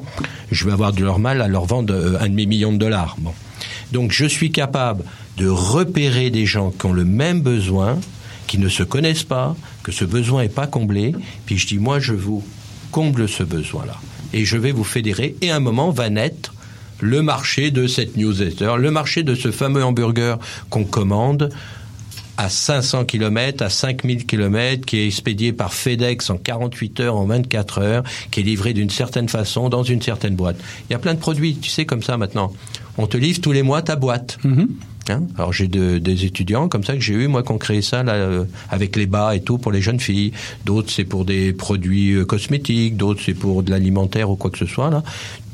je 0.51 0.65
vais 0.65 0.71
avoir 0.71 0.93
de 0.93 1.03
leur 1.03 1.19
mal 1.19 1.41
à 1.41 1.47
leur 1.49 1.65
vendre 1.65 1.93
euh, 1.93 2.17
un 2.21 2.29
demi 2.29 2.47
million 2.47 2.71
de 2.71 2.77
dollars. 2.77 3.15
Bon, 3.19 3.33
donc 3.91 4.13
je 4.13 4.25
suis 4.25 4.51
capable 4.51 5.03
de 5.37 5.47
repérer 5.49 6.29
des 6.29 6.45
gens 6.45 6.71
qui 6.71 6.85
ont 6.85 6.93
le 6.93 7.03
même 7.05 7.41
besoin, 7.41 7.99
qui 8.47 8.59
ne 8.59 8.69
se 8.69 8.81
connaissent 8.83 9.23
pas, 9.25 9.57
que 9.87 9.93
ce 9.93 10.03
besoin 10.03 10.41
n'est 10.41 10.49
pas 10.49 10.67
comblé, 10.67 11.15
puis 11.45 11.57
je 11.57 11.65
dis 11.65 11.77
moi 11.77 11.99
je 11.99 12.11
vous 12.11 12.43
comble 12.91 13.29
ce 13.29 13.41
besoin-là 13.41 13.95
et 14.33 14.43
je 14.43 14.57
vais 14.57 14.73
vous 14.73 14.83
fédérer 14.83 15.37
et 15.41 15.49
à 15.49 15.55
un 15.55 15.61
moment 15.61 15.91
va 15.91 16.09
naître 16.09 16.53
le 16.99 17.21
marché 17.21 17.71
de 17.71 17.87
cette 17.87 18.17
newsletter, 18.17 18.73
le 18.79 18.91
marché 18.91 19.23
de 19.23 19.33
ce 19.33 19.49
fameux 19.49 19.85
hamburger 19.85 20.39
qu'on 20.69 20.83
commande 20.83 21.51
à 22.35 22.49
500 22.49 23.05
km, 23.05 23.63
à 23.63 23.69
5000 23.69 24.25
km, 24.25 24.85
qui 24.85 24.97
est 24.97 25.07
expédié 25.07 25.53
par 25.53 25.73
FedEx 25.73 26.29
en 26.31 26.37
48 26.37 26.99
heures, 26.99 27.15
en 27.15 27.25
24 27.25 27.79
heures, 27.79 28.03
qui 28.29 28.41
est 28.41 28.43
livré 28.43 28.73
d'une 28.73 28.89
certaine 28.89 29.29
façon, 29.29 29.69
dans 29.69 29.83
une 29.83 30.01
certaine 30.01 30.35
boîte. 30.35 30.57
Il 30.89 30.93
y 30.93 30.95
a 30.97 30.99
plein 30.99 31.13
de 31.13 31.19
produits, 31.19 31.55
tu 31.55 31.69
sais, 31.69 31.85
comme 31.85 32.03
ça 32.03 32.17
maintenant. 32.17 32.51
On 32.97 33.07
te 33.07 33.15
livre 33.15 33.39
tous 33.39 33.53
les 33.53 33.63
mois 33.63 33.81
ta 33.81 33.95
boîte. 33.95 34.37
Hein 35.09 35.23
Alors 35.37 35.53
j'ai 35.53 35.67
de- 35.67 35.97
des 35.99 36.25
étudiants 36.25 36.67
comme 36.67 36.83
ça 36.83 36.93
que 36.93 36.99
j'ai 36.99 37.13
eu, 37.13 37.27
moi, 37.27 37.43
qui 37.43 37.51
ont 37.51 37.57
créé 37.57 37.81
ça 37.81 38.03
là, 38.03 38.13
euh, 38.13 38.43
avec 38.69 38.95
les 38.95 39.05
bas 39.05 39.35
et 39.35 39.41
tout 39.41 39.57
pour 39.57 39.71
les 39.71 39.81
jeunes 39.81 39.99
filles. 39.99 40.31
D'autres, 40.65 40.91
c'est 40.91 41.05
pour 41.05 41.23
des 41.25 41.53
produits 41.53 42.13
euh, 42.13 42.25
cosmétiques, 42.25 42.97
d'autres, 42.97 43.21
c'est 43.25 43.33
pour 43.33 43.63
de 43.63 43.71
l'alimentaire 43.71 44.29
ou 44.29 44.35
quoi 44.35 44.51
que 44.51 44.57
ce 44.57 44.65
soit. 44.65 44.89
là. 44.89 45.03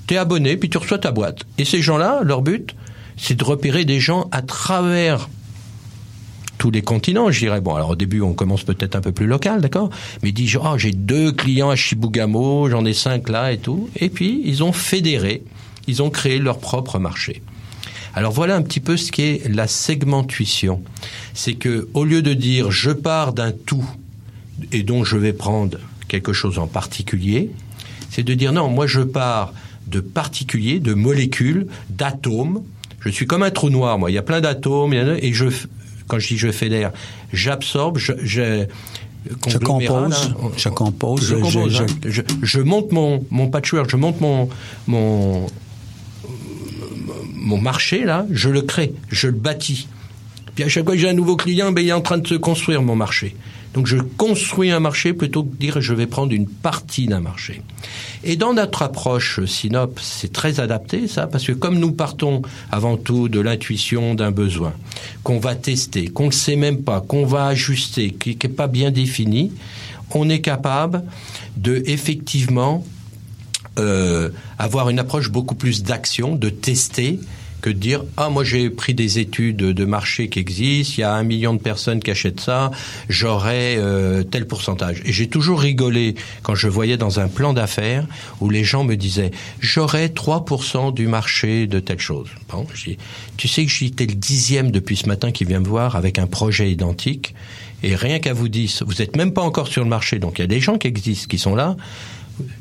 T'es 0.08 0.18
abonné, 0.18 0.58
puis 0.58 0.70
tu 0.70 0.78
reçois 0.78 0.97
ta 0.97 1.12
boîte. 1.12 1.43
Et 1.58 1.66
ces 1.66 1.82
gens-là, 1.82 2.22
leur 2.24 2.41
but, 2.41 2.76
c'est 3.16 3.36
de 3.38 3.43
repérer 3.43 3.86
des 3.86 3.99
gens 3.99 4.28
à 4.32 4.41
travers 4.41 5.30
tous 6.58 6.72
les 6.72 6.82
continents, 6.82 7.30
je 7.32 7.39
dirais. 7.39 7.62
Bon, 7.62 7.76
alors 7.76 7.91
au 7.91 7.95
début, 7.95 8.22
on 8.22 8.34
commence 8.34 8.64
peut-être 8.64 8.95
un 8.95 9.01
peu 9.01 9.12
plus 9.12 9.28
local, 9.28 9.62
d'accord? 9.62 9.89
Mais 10.22 10.30
ils 10.30 10.34
disent, 10.34 10.58
oh, 10.62 10.78
j'ai 10.78 10.91
deux 10.91 11.32
clients 11.32 11.70
à 11.70 11.76
Chibougamau, 11.76 12.70
j'en 12.70 12.86
ai 12.86 12.93
cinq 12.93 13.30
là 13.30 13.51
et 13.51 13.58
tout. 13.58 13.89
Et 13.97 14.10
puis, 14.10 14.41
ils 14.45 14.64
ont 14.64 14.72
fédéré, 14.72 15.43
ils 15.88 16.01
ont 16.01 16.10
créé 16.10 16.39
leur 16.39 16.60
propre 16.60 16.99
marché. 16.99 17.41
Alors 18.16 18.32
voilà 18.32 18.55
un 18.55 18.61
petit 18.61 18.80
peu 18.80 18.95
ce 18.97 19.11
qu'est 19.11 19.41
la 19.49 19.68
segmentuition. 19.68 20.82
C'est 21.34 21.53
que 21.55 21.88
au 21.93 22.05
lieu 22.05 22.22
de 22.22 22.34
dire 22.34 22.72
je 22.72 22.91
pars 22.91 23.34
d'un 23.34 23.51
tout 23.51 23.86
et 24.72 24.84
dont 24.84 25.03
je 25.03 25.18
vais 25.18 25.34
prendre 25.34 25.78
quelque 26.07 26.32
chose 26.34 26.59
en 26.59 26.68
particulier, 26.68 27.49
c'est 28.11 28.24
de 28.24 28.34
dire 28.36 28.53
non, 28.53 28.70
moi 28.70 28.86
je 28.88 29.01
pars 29.01 29.53
de 29.88 29.99
particuliers, 29.99 30.80
de 30.80 30.93
molécules, 30.93 31.68
d'atomes. 31.89 32.61
Je 33.01 33.09
suis 33.09 33.26
comme 33.26 33.43
un 33.43 33.49
trou 33.51 33.70
noir, 33.70 33.97
moi. 33.99 34.11
Il 34.11 34.14
y 34.14 34.18
a 34.18 34.22
plein 34.22 34.39
d'atomes, 34.41 34.93
et 34.93 35.34
je, 35.34 35.45
quand 36.07 36.20
je 36.20 36.28
dis 36.30 36.38
je 36.38 36.51
fédère, 36.51 36.91
j'absorbe, 37.34 37.97
je, 37.97 38.14
je, 38.24 38.66
Je 39.47 39.57
compose, 39.57 40.11
là. 40.11 40.18
je 40.55 40.70
compose, 40.70 41.22
Je, 41.28 41.36
je- 41.36 41.41
compose, 41.41 41.74
je- 41.74 41.84
hein. 41.84 41.88
je, 42.05 42.22
je 42.41 42.59
monte 42.61 42.91
mon, 42.93 43.26
mon 43.30 43.49
patchwork, 43.49 43.89
je 43.89 43.97
monte 43.97 44.22
mon, 44.22 44.47
mon, 44.88 45.47
mon 47.44 47.60
marché, 47.60 48.06
là, 48.06 48.26
je 48.32 48.50
le 48.50 48.62
crée, 48.62 48.94
je 49.10 49.28
le 49.28 49.34
bâtis. 49.34 49.88
Puis 50.56 50.64
à 50.64 50.70
chaque 50.70 50.86
fois 50.86 50.94
que 50.94 51.00
j'ai 51.00 51.10
un 51.10 51.14
nouveau 51.14 51.36
client, 51.36 51.72
ben, 51.72 51.82
il 51.82 51.89
est 51.89 51.94
en 51.94 52.02
train 52.02 52.18
de 52.18 52.28
se 52.28 52.36
construire 52.36 52.82
mon 52.82 52.96
marché. 52.96 53.36
Donc 53.74 53.88
je 53.88 53.98
construis 53.98 54.72
un 54.72 54.80
marché 54.80 55.14
plutôt 55.14 55.44
que 55.44 55.52
de 55.52 55.58
dire 55.58 55.82
je 55.82 55.94
vais 55.94 56.06
prendre 56.06 56.32
une 56.32 56.48
partie 56.48 57.08
d'un 57.08 57.20
marché. 57.20 57.62
Et 58.24 58.36
dans 58.36 58.54
notre 58.54 58.84
approche 58.84 59.44
Synop, 59.46 60.00
c'est 60.00 60.32
très 60.32 60.60
adapté 60.60 61.08
ça, 61.08 61.28
parce 61.28 61.46
que 61.46 61.52
comme 61.52 61.80
nous 61.80 61.91
partons 61.91 62.44
avant 62.72 62.98
tout 62.98 63.30
de 63.30 63.39
l'intuition 63.39 64.14
d'un 64.14 64.32
besoin, 64.32 64.74
qu'on 65.24 65.39
va 65.39 65.56
tester, 65.56 66.08
qu'on 66.08 66.28
ne 66.28 66.32
sait 66.32 66.56
même 66.56 66.84
pas, 66.84 67.02
qu'on 67.02 67.26
va 67.26 67.48
ajuster, 67.48 68.12
qui 68.12 68.38
n'est 68.41 68.54
pas 68.54 68.68
bien 68.68 68.91
défini, 68.91 69.52
on 70.12 70.30
est 70.30 70.41
capable 70.41 71.04
de 71.58 71.82
effectivement 71.88 72.86
euh, 73.80 74.30
avoir 74.59 74.89
une 74.89 74.99
approche 74.99 75.30
beaucoup 75.30 75.55
plus 75.55 75.84
d'action, 75.84 76.36
de 76.36 76.49
tester, 76.49 77.19
que 77.63 77.69
de 77.69 77.80
dire 77.80 78.03
ah 78.17 78.30
moi 78.30 78.43
j'ai 78.43 78.69
pris 78.69 78.93
des 78.93 79.19
études 79.19 79.55
de 79.55 79.86
marché 79.86 80.28
qui 80.28 80.38
existent, 80.38 80.95
il 80.97 81.01
y 81.01 81.03
a 81.03 81.13
un 81.13 81.24
million 81.24 81.53
de 81.53 81.61
personnes 81.61 82.01
qui 82.01 82.11
achètent 82.11 82.41
ça, 82.41 82.71
j'aurai 83.07 83.78
euh, 83.78 84.21
tel 84.24 84.45
pourcentage. 84.45 85.01
Et 85.05 85.13
j'ai 85.13 85.28
toujours 85.28 85.61
rigolé 85.61 86.15
quand 86.43 86.55
je 86.55 86.67
voyais 86.67 86.97
dans 86.97 87.21
un 87.21 87.30
plan 87.30 87.53
d'affaires 87.53 88.05
où 88.41 88.49
les 88.49 88.65
gens 88.65 88.84
me 88.84 88.95
disaient 88.95 89.32
j'aurai 89.61 90.09
3% 90.09 90.93
du 90.93 91.07
marché 91.07 91.65
de 91.65 91.80
telle 91.80 91.99
chose. 91.99 92.28
Bon, 92.51 92.67
tu 93.38 93.47
sais 93.47 93.65
que 93.65 93.71
j'étais 93.71 94.05
le 94.05 94.15
dixième 94.15 94.69
depuis 94.69 94.97
ce 94.97 95.07
matin 95.07 95.32
qui 95.32 95.45
vient 95.45 95.61
me 95.61 95.67
voir 95.67 95.95
avec 95.95 96.19
un 96.19 96.28
projet 96.28 96.69
identique. 96.69 97.34
Et 97.82 97.95
rien 97.95 98.19
qu'à 98.19 98.34
vous 98.34 98.47
dire, 98.47 98.69
vous 98.86 99.01
êtes 99.01 99.17
même 99.17 99.34
pas 99.34 99.41
encore 99.41 99.67
sur 99.67 99.84
le 99.84 99.89
marché, 99.89 100.17
donc 100.17 100.39
il 100.39 100.41
y 100.41 100.45
a 100.45 100.47
des 100.47 100.61
gens 100.61 100.78
qui 100.78 100.88
existent, 100.88 101.28
qui 101.28 101.38
sont 101.38 101.53
là. 101.53 101.76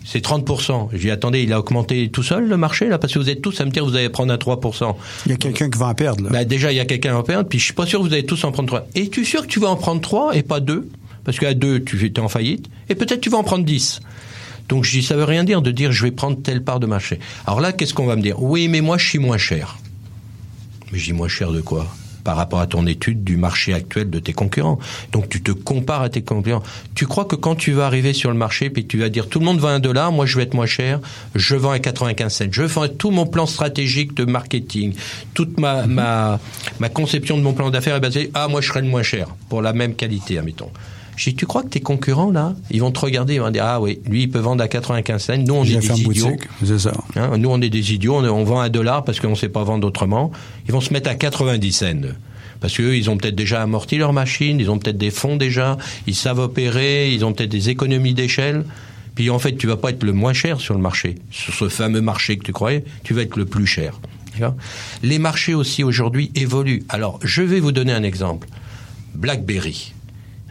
C'est 0.04 0.24
30%. 0.24 0.88
J'ai 0.92 1.10
attendez, 1.10 1.42
il 1.42 1.52
a 1.52 1.58
augmenté 1.58 2.10
tout 2.10 2.22
seul 2.22 2.48
le 2.48 2.56
marché, 2.56 2.88
là, 2.88 2.98
parce 2.98 3.12
que 3.12 3.18
vous 3.18 3.30
êtes 3.30 3.42
tous 3.42 3.60
à 3.60 3.64
me 3.64 3.70
dire 3.70 3.84
vous 3.84 3.96
allez 3.96 4.08
prendre 4.08 4.32
un 4.32 4.36
3%. 4.36 4.94
Il 5.26 5.32
y 5.32 5.34
a 5.34 5.38
quelqu'un 5.38 5.70
qui 5.70 5.78
va 5.78 5.88
en 5.88 5.94
perdre, 5.94 6.24
là. 6.24 6.30
Ben, 6.30 6.44
déjà, 6.44 6.72
il 6.72 6.76
y 6.76 6.80
a 6.80 6.84
quelqu'un 6.84 7.10
qui 7.10 7.14
va 7.14 7.20
en 7.20 7.24
perdre, 7.24 7.48
puis 7.48 7.58
je 7.58 7.64
suis 7.64 7.74
pas 7.74 7.86
sûr 7.86 8.00
que 8.00 8.04
vous 8.06 8.12
allez 8.12 8.26
tous 8.26 8.44
en 8.44 8.52
prendre 8.52 8.68
3. 8.68 8.86
Et 8.94 9.08
tu 9.08 9.22
es 9.22 9.24
sûr 9.24 9.42
que 9.42 9.46
tu 9.46 9.60
vas 9.60 9.68
en 9.68 9.76
prendre 9.76 10.00
3 10.00 10.36
et 10.36 10.42
pas 10.42 10.60
2 10.60 10.88
Parce 11.24 11.38
qu'à 11.38 11.54
2, 11.54 11.84
tu 11.84 12.04
es 12.04 12.18
en 12.20 12.28
faillite, 12.28 12.66
et 12.88 12.94
peut-être 12.94 13.20
tu 13.20 13.30
vas 13.30 13.38
en 13.38 13.44
prendre 13.44 13.64
10. 13.64 14.00
Donc 14.68 14.84
je 14.84 14.90
dis, 14.90 15.02
ça 15.02 15.16
veut 15.16 15.24
rien 15.24 15.44
dire 15.44 15.62
de 15.62 15.70
dire 15.70 15.92
je 15.92 16.04
vais 16.04 16.10
prendre 16.10 16.40
telle 16.40 16.62
part 16.62 16.80
de 16.80 16.86
marché. 16.86 17.18
Alors 17.46 17.60
là, 17.60 17.72
qu'est-ce 17.72 17.94
qu'on 17.94 18.06
va 18.06 18.16
me 18.16 18.22
dire? 18.22 18.42
Oui, 18.42 18.68
mais 18.68 18.80
moi, 18.80 18.98
je 18.98 19.08
suis 19.08 19.18
moins 19.18 19.38
cher. 19.38 19.78
Mais 20.92 20.98
je 20.98 21.06
dis 21.06 21.12
moins 21.12 21.28
cher 21.28 21.52
de 21.52 21.60
quoi? 21.60 21.86
Par 22.24 22.36
rapport 22.36 22.60
à 22.60 22.66
ton 22.66 22.86
étude 22.86 23.24
du 23.24 23.36
marché 23.36 23.74
actuel 23.74 24.10
de 24.10 24.18
tes 24.18 24.32
concurrents. 24.32 24.78
Donc 25.12 25.28
tu 25.28 25.42
te 25.42 25.52
compares 25.52 26.02
à 26.02 26.08
tes 26.08 26.22
concurrents. 26.22 26.62
Tu 26.94 27.06
crois 27.06 27.24
que 27.24 27.36
quand 27.36 27.54
tu 27.54 27.72
vas 27.72 27.86
arriver 27.86 28.12
sur 28.12 28.30
le 28.30 28.36
marché 28.36 28.70
puis 28.70 28.86
tu 28.86 28.98
vas 28.98 29.08
dire 29.08 29.28
tout 29.28 29.38
le 29.38 29.44
monde 29.44 29.58
vend 29.58 29.68
un 29.68 29.80
dollar, 29.80 30.12
moi 30.12 30.26
je 30.26 30.36
vais 30.36 30.44
être 30.44 30.54
moins 30.54 30.66
cher, 30.66 31.00
je 31.34 31.56
vends 31.56 31.70
à 31.70 31.78
95 31.78 32.32
cents. 32.32 32.44
Je 32.50 32.66
fais 32.66 32.88
tout 32.88 33.10
mon 33.10 33.26
plan 33.26 33.46
stratégique 33.46 34.14
de 34.14 34.24
marketing, 34.24 34.94
toute 35.34 35.58
ma, 35.58 35.86
ma, 35.86 36.40
ma 36.80 36.88
conception 36.88 37.36
de 37.36 37.42
mon 37.42 37.52
plan 37.52 37.70
d'affaires 37.70 37.96
est 37.96 38.00
basée 38.00 38.30
ah 38.34 38.48
moi 38.48 38.60
je 38.60 38.68
serai 38.68 38.82
le 38.82 38.88
moins 38.88 39.02
cher 39.02 39.28
pour 39.48 39.62
la 39.62 39.72
même 39.72 39.94
qualité, 39.94 40.38
admettons. 40.38 40.70
Je 41.16 41.30
dis, 41.30 41.36
tu 41.36 41.46
crois 41.46 41.62
que 41.62 41.68
tes 41.68 41.80
concurrents, 41.80 42.30
là, 42.30 42.54
ils 42.70 42.80
vont 42.80 42.90
te 42.90 43.00
regarder, 43.00 43.34
ils 43.34 43.40
vont 43.40 43.50
dire, 43.50 43.64
ah 43.64 43.80
oui, 43.80 44.00
lui, 44.06 44.22
il 44.22 44.30
peut 44.30 44.38
vendre 44.38 44.62
à 44.62 44.68
95 44.68 45.22
cents, 45.22 45.36
nous, 45.36 45.54
on 45.54 45.64
est 45.64 45.76
des 45.76 46.00
idiots. 46.00 46.36
C'est 46.64 46.78
ça. 46.78 46.92
Hein, 47.16 47.36
nous, 47.38 47.50
on 47.50 47.60
est 47.60 47.70
des 47.70 47.92
idiots, 47.92 48.16
on, 48.16 48.24
on 48.24 48.44
vend 48.44 48.60
un 48.60 48.70
dollar 48.70 49.04
parce 49.04 49.20
qu'on 49.20 49.30
ne 49.30 49.34
sait 49.34 49.48
pas 49.50 49.62
vendre 49.62 49.86
autrement. 49.86 50.32
Ils 50.66 50.72
vont 50.72 50.80
se 50.80 50.92
mettre 50.92 51.10
à 51.10 51.14
90 51.14 51.72
cents. 51.72 52.08
Parce 52.60 52.76
qu'eux, 52.76 52.96
ils 52.96 53.10
ont 53.10 53.16
peut-être 53.16 53.34
déjà 53.34 53.60
amorti 53.60 53.98
leur 53.98 54.12
machine, 54.12 54.60
ils 54.60 54.70
ont 54.70 54.78
peut-être 54.78 54.96
des 54.96 55.10
fonds 55.10 55.36
déjà, 55.36 55.76
ils 56.06 56.14
savent 56.14 56.38
opérer, 56.38 57.12
ils 57.12 57.24
ont 57.24 57.32
peut-être 57.32 57.50
des 57.50 57.70
économies 57.70 58.14
d'échelle. 58.14 58.64
Puis 59.16 59.30
en 59.30 59.38
fait, 59.38 59.56
tu 59.56 59.66
vas 59.66 59.76
pas 59.76 59.90
être 59.90 60.04
le 60.04 60.12
moins 60.12 60.32
cher 60.32 60.60
sur 60.60 60.74
le 60.74 60.80
marché, 60.80 61.16
sur 61.30 61.52
ce 61.52 61.68
fameux 61.68 62.00
marché 62.00 62.38
que 62.38 62.44
tu 62.44 62.52
croyais, 62.52 62.84
tu 63.02 63.14
vas 63.14 63.22
être 63.22 63.36
le 63.36 63.46
plus 63.46 63.66
cher. 63.66 64.00
Les 65.02 65.18
marchés 65.18 65.54
aussi 65.54 65.84
aujourd'hui 65.84 66.30
évoluent. 66.34 66.84
Alors, 66.88 67.18
je 67.22 67.42
vais 67.42 67.60
vous 67.60 67.72
donner 67.72 67.92
un 67.92 68.02
exemple. 68.02 68.48
BlackBerry. 69.14 69.92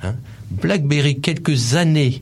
Hein 0.04 0.16
BlackBerry, 0.52 1.20
quelques 1.20 1.76
années 1.76 2.22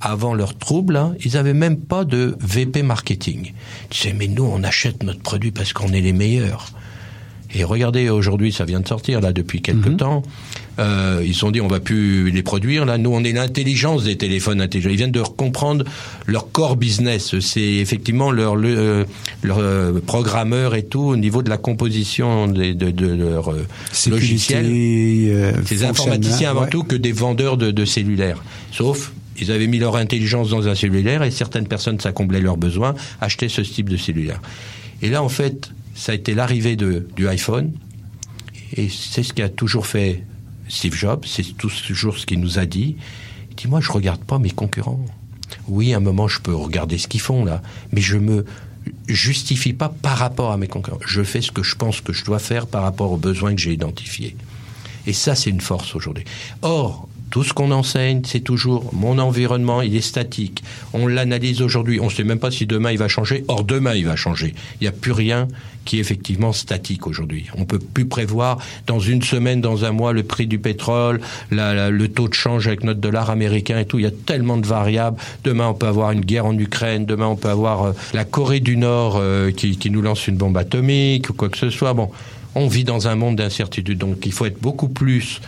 avant 0.00 0.34
leur 0.34 0.56
trouble, 0.56 0.96
hein, 0.96 1.14
ils 1.24 1.36
avaient 1.36 1.54
même 1.54 1.78
pas 1.78 2.04
de 2.04 2.36
VP 2.40 2.82
marketing. 2.82 3.52
Tu 3.90 3.98
sais, 3.98 4.12
mais 4.12 4.28
nous, 4.28 4.44
on 4.44 4.62
achète 4.62 5.02
notre 5.02 5.20
produit 5.20 5.50
parce 5.50 5.72
qu'on 5.72 5.92
est 5.92 6.00
les 6.00 6.12
meilleurs. 6.12 6.70
Et 7.54 7.64
regardez, 7.64 8.10
aujourd'hui, 8.10 8.52
ça 8.52 8.64
vient 8.64 8.80
de 8.80 8.86
sortir, 8.86 9.20
là, 9.22 9.32
depuis 9.32 9.62
quelques 9.62 9.96
temps. 9.96 10.22
Euh, 10.78 11.22
ils 11.24 11.32
se 11.32 11.40
sont 11.40 11.50
dit, 11.50 11.62
on 11.62 11.66
va 11.66 11.80
plus 11.80 12.30
les 12.30 12.42
produire. 12.42 12.84
Là, 12.84 12.98
nous, 12.98 13.10
on 13.10 13.24
est 13.24 13.32
l'intelligence 13.32 14.04
des 14.04 14.16
téléphones 14.16 14.60
intelligents. 14.60 14.90
Ils 14.90 14.96
viennent 14.96 15.10
de 15.12 15.22
comprendre 15.22 15.84
leur 16.26 16.52
core 16.52 16.76
business. 16.76 17.38
C'est 17.40 17.60
effectivement 17.60 18.30
leur, 18.30 18.54
le, 18.54 19.06
leur 19.42 19.58
euh, 19.58 19.98
programmeur 20.06 20.74
et 20.74 20.84
tout 20.84 21.00
au 21.00 21.16
niveau 21.16 21.42
de 21.42 21.48
la 21.48 21.56
composition 21.56 22.48
de, 22.48 22.72
de, 22.72 22.90
de 22.90 23.06
leur 23.06 23.50
euh, 23.50 23.66
logiciel. 24.10 24.66
Euh, 24.68 25.52
Ces 25.64 25.84
informaticiens 25.84 26.50
avant 26.50 26.64
ouais. 26.64 26.70
tout 26.70 26.84
que 26.84 26.96
des 26.96 27.12
vendeurs 27.12 27.56
de, 27.56 27.70
de 27.70 27.84
cellulaires. 27.86 28.42
Sauf, 28.72 29.12
ils 29.40 29.50
avaient 29.50 29.66
mis 29.68 29.78
leur 29.78 29.96
intelligence 29.96 30.50
dans 30.50 30.68
un 30.68 30.74
cellulaire 30.74 31.22
et 31.22 31.30
certaines 31.30 31.66
personnes, 31.66 31.98
ça 31.98 32.12
comblait 32.12 32.40
leurs 32.40 32.56
besoins, 32.58 32.94
achetaient 33.20 33.48
ce 33.48 33.62
type 33.62 33.88
de 33.88 33.96
cellulaire. 33.96 34.40
Et 35.00 35.08
là, 35.10 35.22
en 35.22 35.28
fait, 35.28 35.70
ça 35.98 36.12
a 36.12 36.14
été 36.14 36.32
l'arrivée 36.34 36.76
du 36.76 37.28
iPhone. 37.28 37.72
Et 38.76 38.88
c'est 38.88 39.24
ce 39.24 39.32
qui 39.32 39.42
a 39.42 39.48
toujours 39.48 39.86
fait 39.86 40.24
Steve 40.68 40.94
Jobs, 40.94 41.24
c'est 41.26 41.56
toujours 41.56 42.18
ce 42.18 42.24
qu'il 42.24 42.40
nous 42.40 42.58
a 42.58 42.66
dit. 42.66 42.96
Il 43.50 43.56
dit, 43.56 43.66
moi, 43.66 43.80
je 43.80 43.90
regarde 43.90 44.22
pas 44.22 44.38
mes 44.38 44.50
concurrents. 44.50 45.04
Oui, 45.66 45.92
à 45.92 45.96
un 45.96 46.00
moment, 46.00 46.28
je 46.28 46.40
peux 46.40 46.54
regarder 46.54 46.98
ce 46.98 47.08
qu'ils 47.08 47.20
font, 47.20 47.44
là. 47.44 47.62
Mais 47.90 48.00
je 48.00 48.16
me 48.16 48.44
justifie 49.08 49.72
pas 49.72 49.88
par 49.88 50.18
rapport 50.18 50.52
à 50.52 50.56
mes 50.56 50.68
concurrents. 50.68 51.00
Je 51.04 51.22
fais 51.22 51.40
ce 51.40 51.50
que 51.50 51.64
je 51.64 51.74
pense 51.74 52.00
que 52.00 52.12
je 52.12 52.24
dois 52.24 52.38
faire 52.38 52.68
par 52.68 52.82
rapport 52.82 53.10
aux 53.10 53.16
besoins 53.16 53.54
que 53.54 53.60
j'ai 53.60 53.72
identifiés. 53.72 54.36
Et 55.06 55.12
ça, 55.12 55.34
c'est 55.34 55.50
une 55.50 55.60
force 55.60 55.96
aujourd'hui. 55.96 56.24
Or, 56.62 57.08
tout 57.30 57.44
ce 57.44 57.52
qu'on 57.52 57.70
enseigne, 57.70 58.22
c'est 58.24 58.40
toujours 58.40 58.92
mon 58.92 59.18
environnement, 59.18 59.82
il 59.82 59.94
est 59.96 60.00
statique. 60.00 60.62
On 60.92 61.06
l'analyse 61.06 61.62
aujourd'hui, 61.62 62.00
on 62.00 62.06
ne 62.06 62.10
sait 62.10 62.24
même 62.24 62.38
pas 62.38 62.50
si 62.50 62.66
demain 62.66 62.90
il 62.90 62.98
va 62.98 63.08
changer. 63.08 63.44
Or, 63.48 63.64
demain 63.64 63.94
il 63.94 64.06
va 64.06 64.16
changer. 64.16 64.54
Il 64.80 64.84
n'y 64.84 64.88
a 64.88 64.92
plus 64.92 65.12
rien 65.12 65.48
qui 65.84 65.96
est 65.96 66.00
effectivement 66.00 66.52
statique 66.52 67.06
aujourd'hui. 67.06 67.46
On 67.56 67.64
peut 67.64 67.78
plus 67.78 68.06
prévoir 68.06 68.58
dans 68.86 69.00
une 69.00 69.22
semaine, 69.22 69.62
dans 69.62 69.86
un 69.86 69.90
mois, 69.90 70.12
le 70.12 70.22
prix 70.22 70.46
du 70.46 70.58
pétrole, 70.58 71.20
le 71.50 72.06
taux 72.08 72.28
de 72.28 72.34
change 72.34 72.66
avec 72.66 72.84
notre 72.84 73.00
dollar 73.00 73.30
américain 73.30 73.78
et 73.78 73.86
tout. 73.86 73.98
Il 73.98 74.02
y 74.02 74.06
a 74.06 74.10
tellement 74.10 74.58
de 74.58 74.66
variables. 74.66 75.16
Demain, 75.44 75.68
on 75.68 75.74
peut 75.74 75.86
avoir 75.86 76.12
une 76.12 76.20
guerre 76.20 76.44
en 76.44 76.56
Ukraine. 76.58 77.06
Demain, 77.06 77.26
on 77.26 77.36
peut 77.36 77.48
avoir 77.48 77.84
euh, 77.84 77.92
la 78.12 78.24
Corée 78.24 78.60
du 78.60 78.76
Nord 78.76 79.16
euh, 79.18 79.50
qui, 79.50 79.78
qui 79.78 79.90
nous 79.90 80.02
lance 80.02 80.26
une 80.28 80.36
bombe 80.36 80.58
atomique 80.58 81.30
ou 81.30 81.32
quoi 81.32 81.48
que 81.48 81.56
ce 81.56 81.70
soit. 81.70 81.94
Bon, 81.94 82.10
on 82.54 82.68
vit 82.68 82.84
dans 82.84 83.08
un 83.08 83.14
monde 83.14 83.36
d'incertitude. 83.36 83.98
Donc, 83.98 84.26
il 84.26 84.32
faut 84.32 84.44
être 84.44 84.60
beaucoup 84.60 84.88
plus 84.88 85.40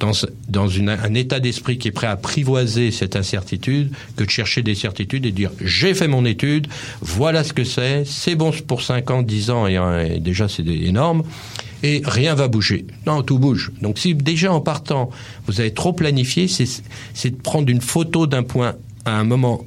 dans, 0.00 0.12
dans 0.48 0.68
un 0.78 1.14
état 1.14 1.40
d'esprit 1.40 1.78
qui 1.78 1.88
est 1.88 1.92
prêt 1.92 2.06
à 2.06 2.12
apprivoiser 2.12 2.90
cette 2.90 3.16
incertitude 3.16 3.92
que 4.16 4.24
de 4.24 4.30
chercher 4.30 4.62
des 4.62 4.74
certitudes 4.74 5.26
et 5.26 5.32
dire 5.32 5.50
j'ai 5.60 5.94
fait 5.94 6.08
mon 6.08 6.24
étude, 6.24 6.66
voilà 7.00 7.44
ce 7.44 7.52
que 7.52 7.64
c'est, 7.64 8.04
c'est 8.04 8.34
bon 8.34 8.52
pour 8.66 8.82
5 8.82 9.10
ans, 9.10 9.22
10 9.22 9.50
ans 9.50 9.66
et, 9.66 9.78
et 10.14 10.20
déjà 10.20 10.48
c'est 10.48 10.66
énorme 10.66 11.24
et 11.82 12.00
rien 12.04 12.34
va 12.34 12.48
bouger. 12.48 12.86
Non, 13.06 13.22
tout 13.22 13.38
bouge. 13.38 13.70
Donc 13.82 13.98
si 13.98 14.14
déjà 14.14 14.52
en 14.52 14.60
partant, 14.60 15.10
vous 15.46 15.60
avez 15.60 15.72
trop 15.72 15.92
planifié, 15.92 16.48
c'est 16.48 17.30
de 17.30 17.36
prendre 17.36 17.68
une 17.68 17.82
photo 17.82 18.26
d'un 18.26 18.42
point 18.42 18.74
à 19.04 19.18
un 19.18 19.24
moment 19.24 19.64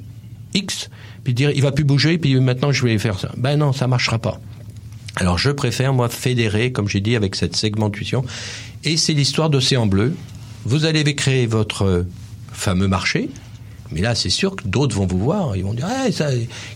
X, 0.52 0.90
puis 1.22 1.32
dire 1.32 1.52
il 1.52 1.62
va 1.62 1.70
plus 1.70 1.84
bouger, 1.84 2.18
puis 2.18 2.34
maintenant 2.40 2.72
je 2.72 2.84
vais 2.84 2.98
faire 2.98 3.20
ça. 3.20 3.30
Ben 3.36 3.56
non, 3.56 3.72
ça 3.72 3.86
marchera 3.86 4.18
pas. 4.18 4.40
Alors 5.16 5.38
je 5.38 5.50
préfère, 5.50 5.92
moi, 5.92 6.08
fédérer, 6.08 6.72
comme 6.72 6.88
j'ai 6.88 7.00
dit, 7.00 7.16
avec 7.16 7.34
cette 7.34 7.56
segmentation. 7.56 8.24
Et 8.88 8.96
c'est 8.96 9.12
l'histoire 9.12 9.50
d'Océan 9.50 9.84
Bleu. 9.84 10.14
Vous 10.64 10.86
allez 10.86 11.04
créer 11.14 11.46
votre 11.46 12.06
fameux 12.50 12.88
marché. 12.88 13.28
Mais 13.92 14.00
là, 14.00 14.14
c'est 14.14 14.30
sûr 14.30 14.56
que 14.56 14.66
d'autres 14.66 14.96
vont 14.96 15.06
vous 15.06 15.18
voir. 15.18 15.56
Ils 15.56 15.64
vont 15.64 15.74
dire, 15.74 15.86
ah, 15.88 16.10
ça, 16.12 16.28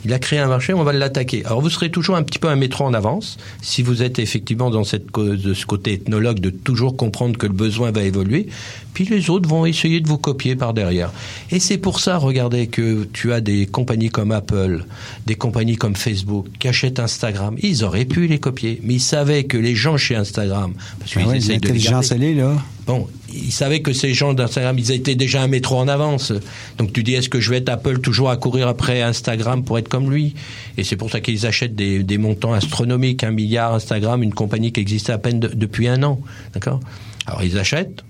il 0.04 0.12
a 0.12 0.18
créé 0.18 0.38
un 0.38 0.48
marché, 0.48 0.72
on 0.72 0.84
va 0.84 0.92
l'attaquer. 0.92 1.44
Alors, 1.44 1.60
vous 1.60 1.70
serez 1.70 1.90
toujours 1.90 2.16
un 2.16 2.22
petit 2.22 2.38
peu 2.38 2.48
un 2.48 2.56
métro 2.56 2.84
en 2.84 2.94
avance. 2.94 3.38
Si 3.60 3.82
vous 3.82 4.02
êtes 4.02 4.18
effectivement 4.18 4.70
dans 4.70 4.84
cette, 4.84 5.12
de 5.14 5.54
ce 5.54 5.66
côté 5.66 5.94
ethnologue 5.94 6.40
de 6.40 6.50
toujours 6.50 6.96
comprendre 6.96 7.36
que 7.36 7.46
le 7.46 7.52
besoin 7.52 7.90
va 7.90 8.02
évoluer. 8.02 8.48
Puis 8.94 9.06
les 9.06 9.30
autres 9.30 9.48
vont 9.48 9.64
essayer 9.64 10.00
de 10.00 10.08
vous 10.08 10.18
copier 10.18 10.54
par 10.54 10.74
derrière. 10.74 11.12
Et 11.50 11.60
c'est 11.60 11.78
pour 11.78 12.00
ça, 12.00 12.18
regardez, 12.18 12.66
que 12.66 13.04
tu 13.12 13.32
as 13.32 13.40
des 13.40 13.66
compagnies 13.66 14.10
comme 14.10 14.32
Apple, 14.32 14.84
des 15.26 15.34
compagnies 15.34 15.76
comme 15.76 15.96
Facebook, 15.96 16.46
qui 16.58 16.68
achètent 16.68 17.00
Instagram. 17.00 17.56
Ils 17.62 17.84
auraient 17.84 18.04
pu 18.04 18.26
les 18.26 18.38
copier. 18.38 18.80
Mais 18.82 18.94
ils 18.94 19.00
savaient 19.00 19.44
que 19.44 19.56
les 19.56 19.74
gens 19.74 19.96
chez 19.96 20.16
Instagram, 20.16 20.74
parce 20.98 21.12
qu'ils 21.12 21.22
ah 21.24 21.28
ouais, 21.28 21.38
de 21.38 21.68
les 21.68 21.78
garder. 21.78 22.34
Là. 22.34 22.56
Bon, 22.86 23.08
ils 23.32 23.52
savaient 23.52 23.80
que 23.80 23.92
ces 23.92 24.14
gens 24.14 24.34
d'Instagram, 24.34 24.78
ils 24.78 24.92
étaient 24.92 25.14
déjà 25.14 25.42
un 25.42 25.48
métro 25.48 25.76
en 25.78 25.88
avance. 25.88 26.32
Donc 26.78 26.92
tu 26.92 27.02
dis, 27.02 27.14
est-ce 27.14 27.28
que 27.28 27.40
je 27.40 27.50
vais 27.50 27.58
être 27.58 27.68
Apple 27.68 27.98
toujours 28.00 28.30
à 28.30 28.36
courir 28.36 28.68
après 28.68 29.02
Instagram 29.02 29.64
pour 29.64 29.78
être 29.78 29.88
comme 29.88 30.10
lui? 30.10 30.34
Et 30.76 30.84
c'est 30.84 30.96
pour 30.96 31.10
ça 31.10 31.20
qu'ils 31.20 31.46
achètent 31.46 31.74
des, 31.74 32.18
montants 32.18 32.52
astronomiques, 32.52 33.24
un 33.24 33.30
milliard 33.30 33.74
Instagram, 33.74 34.22
une 34.22 34.34
compagnie 34.34 34.72
qui 34.72 34.80
existait 34.80 35.12
à 35.12 35.18
peine 35.18 35.40
de, 35.40 35.48
depuis 35.48 35.88
un 35.88 36.02
an. 36.02 36.20
D'accord? 36.54 36.80
Alors 37.26 37.42
ils 37.42 37.58
achètent, 37.58 38.04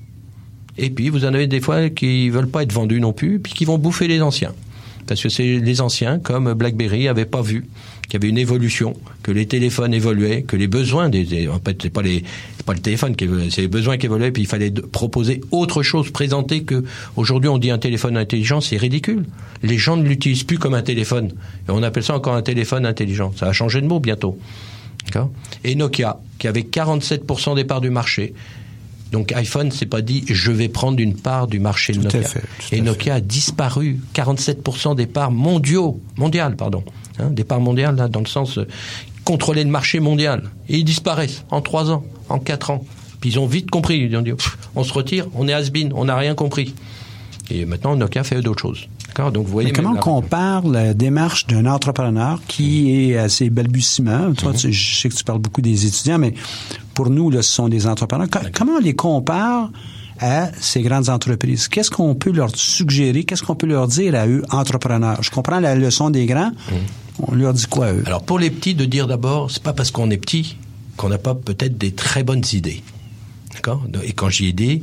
et 0.79 0.91
puis 0.91 1.09
vous 1.09 1.25
en 1.25 1.35
avez 1.35 1.47
des 1.47 1.61
fois 1.61 1.91
qui 1.91 2.31
veulent 2.31 2.49
pas 2.49 2.63
être 2.63 2.73
vendus 2.73 3.01
non 3.01 3.13
plus, 3.13 3.39
puis 3.39 3.53
qui 3.53 3.65
vont 3.65 3.79
bouffer 3.79 4.09
les 4.09 4.23
anciens. 4.23 4.55
Parce 5.13 5.23
que 5.23 5.43
les 5.43 5.81
anciens, 5.83 6.19
comme 6.19 6.55
BlackBerry, 6.55 7.05
n'avaient 7.05 7.27
pas 7.27 7.43
vu 7.43 7.67
qu'il 8.05 8.15
y 8.15 8.17
avait 8.17 8.31
une 8.31 8.39
évolution, 8.39 8.95
que 9.23 9.31
les 9.31 9.45
téléphones 9.45 9.93
évoluaient, 9.93 10.41
que 10.41 10.57
les 10.57 10.69
besoins 10.69 11.11
des, 11.11 11.49
en 11.49 11.61
fait, 11.63 11.77
c'est 11.83 11.91
pas 11.91 12.01
les, 12.01 12.25
pas 12.65 12.73
le 12.73 12.79
téléphone 12.79 13.15
qui 13.15 13.29
c'est 13.51 13.61
les 13.61 13.69
besoins 13.69 13.99
qui 13.99 14.07
évoluaient, 14.07 14.31
puis 14.31 14.45
il 14.45 14.47
fallait 14.47 14.71
proposer 14.71 15.43
autre 15.51 15.83
chose, 15.83 16.11
présenter 16.11 16.63
que 16.63 16.83
aujourd'hui 17.17 17.51
on 17.51 17.59
dit 17.59 17.71
un 17.71 17.77
téléphone 17.77 18.17
intelligent, 18.17 18.63
c'est 18.63 18.79
ridicule. 18.79 19.27
Les 19.63 19.77
gens 19.77 19.99
ne 19.99 20.09
l'utilisent 20.09 20.45
plus 20.45 20.59
comme 20.59 20.73
un 20.73 20.81
téléphone, 20.81 21.27
et 21.69 21.71
on 21.71 21.83
appelle 21.83 22.05
ça 22.05 22.15
encore 22.15 22.35
un 22.35 22.43
téléphone 22.43 22.87
intelligent. 22.87 23.35
Ça 23.37 23.45
va 23.45 23.53
changer 23.53 23.83
de 23.83 23.87
mot 23.87 24.01
bientôt. 24.01 24.39
Et 25.63 25.75
Nokia, 25.75 26.21
qui 26.39 26.49
avait 26.49 26.63
47% 26.63 27.55
des 27.55 27.65
parts 27.65 27.83
du 27.83 27.91
marché, 27.91 28.33
donc 29.13 29.31
iPhone 29.33 29.71
s'est 29.71 29.87
pas 29.87 30.01
dit 30.01 30.25
je 30.27 30.51
vais 30.51 30.69
prendre 30.69 30.99
une 30.99 31.15
part 31.15 31.47
du 31.47 31.61
marché 31.61 31.93
de 31.93 32.01
Nokia. 32.01 32.23
Fait, 32.23 32.43
et 32.73 32.81
Nokia 32.81 33.17
a 33.17 33.21
disparu 33.21 34.01
47% 34.15 34.97
des 34.97 35.07
parts 35.07 35.31
mondiaux, 35.31 36.01
mondiales 36.17 36.57
pardon, 36.57 36.83
hein, 37.19 37.31
des 37.31 37.45
parts 37.45 37.61
mondiales 37.61 37.97
là, 37.97 38.09
dans 38.09 38.21
le 38.21 38.27
sens 38.27 38.59
euh, 38.59 38.67
contrôler 39.25 39.65
le 39.65 39.71
marché 39.71 40.01
mondial. 40.01 40.51
Et 40.69 40.79
ils 40.79 40.85
disparaissent 40.85 41.45
en 41.51 41.61
trois 41.61 41.91
ans, 41.91 42.05
en 42.29 42.39
quatre 42.39 42.71
ans. 42.71 42.85
Puis 43.21 43.31
ils 43.31 43.39
ont 43.39 43.47
vite 43.47 43.71
compris. 43.71 43.99
Ils 43.99 44.17
ont 44.17 44.23
dit 44.23 44.33
on 44.75 44.83
se 44.83 44.93
retire, 44.93 45.29
on 45.35 45.47
est 45.47 45.53
has-been, 45.53 45.93
on 45.95 46.07
n'a 46.07 46.17
rien 46.17 46.35
compris. 46.35 46.75
Et 47.51 47.67
maintenant 47.67 47.95
Nokia 47.97 48.25
fait 48.25 48.41
d'autres 48.41 48.63
choses. 48.63 48.89
Donc, 49.15 49.47
vous 49.47 49.53
voyez 49.53 49.69
Mais 49.69 49.73
comment 49.73 49.93
on 49.93 50.01
compare 50.01 50.67
la 50.67 50.95
démarche 50.95 51.47
d'un 51.47 51.67
entrepreneur 51.67 52.41
qui 52.49 52.85
mmh. 52.85 52.89
est 52.89 53.17
assez 53.17 53.51
balbutiement? 53.51 54.33
Toi, 54.35 54.53
mmh. 54.53 54.57
tu, 54.57 54.73
je 54.73 55.01
sais 55.01 55.09
que 55.09 55.15
tu 55.15 55.25
parles 55.25 55.41
beaucoup 55.41 55.61
des 55.61 55.87
étudiants, 55.87 56.19
mais 56.19 56.35
pour 56.95 57.11
nous, 57.11 57.31
là, 57.31 57.43
ce 57.43 57.51
sont 57.51 57.69
des 57.69 57.87
entrepreneurs. 57.87 58.29
Co 58.31 58.41
comment 58.53 58.73
on 58.77 58.81
les 58.81 58.95
compare 58.95 59.71
à 60.19 60.51
ces 60.61 60.83
grandes 60.83 61.09
entreprises? 61.09 61.69
Qu'est-ce 61.69 61.91
qu'on 61.91 62.15
peut 62.15 62.33
leur 62.33 62.51
suggérer? 62.55 63.25
Qu'est-ce 63.25 63.43
qu'on 63.43 63.57
peut 63.57 63.67
leur 63.67 63.89
dire 63.89 64.15
à 64.15 64.27
eux, 64.27 64.43
entrepreneurs? 64.51 65.23
Je 65.23 65.31
comprends 65.31 65.61
la 65.61 65.75
leçon 65.75 66.11
des 66.11 66.27
grands. 66.27 66.51
Mmh. 66.51 66.75
On 67.29 67.35
leur 67.35 67.53
dit 67.53 67.67
quoi 67.67 67.87
à 67.87 67.93
eux? 67.93 68.03
Alors 68.07 68.23
pour 68.23 68.39
les 68.39 68.51
petits, 68.51 68.75
de 68.75 68.85
dire 68.85 69.07
d'abord, 69.07 69.51
c'est 69.51 69.63
pas 69.63 69.73
parce 69.73 69.91
qu'on 69.91 70.11
est 70.11 70.19
petit 70.19 70.57
qu'on 70.97 71.09
n'a 71.09 71.19
pas 71.19 71.35
peut-être 71.35 71.79
des 71.79 71.93
très 71.93 72.23
bonnes 72.23 72.45
idées. 72.53 72.83
D'accord? 73.55 73.83
Et 74.05 74.13
quand 74.13 74.29
j'y 74.29 74.49
ai 74.49 74.53
dit, 74.53 74.83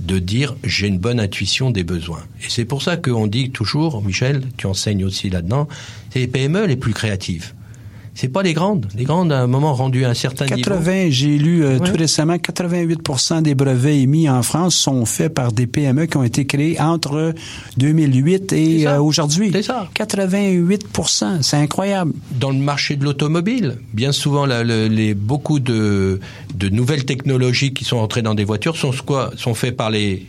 de 0.00 0.18
dire 0.18 0.56
j'ai 0.64 0.86
une 0.86 0.98
bonne 0.98 1.20
intuition 1.20 1.70
des 1.70 1.84
besoins. 1.84 2.22
Et 2.42 2.46
c'est 2.48 2.64
pour 2.64 2.82
ça 2.82 2.96
qu'on 2.96 3.26
dit 3.26 3.50
toujours, 3.50 4.02
Michel, 4.02 4.42
tu 4.56 4.66
enseignes 4.66 5.04
aussi 5.04 5.30
là-dedans, 5.30 5.68
c'est 6.10 6.20
les 6.20 6.26
PME 6.26 6.66
les 6.66 6.76
plus 6.76 6.92
créatives. 6.92 7.52
C'est 8.20 8.28
pas 8.28 8.42
les 8.42 8.52
grandes. 8.52 8.86
Les 8.96 9.04
grandes, 9.04 9.32
à 9.32 9.40
un 9.40 9.46
moment 9.46 9.72
rendu 9.72 10.04
à 10.04 10.10
un 10.10 10.14
certain 10.14 10.44
80, 10.44 10.92
niveau. 10.92 11.10
j'ai 11.10 11.38
lu 11.38 11.64
euh, 11.64 11.78
Ouais. 11.78 11.90
tout 11.90 11.96
récemment, 11.96 12.34
88% 12.36 13.40
des 13.40 13.54
brevets 13.54 13.96
émis 13.98 14.28
en 14.28 14.42
France 14.42 14.74
sont 14.74 15.06
faits 15.06 15.32
par 15.32 15.52
des 15.52 15.66
PME 15.66 16.04
qui 16.04 16.16
ont 16.18 16.22
été 16.22 16.44
créés 16.44 16.78
entre 16.78 17.32
2008 17.78 18.52
et 18.52 18.86
euh, 18.86 19.00
aujourd'hui. 19.00 19.50
C'est 19.52 19.62
ça. 19.62 19.88
88 19.94 20.86
c'est 21.40 21.56
incroyable. 21.56 22.12
Dans 22.38 22.50
le 22.50 22.58
marché 22.58 22.96
de 22.96 23.04
l'automobile, 23.04 23.78
bien 23.94 24.12
souvent, 24.12 24.44
la- 24.44 24.64
le- 24.64 24.88
les, 24.88 25.14
beaucoup 25.14 25.58
de, 25.58 26.20
de 26.54 26.68
nouvelles 26.68 27.06
technologies 27.06 27.72
qui 27.72 27.84
sont 27.84 27.96
entrées 27.96 28.22
dans 28.22 28.34
des 28.34 28.44
voitures 28.44 28.76
sont 28.76 28.92
quoi 29.06 29.30
Sont 29.36 29.54
faits 29.54 29.76
par 29.76 29.88
les 29.90 30.26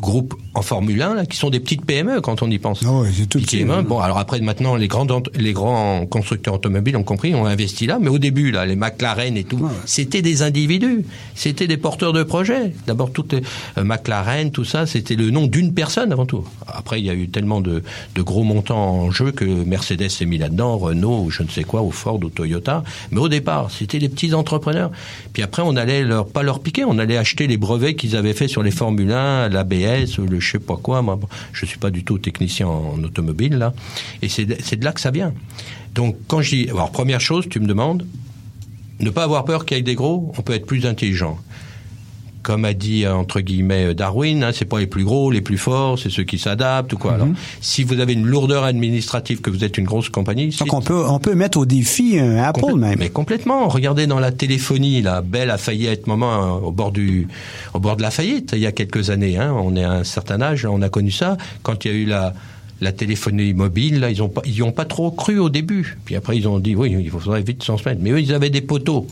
groupes 0.00 0.34
en 0.54 0.62
Formule 0.62 1.00
1, 1.02 1.14
là, 1.14 1.26
qui 1.26 1.36
sont 1.36 1.50
des 1.50 1.60
petites 1.60 1.84
PME 1.84 2.20
quand 2.20 2.42
on 2.42 2.50
y 2.50 2.58
pense. 2.58 2.80
Ah 2.86 2.92
ouais, 2.92 3.08
c'est 3.12 3.26
tout 3.28 3.38
petit, 3.40 3.64
main. 3.64 3.78
hein. 3.78 3.82
Bon, 3.82 3.98
alors 4.00 4.18
après, 4.18 4.40
maintenant, 4.40 4.74
les 4.76 4.88
grands, 4.88 5.06
les 5.34 5.52
grands 5.52 6.06
constructeurs 6.06 6.54
automobiles 6.54 6.96
ont 6.96 7.02
compris, 7.02 7.34
ont 7.34 7.46
investi 7.46 7.86
là, 7.86 7.98
mais 8.00 8.08
au 8.08 8.18
début, 8.18 8.50
là, 8.50 8.64
les 8.66 8.76
McLaren 8.76 9.36
et 9.36 9.44
tout, 9.44 9.68
c'était 9.84 10.22
des 10.22 10.42
individus, 10.42 11.04
c'était 11.34 11.66
des 11.66 11.76
porteurs 11.76 12.12
de 12.12 12.22
projets. 12.22 12.72
D'abord, 12.86 13.10
toutes 13.12 13.32
les 13.34 13.42
euh, 13.76 13.84
McLaren, 13.84 14.50
tout 14.50 14.64
ça, 14.64 14.86
c'était 14.86 15.14
le 15.16 15.30
nom 15.30 15.46
d'une 15.46 15.74
personne 15.74 16.12
avant 16.12 16.26
tout. 16.26 16.44
Après, 16.66 17.00
il 17.00 17.06
y 17.06 17.10
a 17.10 17.14
eu 17.14 17.28
tellement 17.28 17.60
de, 17.60 17.82
de 18.14 18.22
gros 18.22 18.44
montants 18.44 18.78
en 18.78 19.10
jeu 19.10 19.32
que 19.32 19.44
Mercedes 19.44 20.08
s'est 20.08 20.26
mis 20.26 20.38
là-dedans, 20.38 20.78
Renault, 20.78 21.22
ou 21.26 21.30
je 21.30 21.42
ne 21.42 21.48
sais 21.48 21.64
quoi, 21.64 21.82
ou 21.82 21.90
Ford, 21.90 22.18
ou 22.22 22.28
Toyota. 22.30 22.82
Mais 23.10 23.20
au 23.20 23.28
départ, 23.28 23.70
c'était 23.70 23.98
des 23.98 24.08
petits 24.08 24.34
entrepreneurs. 24.34 24.90
Puis 25.32 25.42
après, 25.42 25.62
on 25.64 25.76
allait 25.76 26.02
leur, 26.04 26.26
pas 26.26 26.42
leur 26.42 26.60
piquer, 26.60 26.84
on 26.84 26.98
allait 26.98 27.16
acheter 27.16 27.46
les 27.46 27.56
brevets 27.56 27.94
qu'ils 27.94 28.16
avaient 28.16 28.32
fait 28.34 28.48
sur 28.48 28.62
les 28.62 28.70
Formule 28.70 29.12
1, 29.12 29.48
le 29.96 30.40
je 30.40 30.50
sais 30.52 30.58
pas 30.58 30.76
quoi. 30.76 31.02
Moi, 31.02 31.18
je 31.52 31.66
suis 31.66 31.78
pas 31.78 31.90
du 31.90 32.04
tout 32.04 32.18
technicien 32.18 32.66
en 32.66 33.02
automobile, 33.02 33.56
là. 33.58 33.74
Et 34.22 34.28
c'est 34.28 34.44
de, 34.46 34.84
là 34.84 34.92
que 34.92 35.00
ça 35.00 35.10
vient. 35.10 35.32
Donc, 35.94 36.16
quand 36.26 36.42
je 36.42 36.50
dis, 36.50 36.68
alors, 36.70 36.90
première 36.90 37.20
chose, 37.20 37.48
tu 37.48 37.60
me 37.60 37.66
demandes, 37.66 38.06
ne 39.00 39.10
pas 39.10 39.24
avoir 39.24 39.44
peur 39.44 39.64
qu'avec 39.64 39.84
des 39.84 39.94
gros, 39.94 40.32
on 40.36 40.42
peut 40.42 40.54
être 40.54 40.66
plus 40.66 40.86
intelligent. 40.86 41.38
Comme 42.42 42.64
a 42.64 42.72
dit 42.72 43.04
euh, 43.04 43.14
entre 43.14 43.40
guillemets 43.40 43.94
Darwin, 43.94 44.44
hein, 44.44 44.50
c'est 44.54 44.64
pas 44.64 44.78
les 44.78 44.86
plus 44.86 45.04
gros, 45.04 45.30
les 45.30 45.40
plus 45.40 45.58
forts, 45.58 45.98
c'est 45.98 46.10
ceux 46.10 46.24
qui 46.24 46.38
s'adaptent 46.38 46.92
ou 46.92 46.98
quoi. 46.98 47.14
Alors, 47.14 47.28
si 47.60 47.84
vous 47.84 48.00
avez 48.00 48.12
une 48.12 48.26
lourdeur 48.26 48.64
administrative, 48.64 49.40
que 49.40 49.50
vous 49.50 49.64
êtes 49.64 49.78
une 49.78 49.84
grosse 49.84 50.08
compagnie, 50.08 50.54
Donc 50.58 50.72
on 50.72 50.80
peut 50.80 51.04
on 51.08 51.18
peut 51.18 51.34
mettre 51.34 51.58
au 51.58 51.66
défi 51.66 52.18
un 52.18 52.36
Apple 52.36 52.74
même. 52.76 52.98
Mais 52.98 53.10
complètement. 53.10 53.68
Regardez 53.68 54.06
dans 54.06 54.20
la 54.20 54.32
téléphonie, 54.32 55.02
là, 55.02 55.20
Bell 55.20 55.50
a 55.50 55.58
failli 55.58 55.86
être 55.86 56.06
moment 56.06 56.32
hein, 56.32 56.60
au 56.62 56.70
bord 56.72 56.92
du, 56.92 57.28
au 57.74 57.80
bord 57.80 57.96
de 57.96 58.02
la 58.02 58.10
faillite 58.10 58.52
il 58.52 58.60
y 58.60 58.66
a 58.66 58.72
quelques 58.72 59.10
années. 59.10 59.36
Hein. 59.36 59.54
On 59.56 59.76
est 59.76 59.84
à 59.84 59.92
un 59.92 60.04
certain 60.04 60.40
âge, 60.40 60.64
on 60.64 60.82
a 60.82 60.88
connu 60.88 61.10
ça. 61.10 61.36
Quand 61.62 61.84
il 61.84 61.90
y 61.90 61.94
a 61.94 61.96
eu 61.96 62.04
la, 62.04 62.34
la 62.80 62.92
téléphonie 62.92 63.54
mobile, 63.54 64.00
là, 64.00 64.10
ils 64.10 64.22
ont 64.22 64.28
pas, 64.28 64.42
ils 64.44 64.62
ont 64.62 64.72
pas 64.72 64.84
trop 64.84 65.10
cru 65.10 65.38
au 65.38 65.48
début. 65.48 65.96
Puis 66.04 66.16
après, 66.16 66.36
ils 66.36 66.48
ont 66.48 66.58
dit 66.58 66.74
oui, 66.74 66.94
il 66.98 67.10
faudrait 67.10 67.42
vite 67.42 67.62
s'en 67.62 67.76
se 67.76 67.88
mettre. 67.88 68.00
Mais 68.02 68.10
eux, 68.10 68.20
ils 68.20 68.32
avaient 68.32 68.50
des 68.50 68.60
poteaux. 68.60 69.06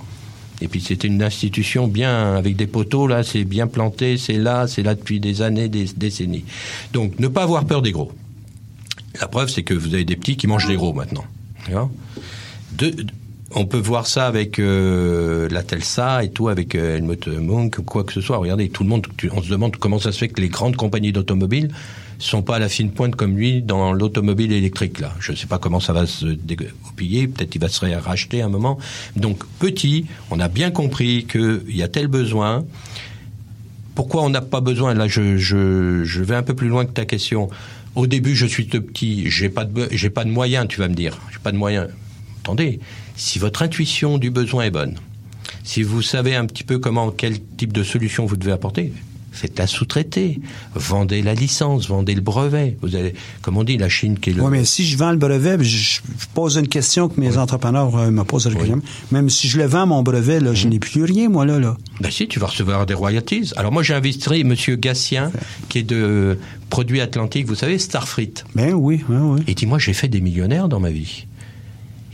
Et 0.60 0.68
puis 0.68 0.80
c'était 0.80 1.08
une 1.08 1.22
institution 1.22 1.86
bien 1.86 2.34
avec 2.36 2.56
des 2.56 2.66
poteaux 2.66 3.06
là, 3.06 3.22
c'est 3.22 3.44
bien 3.44 3.66
planté, 3.66 4.16
c'est 4.16 4.38
là, 4.38 4.66
c'est 4.66 4.82
là 4.82 4.94
depuis 4.94 5.20
des 5.20 5.42
années, 5.42 5.68
des 5.68 5.86
décennies. 5.96 6.44
Donc 6.92 7.18
ne 7.18 7.28
pas 7.28 7.42
avoir 7.42 7.64
peur 7.64 7.82
des 7.82 7.92
gros. 7.92 8.12
La 9.20 9.28
preuve, 9.28 9.48
c'est 9.48 9.62
que 9.62 9.74
vous 9.74 9.94
avez 9.94 10.04
des 10.04 10.16
petits 10.16 10.36
qui 10.36 10.46
mangent 10.46 10.66
des 10.66 10.76
gros 10.76 10.92
maintenant. 10.92 11.24
On 13.54 13.64
peut 13.64 13.78
voir 13.78 14.06
ça 14.06 14.26
avec 14.26 14.58
euh, 14.58 15.48
la 15.50 15.62
Telsa 15.62 16.24
et 16.24 16.30
tout, 16.30 16.48
avec 16.48 16.74
euh, 16.74 16.96
Helmut 16.96 17.28
Munk 17.28 17.80
quoi 17.86 18.04
que 18.04 18.12
ce 18.12 18.20
soit. 18.20 18.36
Regardez, 18.36 18.68
tout 18.68 18.82
le 18.82 18.88
monde, 18.88 19.06
on 19.32 19.42
se 19.42 19.48
demande 19.48 19.76
comment 19.76 19.98
ça 19.98 20.12
se 20.12 20.18
fait 20.18 20.28
que 20.28 20.40
les 20.40 20.48
grandes 20.48 20.76
compagnies 20.76 21.12
d'automobiles 21.12 21.70
sont 22.18 22.42
pas 22.42 22.56
à 22.56 22.58
la 22.58 22.68
fine 22.68 22.90
pointe 22.90 23.16
comme 23.16 23.36
lui 23.36 23.62
dans 23.62 23.92
l'automobile 23.92 24.52
électrique 24.52 25.00
là. 25.00 25.12
Je 25.20 25.32
ne 25.32 25.36
sais 25.36 25.46
pas 25.46 25.58
comment 25.58 25.80
ça 25.80 25.92
va 25.92 26.06
se 26.06 26.26
dégoupiller, 26.26 27.28
peut-être 27.28 27.54
il 27.54 27.60
va 27.60 27.68
se 27.68 27.84
racheter 27.84 28.42
un 28.42 28.48
moment. 28.48 28.78
Donc 29.16 29.44
petit, 29.58 30.06
on 30.30 30.40
a 30.40 30.48
bien 30.48 30.70
compris 30.70 31.26
qu'il 31.30 31.62
y 31.68 31.82
a 31.82 31.88
tel 31.88 32.08
besoin? 32.08 32.64
Pourquoi 33.94 34.22
on 34.22 34.30
n'a 34.30 34.42
pas 34.42 34.60
besoin? 34.60 34.92
Là, 34.92 35.08
je, 35.08 36.22
vais 36.22 36.34
un 36.34 36.42
peu 36.42 36.54
plus 36.54 36.68
loin 36.68 36.84
que 36.84 36.92
ta 36.92 37.06
question. 37.06 37.48
Au 37.94 38.06
début, 38.06 38.36
je 38.36 38.44
suis 38.44 38.66
tout 38.66 38.82
petit, 38.82 39.30
j'ai 39.30 39.48
pas 39.48 39.66
j'ai 39.90 40.10
pas 40.10 40.24
de 40.24 40.30
moyens, 40.30 40.66
tu 40.68 40.80
vas 40.80 40.88
me 40.88 40.94
dire. 40.94 41.18
J'ai 41.32 41.38
pas 41.38 41.50
de 41.50 41.56
moyens. 41.56 41.88
Attendez, 42.42 42.78
si 43.16 43.38
votre 43.38 43.62
intuition 43.62 44.18
du 44.18 44.30
besoin 44.30 44.64
est 44.64 44.70
bonne, 44.70 44.96
si 45.64 45.82
vous 45.82 46.02
savez 46.02 46.34
un 46.36 46.44
petit 46.44 46.62
peu 46.62 46.78
comment, 46.78 47.10
quel 47.10 47.40
type 47.40 47.72
de 47.72 47.82
solution 47.82 48.26
vous 48.26 48.36
devez 48.36 48.52
apporter, 48.52 48.92
faites-la 49.36 49.66
sous-traiter, 49.66 50.40
vendez 50.74 51.22
la 51.22 51.34
licence, 51.34 51.88
vendez 51.88 52.14
le 52.14 52.20
brevet. 52.20 52.76
Vous 52.80 52.96
allez, 52.96 53.14
comme 53.42 53.56
on 53.56 53.64
dit, 53.64 53.76
la 53.76 53.88
Chine 53.88 54.18
qui 54.18 54.30
est 54.30 54.32
le. 54.32 54.42
Oui, 54.42 54.50
mais 54.50 54.64
si 54.64 54.86
je 54.86 54.96
vends 54.96 55.12
le 55.12 55.18
brevet, 55.18 55.62
je, 55.62 56.00
pose 56.34 56.56
une 56.56 56.68
question 56.68 57.08
que 57.08 57.20
mes 57.20 57.36
entrepreneurs 57.36 57.96
euh, 57.96 58.10
me 58.10 58.24
posent 58.24 58.46
régulièrement. 58.46 58.82
Même 59.12 59.30
si 59.30 59.48
je 59.48 59.58
le 59.58 59.66
vends, 59.66 59.86
mon 59.86 60.02
brevet, 60.02 60.40
là, 60.40 60.54
je 60.54 60.66
n'ai 60.68 60.78
plus 60.78 61.04
rien, 61.04 61.28
moi, 61.28 61.44
là. 61.44 61.58
là. 61.58 61.76
Ben 62.00 62.10
si, 62.10 62.26
tu 62.26 62.40
vas 62.40 62.46
recevoir 62.46 62.86
des 62.86 62.94
royalties. 62.94 63.52
Alors 63.56 63.72
moi, 63.72 63.82
j'ai 63.82 63.94
investi 63.94 64.44
Monsieur 64.44 64.76
Gatien, 64.76 65.30
qui 65.68 65.78
est 65.78 65.82
de 65.82 66.38
Produits 66.70 67.00
Atlantiques, 67.00 67.46
vous 67.46 67.54
savez, 67.54 67.78
Starfrit. 67.78 68.34
Ben 68.54 68.72
oui, 68.72 69.04
oui, 69.08 69.16
oui. 69.20 69.40
Et 69.46 69.54
dit, 69.54 69.66
moi, 69.66 69.78
j'ai 69.78 69.92
fait 69.92 70.08
des 70.08 70.20
millionnaires 70.20 70.68
dans 70.68 70.80
ma 70.80 70.90
vie. 70.90 71.26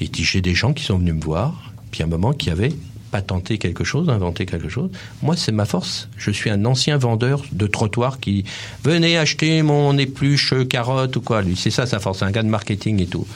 Et 0.00 0.08
dit, 0.08 0.24
j'ai 0.24 0.40
des 0.40 0.54
gens 0.54 0.72
qui 0.72 0.84
sont 0.84 0.98
venus 0.98 1.14
me 1.14 1.20
voir, 1.20 1.72
puis 1.90 2.02
à 2.02 2.06
un 2.06 2.08
moment 2.08 2.32
qui 2.32 2.50
avaient 2.50 2.74
patenté 3.12 3.58
quelque 3.58 3.84
chose, 3.84 4.08
inventé 4.08 4.46
quelque 4.46 4.68
chose. 4.68 4.90
Moi, 5.22 5.36
c'est 5.36 5.52
ma 5.52 5.66
force. 5.66 6.08
Je 6.16 6.32
suis 6.32 6.50
un 6.50 6.64
ancien 6.64 6.96
vendeur 6.96 7.44
de 7.52 7.66
trottoir 7.68 8.18
qui 8.18 8.44
venez 8.82 9.18
acheter 9.18 9.62
mon 9.62 9.96
épluche 9.98 10.54
carotte 10.68 11.14
ou 11.14 11.20
quoi. 11.20 11.42
C'est 11.54 11.70
ça 11.70 11.86
sa 11.86 12.00
force. 12.00 12.22
Un 12.22 12.32
gars 12.32 12.42
de 12.42 12.48
marketing 12.48 13.00
et 13.00 13.06
tout. 13.06 13.26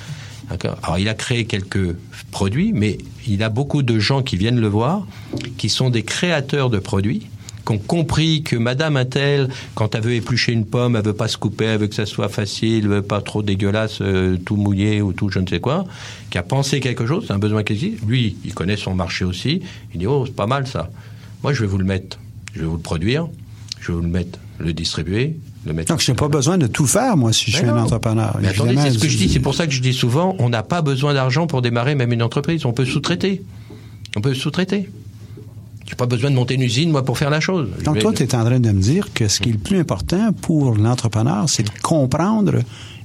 Alors, 0.49 0.99
il 0.99 1.09
a 1.09 1.15
créé 1.15 1.45
quelques 1.45 1.95
produits, 2.31 2.73
mais 2.73 2.99
il 3.27 3.43
a 3.43 3.49
beaucoup 3.49 3.83
de 3.83 3.99
gens 3.99 4.23
qui 4.23 4.37
viennent 4.37 4.61
le 4.61 4.69
voir, 4.69 5.07
qui 5.59 5.69
sont 5.69 5.91
des 5.91 6.03
créateurs 6.03 6.71
de 6.71 6.79
produits, 6.79 7.27
qui 7.67 7.73
ont 7.73 7.79
compris 7.79 8.43
que 8.43 8.57
Madame 8.57 8.97
Intel, 8.97 9.49
quand 9.75 9.95
elle 9.95 10.03
veut 10.03 10.15
éplucher 10.15 10.53
une 10.53 10.65
pomme, 10.65 10.97
elle 10.97 11.05
veut 11.05 11.13
pas 11.13 11.29
se 11.29 11.37
couper, 11.37 11.65
elle 11.65 11.81
veut 11.81 11.87
que 11.89 11.95
ça 11.95 12.07
soit 12.07 12.29
facile, 12.29 12.85
elle 12.85 12.89
veut 12.89 13.03
pas 13.03 13.21
trop 13.21 13.43
dégueulasse, 13.43 13.99
euh, 14.01 14.37
tout 14.37 14.57
mouillé 14.57 15.03
ou 15.03 15.13
tout 15.13 15.29
je 15.29 15.41
ne 15.41 15.47
sais 15.47 15.61
quoi, 15.61 15.85
qui 16.31 16.39
a 16.39 16.43
pensé 16.43 16.81
quelque 16.81 17.07
chose, 17.07 17.25
c'est 17.27 17.33
un 17.33 17.39
besoin 17.39 17.65
qui 17.65 17.73
existe. 17.73 18.05
Lui, 18.07 18.37
il 18.45 18.55
connaît 18.55 18.77
son 18.77 18.95
marché 18.95 19.25
aussi. 19.25 19.63
Il 19.93 20.01
dit 20.01 20.07
oh 20.07 20.25
c'est 20.27 20.37
pas 20.37 20.47
mal 20.47 20.67
ça. 20.67 20.91
Moi 21.43 21.53
je 21.53 21.61
vais 21.61 21.67
vous 21.67 21.79
le 21.79 21.85
mettre, 21.85 22.19
je 22.55 22.61
vais 22.61 22.67
vous 22.67 22.77
le 22.77 22.83
produire, 22.83 23.27
je 23.81 23.89
vais 23.89 23.95
vous 23.95 24.03
le 24.03 24.09
mettre, 24.09 24.39
le 24.59 24.73
distribuer, 24.73 25.37
le 25.67 25.73
mettre. 25.73 25.89
Donc, 25.89 26.01
je 26.01 26.11
n'ai 26.11 26.17
pas 26.17 26.29
besoin 26.29 26.59
de 26.59 26.67
tout 26.67 26.87
faire, 26.87 27.17
moi, 27.17 27.33
si 27.33 27.51
je 27.51 27.57
suis 27.57 27.67
un 27.67 27.77
entrepreneur. 27.77 28.37
Mais 28.41 28.49
attendez, 28.49 28.77
c'est 28.77 28.91
ce 28.91 28.99
que 28.99 29.09
je 29.09 29.19
dis. 29.19 29.29
C'est 29.29 29.41
pour 29.41 29.55
ça 29.55 29.67
que 29.67 29.73
je 29.73 29.83
dis 29.83 29.93
souvent, 29.93 30.37
on 30.39 30.49
n'a 30.49 30.63
pas 30.63 30.83
besoin 30.83 31.15
d'argent 31.15 31.47
pour 31.47 31.63
démarrer 31.63 31.95
même 31.95 32.13
une 32.13 32.23
entreprise. 32.23 32.65
On 32.65 32.73
peut 32.73 32.85
sous-traiter. 32.85 33.43
On 34.17 34.21
peut 34.21 34.35
sous-traiter. 34.35 34.89
J'ai 35.89 35.95
pas 35.95 36.07
besoin 36.07 36.31
de 36.31 36.35
monter 36.35 36.55
une 36.55 36.63
usine, 36.63 36.91
moi, 36.91 37.05
pour 37.05 37.17
faire 37.17 37.31
la 37.31 37.41
chose. 37.41 37.69
Donc, 37.85 37.95
vais- 37.97 38.01
toi, 38.03 38.13
tu 38.13 38.23
es 38.25 38.35
en 38.35 38.45
train 38.45 38.59
de 38.61 38.71
me 38.71 38.81
dire 38.81 39.13
que 39.15 39.29
ce 39.29 39.41
qui 39.41 39.51
est 39.51 39.53
le 39.53 39.59
plus 39.59 39.79
important 39.79 40.33
pour 40.33 40.75
l'entrepreneur, 40.77 41.49
c'est 41.49 41.63
de 41.63 41.71
comprendre 41.83 42.57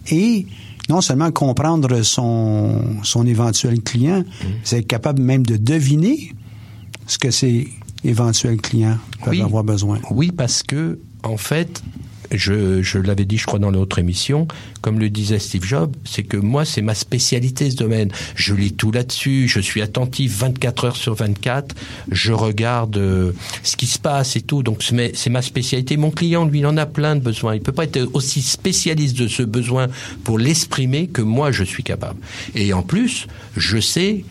et 0.09 0.47
non 0.89 0.99
seulement 1.01 1.31
comprendre 1.31 2.01
son, 2.01 2.81
son 3.03 3.25
éventuel 3.27 3.81
client, 3.81 4.23
c'est 4.63 4.79
être 4.79 4.87
capable 4.87 5.21
même 5.21 5.45
de 5.45 5.57
deviner 5.57 6.33
ce 7.05 7.17
que 7.19 7.29
ces 7.29 7.69
éventuels 8.03 8.57
clients 8.59 8.97
peuvent 9.23 9.29
Oui. 9.33 9.41
avoir 9.41 9.63
besoin. 9.63 9.99
Oui, 10.09 10.31
parce 10.31 10.63
que, 10.63 10.97
en 11.23 11.37
fait, 11.37 11.83
je, 12.31 12.81
je 12.81 12.97
l'avais 12.97 13.25
dit, 13.25 13.37
je 13.37 13.45
crois, 13.45 13.59
dans 13.59 13.71
l'autre 13.71 13.99
émission, 13.99 14.47
comme 14.81 14.99
le 14.99 15.09
disait 15.09 15.39
Steve 15.39 15.63
Jobs, 15.65 15.93
c'est 16.05 16.23
que 16.23 16.37
moi, 16.37 16.65
c'est 16.65 16.81
ma 16.81 16.95
spécialité, 16.95 17.69
ce 17.71 17.75
domaine. 17.75 18.11
Je 18.35 18.53
lis 18.53 18.73
tout 18.73 18.91
là-dessus, 18.91 19.47
je 19.47 19.59
suis 19.59 19.81
attentif 19.81 20.37
24 20.37 20.85
heures 20.85 20.95
sur 20.95 21.13
24, 21.15 21.75
je 22.11 22.31
regarde 22.33 22.97
euh, 22.97 23.31
ce 23.63 23.75
qui 23.75 23.87
se 23.87 23.99
passe 23.99 24.35
et 24.35 24.41
tout, 24.41 24.63
donc 24.63 24.83
c'est 24.83 25.29
ma- 25.29 25.41
spécialité. 25.41 25.97
Mon 25.97 26.11
client, 26.11 26.45
lui, 26.45 26.59
il 26.59 26.65
en 26.65 26.77
a 26.77 26.85
plein 26.85 27.15
de 27.15 27.21
besoins. 27.21 27.55
Il 27.55 27.61
peut 27.61 27.71
pas 27.71 27.83
être 27.85 28.09
aussi 28.13 28.41
spécialiste 28.41 29.17
de 29.17 29.27
ce 29.27 29.43
besoin 29.43 29.87
pour 30.23 30.37
l'exprimer 30.39 31.07
que 31.07 31.21
moi, 31.21 31.51
je 31.51 31.63
suis 31.63 31.83
capable. 31.83 32.19
Et 32.55 32.73
en 32.73 32.83
plus, 32.83 33.27
je 33.57 33.79
sais 33.79 34.23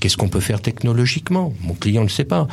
qu'est-ce 0.00 0.16
qu'on 0.16 0.28
peut 0.28 0.40
faire 0.40 0.60
technologiquement. 0.62 1.52
Mon 1.62 1.74
client 1.74 2.02
ne 2.02 2.06
le 2.06 2.12
sait 2.12 2.24
pas. 2.24 2.46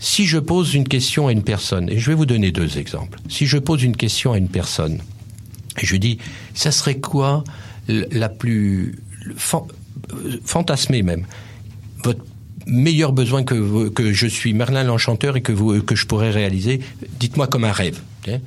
Si 0.00 0.26
je 0.26 0.38
pose 0.38 0.74
une 0.74 0.88
question 0.88 1.28
à 1.28 1.32
une 1.32 1.42
personne, 1.42 1.88
et 1.88 1.98
je 1.98 2.10
vais 2.10 2.16
vous 2.16 2.26
donner 2.26 2.50
deux 2.50 2.78
exemples. 2.78 3.20
Si 3.28 3.46
je 3.46 3.58
pose 3.58 3.82
une 3.82 3.96
question 3.96 4.32
à 4.32 4.38
une 4.38 4.48
personne, 4.48 5.00
et 5.80 5.86
je 5.86 5.96
dis, 5.96 6.18
ça 6.54 6.72
serait 6.72 6.98
quoi 6.98 7.44
la 7.88 8.28
plus 8.28 8.98
euh, 9.46 10.38
fantasmée 10.44 11.02
même 11.02 11.26
votre, 12.02 12.24
meilleurs 12.66 13.12
besoins 13.12 13.42
que, 13.42 13.88
que 13.88 14.12
je 14.12 14.26
suis 14.26 14.52
Merlin 14.52 14.84
l'Enchanteur 14.84 15.36
et 15.36 15.42
que, 15.42 15.80
que 15.80 15.96
je 15.96 16.06
pourrais 16.06 16.30
réaliser, 16.30 16.80
dites-moi 17.18 17.46
comme 17.46 17.64
un 17.64 17.72
rêve. 17.72 18.00
Il 18.26 18.40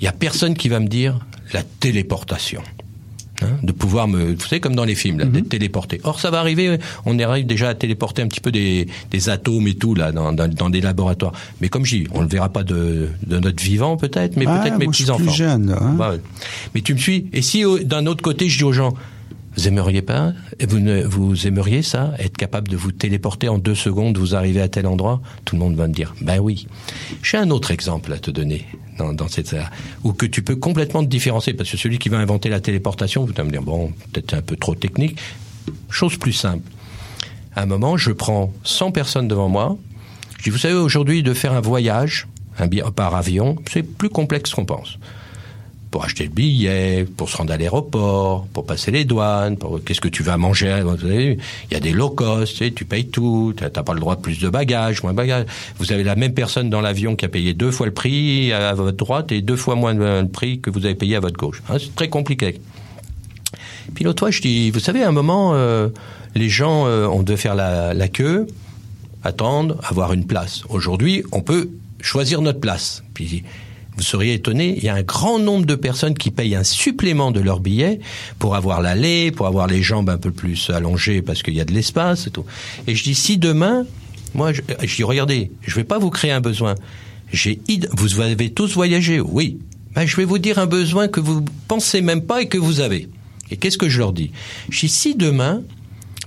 n'y 0.00 0.08
a 0.08 0.12
personne 0.12 0.54
qui 0.54 0.68
va 0.68 0.80
me 0.80 0.88
dire 0.88 1.20
la 1.52 1.62
téléportation. 1.62 2.62
Hein, 3.42 3.58
de 3.62 3.72
pouvoir 3.72 4.08
me, 4.08 4.34
vous 4.34 4.40
savez, 4.40 4.60
comme 4.60 4.74
dans 4.74 4.84
les 4.84 4.94
films, 4.94 5.18
là, 5.18 5.24
d'être 5.26 5.48
téléporté. 5.48 6.00
Or, 6.04 6.20
ça 6.20 6.30
va 6.30 6.38
arriver, 6.40 6.78
on 7.06 7.18
arrive 7.18 7.46
déjà 7.46 7.68
à 7.70 7.74
téléporter 7.74 8.22
un 8.22 8.28
petit 8.28 8.40
peu 8.40 8.52
des, 8.52 8.86
des 9.10 9.28
atomes 9.28 9.66
et 9.68 9.74
tout, 9.74 9.94
là, 9.94 10.12
dans, 10.12 10.32
dans, 10.32 10.48
dans 10.48 10.70
des 10.70 10.80
laboratoires. 10.80 11.32
Mais 11.60 11.68
comme 11.68 11.84
je 11.84 11.96
dis, 11.96 12.06
on 12.12 12.20
le 12.22 12.28
verra 12.28 12.48
pas 12.48 12.62
de, 12.64 13.08
de 13.26 13.38
notre 13.38 13.62
vivant, 13.62 13.96
peut-être, 13.96 14.36
mais 14.36 14.44
Ah, 14.48 14.58
peut-être 14.60 14.78
mes 14.78 14.84
moi, 14.86 14.92
je 14.92 14.96
suis 14.96 15.04
petits-enfants. 15.04 15.24
plus 15.24 15.32
jeune, 15.36 15.70
hein. 15.78 15.94
Bah. 15.98 16.14
Mais 16.74 16.80
tu 16.80 16.94
me 16.94 16.98
suis 16.98 17.28
Et 17.32 17.42
si, 17.42 17.64
d'un 17.84 18.06
autre 18.06 18.22
côté, 18.22 18.48
je 18.48 18.58
dis 18.58 18.64
aux 18.64 18.72
gens, 18.72 18.94
vous 19.56 19.68
aimeriez 19.68 20.02
pas, 20.02 20.32
vous, 20.66 20.78
ne, 20.78 21.02
vous 21.02 21.46
aimeriez 21.46 21.82
ça, 21.82 22.12
être 22.18 22.36
capable 22.36 22.68
de 22.68 22.76
vous 22.76 22.92
téléporter 22.92 23.48
en 23.48 23.58
deux 23.58 23.74
secondes, 23.74 24.16
vous 24.16 24.34
arrivez 24.34 24.60
à 24.60 24.68
tel 24.68 24.86
endroit 24.86 25.20
Tout 25.44 25.56
le 25.56 25.60
monde 25.60 25.76
va 25.76 25.88
me 25.88 25.92
dire, 25.92 26.14
ben 26.20 26.38
oui. 26.38 26.66
J'ai 27.22 27.36
un 27.36 27.50
autre 27.50 27.70
exemple 27.70 28.12
à 28.12 28.18
te 28.18 28.30
donner 28.30 28.66
dans, 28.98 29.12
dans 29.12 29.28
cette 29.28 29.54
où 30.04 30.12
que 30.12 30.26
tu 30.26 30.42
peux 30.42 30.56
complètement 30.56 31.02
te 31.02 31.08
différencier, 31.08 31.52
parce 31.54 31.70
que 31.70 31.76
celui 31.76 31.98
qui 31.98 32.08
va 32.08 32.18
inventer 32.18 32.48
la 32.48 32.60
téléportation, 32.60 33.24
vous 33.24 33.32
allez 33.36 33.44
me 33.44 33.50
dire, 33.50 33.62
bon, 33.62 33.92
peut-être 34.12 34.34
un 34.34 34.42
peu 34.42 34.56
trop 34.56 34.74
technique. 34.74 35.18
Chose 35.90 36.16
plus 36.16 36.32
simple. 36.32 36.68
À 37.54 37.62
un 37.62 37.66
moment, 37.66 37.96
je 37.96 38.12
prends 38.12 38.52
100 38.64 38.92
personnes 38.92 39.28
devant 39.28 39.48
moi. 39.48 39.76
Je 40.38 40.44
dis, 40.44 40.50
vous 40.50 40.58
savez, 40.58 40.74
aujourd'hui, 40.74 41.22
de 41.22 41.34
faire 41.34 41.52
un 41.52 41.60
voyage 41.60 42.26
un 42.58 42.68
par 42.68 43.14
avion, 43.14 43.56
c'est 43.70 43.82
plus 43.82 44.10
complexe 44.10 44.52
qu'on 44.54 44.64
pense 44.64 44.98
pour 45.92 46.04
acheter 46.04 46.24
le 46.24 46.30
billet, 46.30 47.04
pour 47.04 47.28
se 47.28 47.36
rendre 47.36 47.52
à 47.52 47.58
l'aéroport, 47.58 48.46
pour 48.54 48.64
passer 48.64 48.90
les 48.90 49.04
douanes, 49.04 49.58
pour 49.58 49.84
qu'est-ce 49.84 50.00
que 50.00 50.08
tu 50.08 50.22
vas 50.22 50.38
manger. 50.38 50.82
Il 51.04 51.36
y 51.70 51.76
a 51.76 51.80
des 51.80 51.92
low 51.92 52.08
cost, 52.08 52.52
tu, 52.52 52.64
sais, 52.64 52.70
tu 52.72 52.86
payes 52.86 53.08
tout, 53.08 53.52
tu 53.54 53.62
n'as 53.62 53.70
pas 53.70 53.92
le 53.92 54.00
droit 54.00 54.16
de 54.16 54.22
plus 54.22 54.40
de 54.40 54.48
bagages, 54.48 55.02
moins 55.02 55.12
de 55.12 55.18
bagages. 55.18 55.44
Vous 55.78 55.92
avez 55.92 56.02
la 56.02 56.16
même 56.16 56.32
personne 56.32 56.70
dans 56.70 56.80
l'avion 56.80 57.14
qui 57.14 57.26
a 57.26 57.28
payé 57.28 57.52
deux 57.52 57.70
fois 57.70 57.86
le 57.86 57.92
prix 57.92 58.54
à 58.54 58.72
votre 58.72 58.96
droite 58.96 59.32
et 59.32 59.42
deux 59.42 59.54
fois 59.54 59.74
moins 59.74 59.92
le 59.92 60.26
prix 60.26 60.60
que 60.60 60.70
vous 60.70 60.86
avez 60.86 60.94
payé 60.94 61.14
à 61.14 61.20
votre 61.20 61.36
gauche. 61.36 61.62
Hein, 61.68 61.76
c'est 61.78 61.94
très 61.94 62.08
compliqué. 62.08 62.58
Puis 63.94 64.02
l'autre 64.02 64.20
fois, 64.20 64.30
je 64.30 64.40
dis, 64.40 64.70
vous 64.70 64.80
savez, 64.80 65.02
à 65.02 65.08
un 65.08 65.12
moment, 65.12 65.52
euh, 65.52 65.88
les 66.34 66.48
gens, 66.48 66.86
euh, 66.86 67.06
on 67.06 67.22
devait 67.22 67.36
faire 67.36 67.54
la, 67.54 67.92
la 67.92 68.08
queue, 68.08 68.46
attendre, 69.24 69.76
avoir 69.84 70.14
une 70.14 70.24
place. 70.24 70.62
Aujourd'hui, 70.70 71.22
on 71.32 71.42
peut 71.42 71.68
choisir 72.00 72.40
notre 72.40 72.60
place. 72.60 73.02
Puis 73.12 73.44
vous 73.96 74.02
seriez 74.02 74.34
étonné, 74.34 74.74
il 74.78 74.84
y 74.84 74.88
a 74.88 74.94
un 74.94 75.02
grand 75.02 75.38
nombre 75.38 75.66
de 75.66 75.74
personnes 75.74 76.14
qui 76.14 76.30
payent 76.30 76.54
un 76.54 76.64
supplément 76.64 77.30
de 77.30 77.40
leur 77.40 77.60
billet 77.60 78.00
pour 78.38 78.56
avoir 78.56 78.80
l'allée, 78.80 79.30
pour 79.30 79.46
avoir 79.46 79.66
les 79.66 79.82
jambes 79.82 80.08
un 80.08 80.18
peu 80.18 80.30
plus 80.30 80.70
allongées 80.70 81.20
parce 81.22 81.42
qu'il 81.42 81.54
y 81.54 81.60
a 81.60 81.64
de 81.64 81.72
l'espace 81.72 82.26
et 82.26 82.30
tout. 82.30 82.44
Et 82.86 82.94
je 82.94 83.02
dis, 83.02 83.14
si 83.14 83.36
demain, 83.36 83.84
moi, 84.34 84.52
je, 84.52 84.62
je 84.82 84.96
dis, 84.96 85.04
regardez, 85.04 85.50
je 85.62 85.74
vais 85.74 85.84
pas 85.84 85.98
vous 85.98 86.10
créer 86.10 86.32
un 86.32 86.40
besoin. 86.40 86.74
J'ai, 87.32 87.60
vous 87.92 88.20
avez 88.20 88.50
tous 88.50 88.74
voyagé, 88.74 89.20
oui. 89.20 89.58
Ben, 89.94 90.06
je 90.06 90.16
vais 90.16 90.24
vous 90.24 90.38
dire 90.38 90.58
un 90.58 90.66
besoin 90.66 91.08
que 91.08 91.20
vous 91.20 91.44
pensez 91.68 92.00
même 92.00 92.22
pas 92.22 92.42
et 92.42 92.48
que 92.48 92.58
vous 92.58 92.80
avez. 92.80 93.08
Et 93.50 93.56
qu'est-ce 93.58 93.76
que 93.76 93.90
je 93.90 93.98
leur 93.98 94.14
dis? 94.14 94.30
Je 94.70 94.80
dis, 94.80 94.88
si 94.88 95.14
demain, 95.14 95.62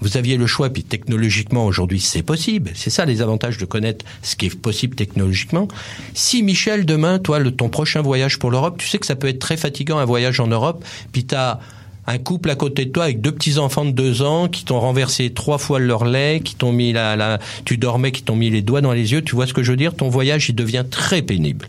vous 0.01 0.17
aviez 0.17 0.37
le 0.37 0.47
choix, 0.47 0.69
puis 0.69 0.83
technologiquement 0.83 1.65
aujourd'hui 1.65 1.99
c'est 1.99 2.23
possible. 2.23 2.71
C'est 2.75 2.89
ça 2.89 3.05
les 3.05 3.21
avantages 3.21 3.57
de 3.57 3.65
connaître 3.65 4.05
ce 4.21 4.35
qui 4.35 4.47
est 4.47 4.55
possible 4.55 4.95
technologiquement. 4.95 5.67
Si 6.13 6.43
Michel 6.43 6.85
demain, 6.85 7.19
toi, 7.19 7.39
le, 7.39 7.51
ton 7.51 7.69
prochain 7.69 8.01
voyage 8.01 8.39
pour 8.39 8.51
l'Europe, 8.51 8.77
tu 8.77 8.87
sais 8.87 8.97
que 8.97 9.05
ça 9.05 9.15
peut 9.15 9.27
être 9.27 9.39
très 9.39 9.57
fatigant 9.57 9.97
un 9.97 10.05
voyage 10.05 10.39
en 10.39 10.47
Europe, 10.47 10.83
puis 11.11 11.25
t'as 11.25 11.59
un 12.07 12.17
couple 12.17 12.49
à 12.49 12.55
côté 12.55 12.85
de 12.85 12.91
toi 12.91 13.05
avec 13.05 13.21
deux 13.21 13.31
petits 13.31 13.57
enfants 13.57 13.85
de 13.85 13.91
deux 13.91 14.21
ans 14.21 14.47
qui 14.47 14.63
t'ont 14.63 14.79
renversé 14.79 15.31
trois 15.31 15.57
fois 15.57 15.79
leur 15.79 16.05
lait, 16.05 16.41
qui 16.43 16.55
t'ont 16.55 16.71
mis 16.71 16.93
la, 16.93 17.15
la, 17.15 17.39
tu 17.65 17.77
dormais, 17.77 18.11
qui 18.11 18.21
t'ont 18.21 18.35
mis 18.35 18.49
les 18.49 18.61
doigts 18.61 18.81
dans 18.81 18.93
les 18.93 19.11
yeux. 19.11 19.23
Tu 19.23 19.35
vois 19.35 19.47
ce 19.47 19.53
que 19.53 19.63
je 19.63 19.71
veux 19.71 19.77
dire? 19.77 19.95
Ton 19.95 20.09
voyage, 20.09 20.49
il 20.49 20.55
devient 20.55 20.85
très 20.89 21.21
pénible. 21.21 21.67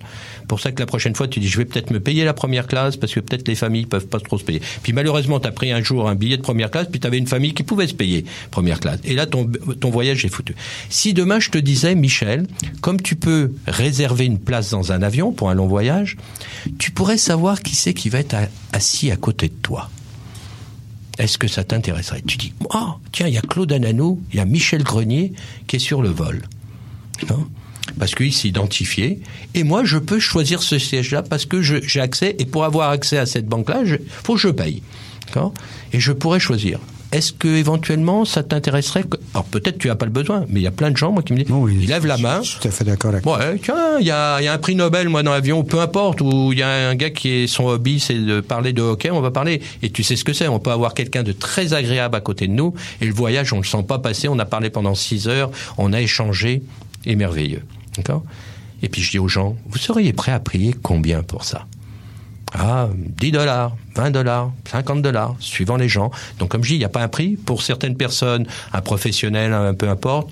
Pour 0.48 0.60
ça 0.60 0.72
que 0.72 0.80
la 0.80 0.86
prochaine 0.86 1.14
fois, 1.14 1.28
tu 1.28 1.40
dis, 1.40 1.48
je 1.48 1.58
vais 1.58 1.64
peut-être 1.64 1.90
me 1.90 2.00
payer 2.00 2.24
la 2.24 2.34
première 2.34 2.66
classe 2.66 2.96
parce 2.96 3.12
que 3.12 3.20
peut-être 3.20 3.48
les 3.48 3.54
familles 3.54 3.86
peuvent 3.86 4.06
pas 4.06 4.20
trop 4.20 4.38
se 4.38 4.44
payer. 4.44 4.60
Puis 4.82 4.92
malheureusement, 4.92 5.40
tu 5.40 5.48
as 5.48 5.52
pris 5.52 5.72
un 5.72 5.82
jour 5.82 6.08
un 6.08 6.14
billet 6.14 6.36
de 6.36 6.42
première 6.42 6.70
classe, 6.70 6.88
puis 6.90 7.00
tu 7.00 7.06
avais 7.06 7.18
une 7.18 7.26
famille 7.26 7.54
qui 7.54 7.62
pouvait 7.62 7.86
se 7.86 7.94
payer 7.94 8.24
première 8.50 8.80
classe. 8.80 9.00
Et 9.04 9.14
là, 9.14 9.26
ton, 9.26 9.50
ton 9.80 9.90
voyage 9.90 10.24
est 10.24 10.28
foutu. 10.28 10.54
Si 10.88 11.14
demain, 11.14 11.40
je 11.40 11.50
te 11.50 11.58
disais, 11.58 11.94
Michel, 11.94 12.46
comme 12.80 13.00
tu 13.00 13.16
peux 13.16 13.52
réserver 13.66 14.24
une 14.24 14.38
place 14.38 14.70
dans 14.70 14.92
un 14.92 15.02
avion 15.02 15.32
pour 15.32 15.50
un 15.50 15.54
long 15.54 15.66
voyage, 15.66 16.16
tu 16.78 16.90
pourrais 16.90 17.18
savoir 17.18 17.62
qui 17.62 17.74
c'est 17.74 17.94
qui 17.94 18.08
va 18.08 18.18
être 18.18 18.36
assis 18.72 19.10
à 19.10 19.16
côté 19.16 19.48
de 19.48 19.54
toi. 19.54 19.90
Est-ce 21.18 21.38
que 21.38 21.48
ça 21.48 21.64
t'intéresserait? 21.64 22.22
Tu 22.26 22.36
dis, 22.36 22.52
ah, 22.70 22.96
tiens, 23.12 23.26
il 23.26 23.34
y 23.34 23.38
a 23.38 23.42
Claude 23.42 23.72
Ananou, 23.72 24.20
il 24.32 24.36
y 24.36 24.40
a 24.40 24.44
Michel 24.44 24.82
Grenier 24.82 25.32
qui 25.66 25.76
est 25.76 25.80
sur 25.80 26.02
le 26.02 26.10
vol. 26.10 26.42
Non? 27.30 27.46
Parce 27.98 28.14
qu'il 28.14 28.32
s'est 28.32 28.48
identifié. 28.48 29.20
Et 29.54 29.62
moi, 29.64 29.84
je 29.84 29.98
peux 29.98 30.18
choisir 30.18 30.62
ce 30.62 30.78
siège-là 30.78 31.22
parce 31.22 31.46
que 31.46 31.62
j'ai 31.62 32.00
accès. 32.00 32.36
Et 32.38 32.44
pour 32.44 32.64
avoir 32.64 32.90
accès 32.90 33.18
à 33.18 33.26
cette 33.26 33.46
banque-là, 33.46 33.82
il 33.84 33.98
faut 34.24 34.34
que 34.34 34.40
je 34.40 34.48
paye. 34.48 34.82
D'accord? 35.26 35.52
Et 35.92 36.00
je 36.00 36.12
pourrais 36.12 36.40
choisir. 36.40 36.78
Est-ce 37.12 37.32
que 37.32 37.46
éventuellement 37.46 38.24
ça 38.24 38.42
t'intéresserait 38.42 39.04
que- 39.04 39.16
Alors 39.32 39.44
peut-être 39.44 39.78
tu 39.78 39.86
n'as 39.86 39.94
pas 39.94 40.06
le 40.06 40.10
besoin, 40.12 40.44
mais 40.48 40.58
il 40.60 40.62
y 40.64 40.66
a 40.66 40.72
plein 40.72 40.90
de 40.90 40.96
gens 40.96 41.12
moi 41.12 41.22
qui 41.22 41.32
me 41.32 41.38
disent, 41.38 41.46
oui, 41.50 41.78
ils 41.82 41.88
lèvent 41.88 42.04
la 42.04 42.18
main. 42.18 42.42
Je 42.42 42.50
suis 42.50 42.60
tout 42.60 42.66
à 42.68 42.70
fait 42.72 42.82
d'accord 42.84 43.12
avec 43.12 43.22
toi. 43.22 43.38
Ouais, 43.38 43.58
tiens, 43.62 43.98
il 44.00 44.06
y 44.06 44.10
a, 44.10 44.40
il 44.40 44.44
y 44.44 44.48
a 44.48 44.52
un 44.52 44.58
prix 44.58 44.74
Nobel, 44.74 45.08
moi, 45.08 45.22
dans 45.22 45.30
l'avion, 45.30 45.62
peu 45.62 45.80
importe, 45.80 46.20
où 46.20 46.52
il 46.52 46.58
y 46.58 46.62
a 46.62 46.88
un 46.88 46.94
gars 46.96 47.10
qui 47.10 47.28
est, 47.28 47.46
son 47.46 47.66
hobby, 47.66 48.00
c'est 48.00 48.18
de 48.18 48.40
parler 48.40 48.72
de 48.72 48.82
hockey, 48.82 49.12
on 49.12 49.20
va 49.20 49.30
parler. 49.30 49.62
Et 49.82 49.90
tu 49.90 50.02
sais 50.02 50.16
ce 50.16 50.24
que 50.24 50.32
c'est, 50.32 50.48
on 50.48 50.58
peut 50.58 50.72
avoir 50.72 50.94
quelqu'un 50.94 51.22
de 51.22 51.30
très 51.32 51.74
agréable 51.74 52.16
à 52.16 52.20
côté 52.20 52.48
de 52.48 52.52
nous, 52.52 52.74
et 53.00 53.06
le 53.06 53.14
voyage, 53.14 53.52
on 53.52 53.58
le 53.58 53.64
sent 53.64 53.84
pas 53.86 54.00
passer, 54.00 54.26
on 54.28 54.38
a 54.40 54.44
parlé 54.44 54.68
pendant 54.68 54.96
six 54.96 55.28
heures, 55.28 55.52
on 55.78 55.92
a 55.92 56.00
échangé, 56.00 56.62
et 57.06 57.14
merveilleux. 57.14 57.62
Et 58.82 58.88
puis 58.88 59.00
je 59.02 59.10
dis 59.12 59.18
aux 59.18 59.28
gens, 59.28 59.56
vous 59.66 59.78
seriez 59.78 60.12
prêt 60.12 60.32
à 60.32 60.40
payer 60.40 60.74
combien 60.82 61.22
pour 61.22 61.44
ça? 61.44 61.66
Ah, 62.54 62.88
10 62.94 63.32
dollars, 63.32 63.76
20 63.96 64.10
dollars, 64.10 64.52
50 64.70 65.02
dollars, 65.02 65.34
suivant 65.40 65.76
les 65.76 65.88
gens. 65.88 66.10
Donc, 66.38 66.50
comme 66.50 66.62
je 66.62 66.68
dis, 66.70 66.74
il 66.76 66.78
n'y 66.78 66.84
a 66.84 66.88
pas 66.88 67.02
un 67.02 67.08
prix. 67.08 67.36
Pour 67.36 67.62
certaines 67.62 67.96
personnes, 67.96 68.46
un 68.72 68.80
professionnel, 68.80 69.52
un 69.52 69.74
peu 69.74 69.88
importe, 69.88 70.28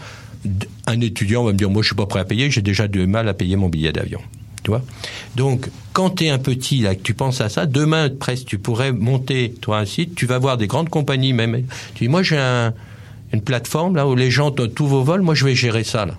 un 0.87 1.01
étudiant 1.01 1.43
va 1.45 1.53
me 1.53 1.59
dire, 1.59 1.71
moi, 1.71 1.83
je 1.83 1.89
suis 1.89 1.97
pas 1.97 2.07
prêt 2.07 2.21
à 2.21 2.25
payer, 2.25 2.51
j'ai 2.51 2.63
déjà 2.63 2.87
du 2.87 3.07
mal 3.07 3.29
à 3.29 3.35
payer 3.35 3.57
mon 3.57 3.69
billet 3.69 3.93
d'avion. 3.93 4.21
Tu 4.63 4.71
vois? 4.71 4.83
Donc, 5.37 5.69
quand 5.93 6.11
tu 6.11 6.25
es 6.25 6.31
un 6.31 6.39
petit, 6.39 6.79
là, 6.79 6.95
que 6.95 7.03
tu 7.03 7.13
penses 7.15 7.41
à 7.41 7.49
ça, 7.49 7.67
demain, 7.67 8.09
presque, 8.09 8.47
tu 8.47 8.59
pourrais 8.59 8.93
monter, 8.93 9.53
toi, 9.61 9.79
un 9.81 9.85
site, 9.87 10.15
tu 10.15 10.25
vas 10.27 10.39
voir 10.39 10.57
des 10.57 10.67
grandes 10.67 10.89
compagnies, 10.89 11.33
même. 11.33 11.65
Tu 11.95 12.05
dis, 12.05 12.09
moi, 12.09 12.23
j'ai 12.23 12.39
un- 12.39 12.73
une 13.33 13.43
plateforme, 13.43 13.97
là, 13.97 14.07
où 14.07 14.15
les 14.15 14.31
gens 14.31 14.51
tous 14.51 14.87
vos 14.87 15.03
vols, 15.03 15.23
moi, 15.23 15.35
je 15.35 15.45
vais 15.45 15.55
gérer 15.55 15.85
ça, 15.85 16.07
là 16.07 16.15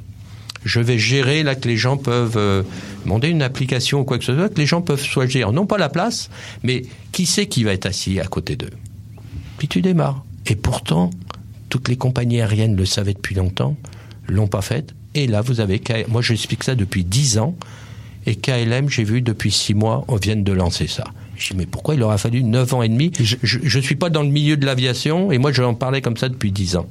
je 0.66 0.80
vais 0.82 0.98
gérer 0.98 1.44
là 1.44 1.56
que 1.56 1.68
les 1.68 1.78
gens 1.78 1.96
peuvent 1.96 2.36
euh, 2.38 2.64
demander 3.06 3.30
une 3.30 3.42
application 3.42 4.02
ou 4.02 4.04
quoi 4.04 4.18
que 4.18 4.26
ce 4.26 4.36
soit, 4.36 4.50
que 4.50 4.58
les 4.58 4.66
gens 4.66 4.82
peuvent 4.82 5.04
choisir 5.04 5.52
non 5.54 5.66
pas 5.66 5.78
la 5.78 5.90
place, 5.90 6.30
mais 6.64 6.82
qui 7.12 7.26
c'est 7.26 7.46
qui 7.48 7.64
va 7.64 7.72
être 7.74 7.86
assis 7.86 8.20
à 8.20 8.26
côté 8.26 8.56
d'eux. 8.56 8.72
Puis 9.58 9.68
tu 9.68 9.82
démarres. 9.82 10.24
Et 10.48 10.56
pourtant, 10.56 11.12
toutes 11.70 11.88
les 11.88 11.96
compagnies 11.98 12.42
aériennes 12.42 12.76
le 12.76 12.86
savaient 12.86 13.14
depuis 13.14 13.36
longtemps, 13.36 13.76
l'ont 14.28 14.48
pas 14.48 14.62
fait. 14.62 14.94
Et 15.14 15.28
là, 15.28 15.42
vous 15.42 15.60
avez 15.62 15.78
K- 15.80 16.06
moi 16.10 16.22
j'explique 16.22 16.64
ça 16.64 16.76
depuis 16.76 17.04
10 17.06 17.38
ans, 17.38 17.56
et 18.26 18.36
KLM, 18.36 18.90
j'ai 18.90 19.04
vu 19.04 19.22
depuis 19.22 19.52
6 19.52 19.76
mois, 19.76 20.04
on 20.08 20.16
vient 20.18 20.36
de 20.36 20.52
lancer 20.52 20.88
ça. 20.88 21.04
Je 21.38 21.50
dis, 21.52 21.58
mais 21.58 21.66
pourquoi 21.66 21.96
il 21.96 22.02
aura 22.04 22.18
fallu 22.18 22.44
9 22.44 22.74
ans 22.74 22.82
et 22.82 22.90
demi? 22.90 23.12
Je 23.20 23.78
ne 23.78 23.82
suis 23.84 23.96
pas 23.96 24.10
dans 24.10 24.24
le 24.24 24.30
milieu 24.30 24.58
de 24.58 24.66
l'aviation, 24.66 25.32
et 25.32 25.38
moi 25.38 25.52
j'en 25.52 25.74
parlais 25.76 26.02
comme 26.02 26.18
ça 26.18 26.28
depuis 26.30 26.52
10 26.52 26.76
ans. 26.78 26.88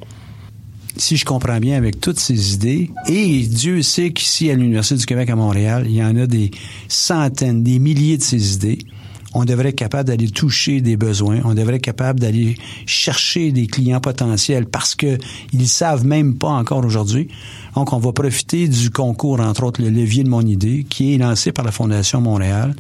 Si 0.97 1.17
je 1.17 1.25
comprends 1.25 1.59
bien, 1.59 1.77
avec 1.77 2.01
toutes 2.01 2.19
ces 2.19 2.55
idées, 2.55 2.91
et 3.09 3.41
Dieu 3.41 3.83
sait 3.83 4.13
qu'ici, 4.13 4.51
à 4.51 4.55
l'Université 4.55 4.97
du 4.97 5.07
Québec 5.07 5.31
à 5.31 5.37
Montréal, 5.37 5.87
il 5.87 5.95
y 5.95 6.03
en 6.03 6.17
a 6.17 6.27
des 6.27 6.51
centaines, 6.89 7.63
des 7.63 7.79
milliers 7.79 8.19
de 8.19 8.23
ces 8.23 8.55
idées, 8.55 8.79
on 9.35 9.45
devrait 9.45 9.71
être 9.71 9.77
capable 9.77 10.09
d'aller 10.09 10.31
toucher 10.31 10.81
des 10.81 10.97
besoins, 10.97 11.41
on 11.45 11.55
devrait 11.55 11.77
être 11.77 11.83
capable 11.83 12.21
d'aller 12.21 12.57
chercher 12.87 13.51
des 13.51 13.67
clients 13.67 14.01
potentiels 14.01 14.67
parce 14.67 14.95
que 14.95 15.19
ils 15.53 15.69
savent 15.69 16.07
même 16.07 16.37
pas 16.37 16.51
encore 16.51 16.85
aujourd'hui. 16.85 17.29
Donc, 17.75 17.93
on 17.93 17.99
va 17.99 18.13
profiter 18.13 18.69
du 18.69 18.91
concours, 18.91 19.41
entre 19.41 19.65
autres, 19.65 19.83
le 19.83 19.91
levier 19.91 20.23
de 20.23 20.29
mon 20.29 20.43
idée, 20.43 20.87
qui 20.89 21.15
est 21.15 21.19
lancé 21.19 21.51
par 21.51 21.65
la 21.65 21.73
Fondation 21.73 22.21
Montréal 22.21 22.77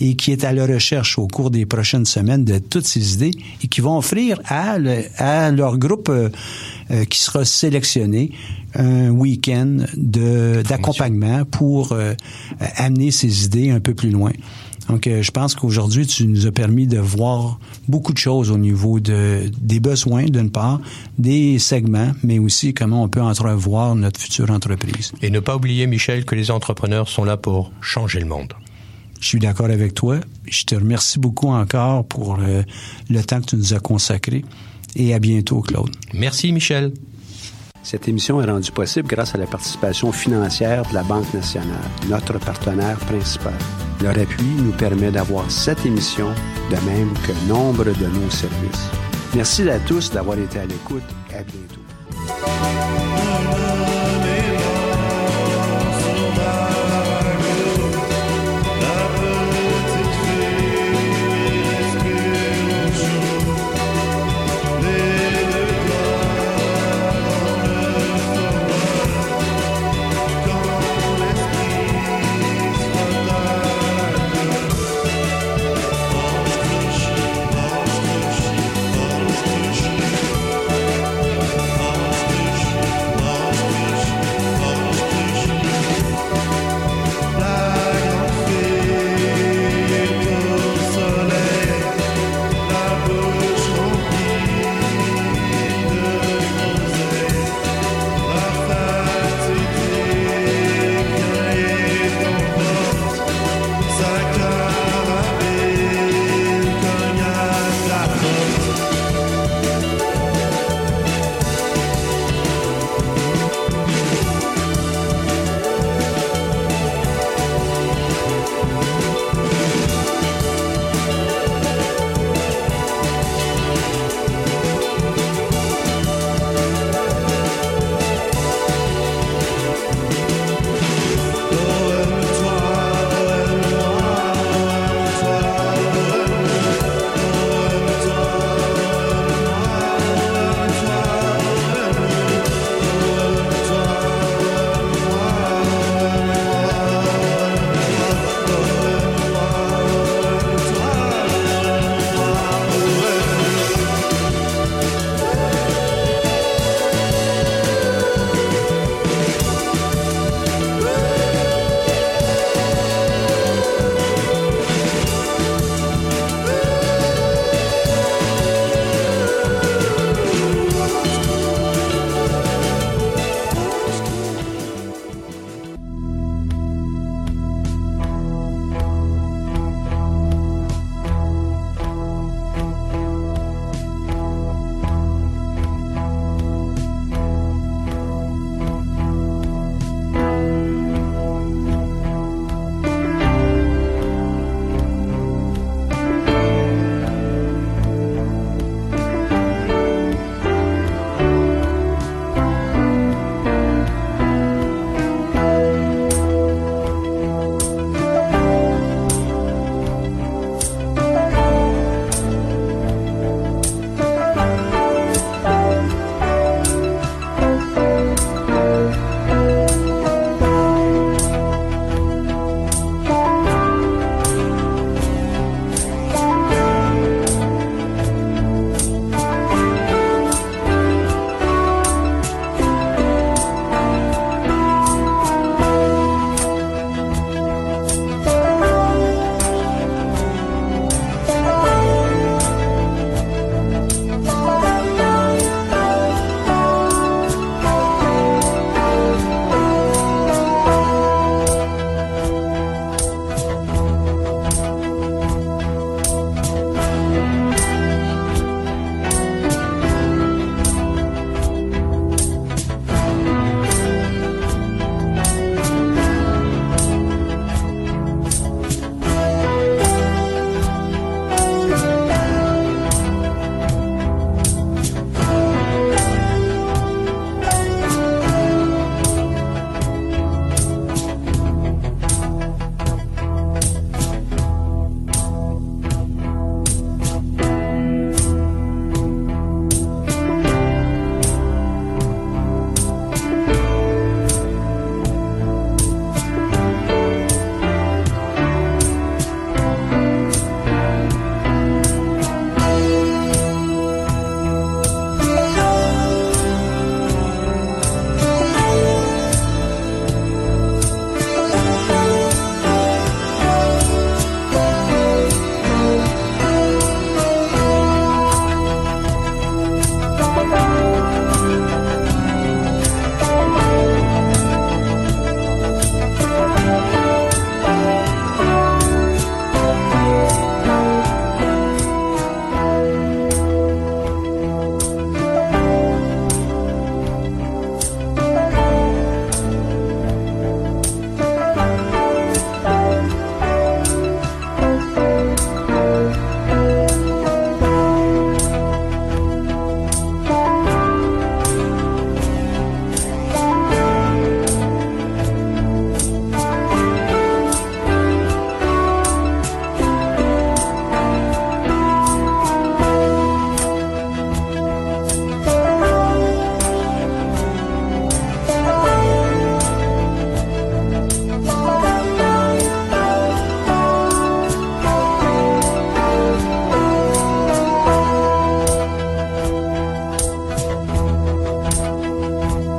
et 0.00 0.16
qui 0.16 0.32
est 0.32 0.44
à 0.44 0.52
la 0.52 0.66
recherche 0.66 1.18
au 1.18 1.26
cours 1.26 1.50
des 1.50 1.66
prochaines 1.66 2.06
semaines 2.06 2.44
de 2.44 2.58
toutes 2.58 2.86
ces 2.86 3.14
idées 3.14 3.32
et 3.62 3.68
qui 3.68 3.80
vont 3.80 3.98
offrir 3.98 4.40
à, 4.46 4.78
le- 4.78 5.04
à 5.18 5.50
leur 5.50 5.76
groupe 5.78 6.08
euh, 6.08 6.30
euh, 6.90 7.04
qui 7.04 7.18
sera 7.20 7.44
sélectionné 7.44 8.32
un 8.74 9.10
week-end 9.10 9.78
d'accompagnement 9.96 11.44
pour 11.44 11.92
euh, 11.92 12.14
amener 12.76 13.10
ces 13.10 13.44
idées 13.44 13.70
un 13.70 13.80
peu 13.80 13.94
plus 13.94 14.10
loin. 14.10 14.32
Donc, 14.88 15.08
je 15.08 15.30
pense 15.30 15.54
qu'aujourd'hui, 15.54 16.04
tu 16.04 16.26
nous 16.26 16.48
as 16.48 16.50
permis 16.50 16.88
de 16.88 16.98
voir 16.98 17.60
beaucoup 17.86 18.12
de 18.12 18.18
choses 18.18 18.50
au 18.50 18.58
niveau 18.58 18.98
de, 18.98 19.48
des 19.60 19.78
besoins, 19.78 20.24
d'une 20.24 20.50
part, 20.50 20.80
des 21.16 21.60
segments, 21.60 22.10
mais 22.24 22.40
aussi 22.40 22.74
comment 22.74 23.04
on 23.04 23.08
peut 23.08 23.22
entrevoir 23.22 23.94
notre 23.94 24.18
future 24.20 24.50
entreprise. 24.50 25.12
Et 25.22 25.30
ne 25.30 25.38
pas 25.38 25.54
oublier, 25.54 25.86
Michel, 25.86 26.24
que 26.24 26.34
les 26.34 26.50
entrepreneurs 26.50 27.08
sont 27.08 27.22
là 27.24 27.36
pour 27.36 27.70
changer 27.80 28.18
le 28.18 28.26
monde. 28.26 28.52
Je 29.20 29.26
suis 29.26 29.38
d'accord 29.38 29.66
avec 29.66 29.94
toi. 29.94 30.16
Je 30.48 30.64
te 30.64 30.74
remercie 30.74 31.18
beaucoup 31.18 31.48
encore 31.48 32.04
pour 32.06 32.38
le 32.38 33.22
temps 33.22 33.40
que 33.40 33.46
tu 33.46 33.56
nous 33.56 33.74
as 33.74 33.80
consacré. 33.80 34.44
Et 34.96 35.14
à 35.14 35.18
bientôt, 35.18 35.60
Claude. 35.60 35.90
Merci, 36.14 36.52
Michel. 36.52 36.92
Cette 37.82 38.08
émission 38.08 38.42
est 38.42 38.46
rendue 38.46 38.72
possible 38.72 39.08
grâce 39.08 39.34
à 39.34 39.38
la 39.38 39.46
participation 39.46 40.12
financière 40.12 40.86
de 40.88 40.94
la 40.94 41.02
Banque 41.02 41.32
nationale, 41.32 41.78
notre 42.08 42.38
partenaire 42.38 42.98
principal. 42.98 43.54
Leur 44.02 44.18
appui 44.18 44.44
nous 44.58 44.72
permet 44.72 45.10
d'avoir 45.10 45.50
cette 45.50 45.84
émission, 45.86 46.28
de 46.70 46.76
même 46.90 47.12
que 47.26 47.48
nombre 47.48 47.84
de 47.84 48.06
nos 48.06 48.30
services. 48.30 48.88
Merci 49.34 49.68
à 49.70 49.78
tous 49.78 50.10
d'avoir 50.10 50.38
été 50.38 50.58
à 50.58 50.66
l'écoute. 50.66 51.02
À 51.30 51.42
bientôt. 51.42 53.09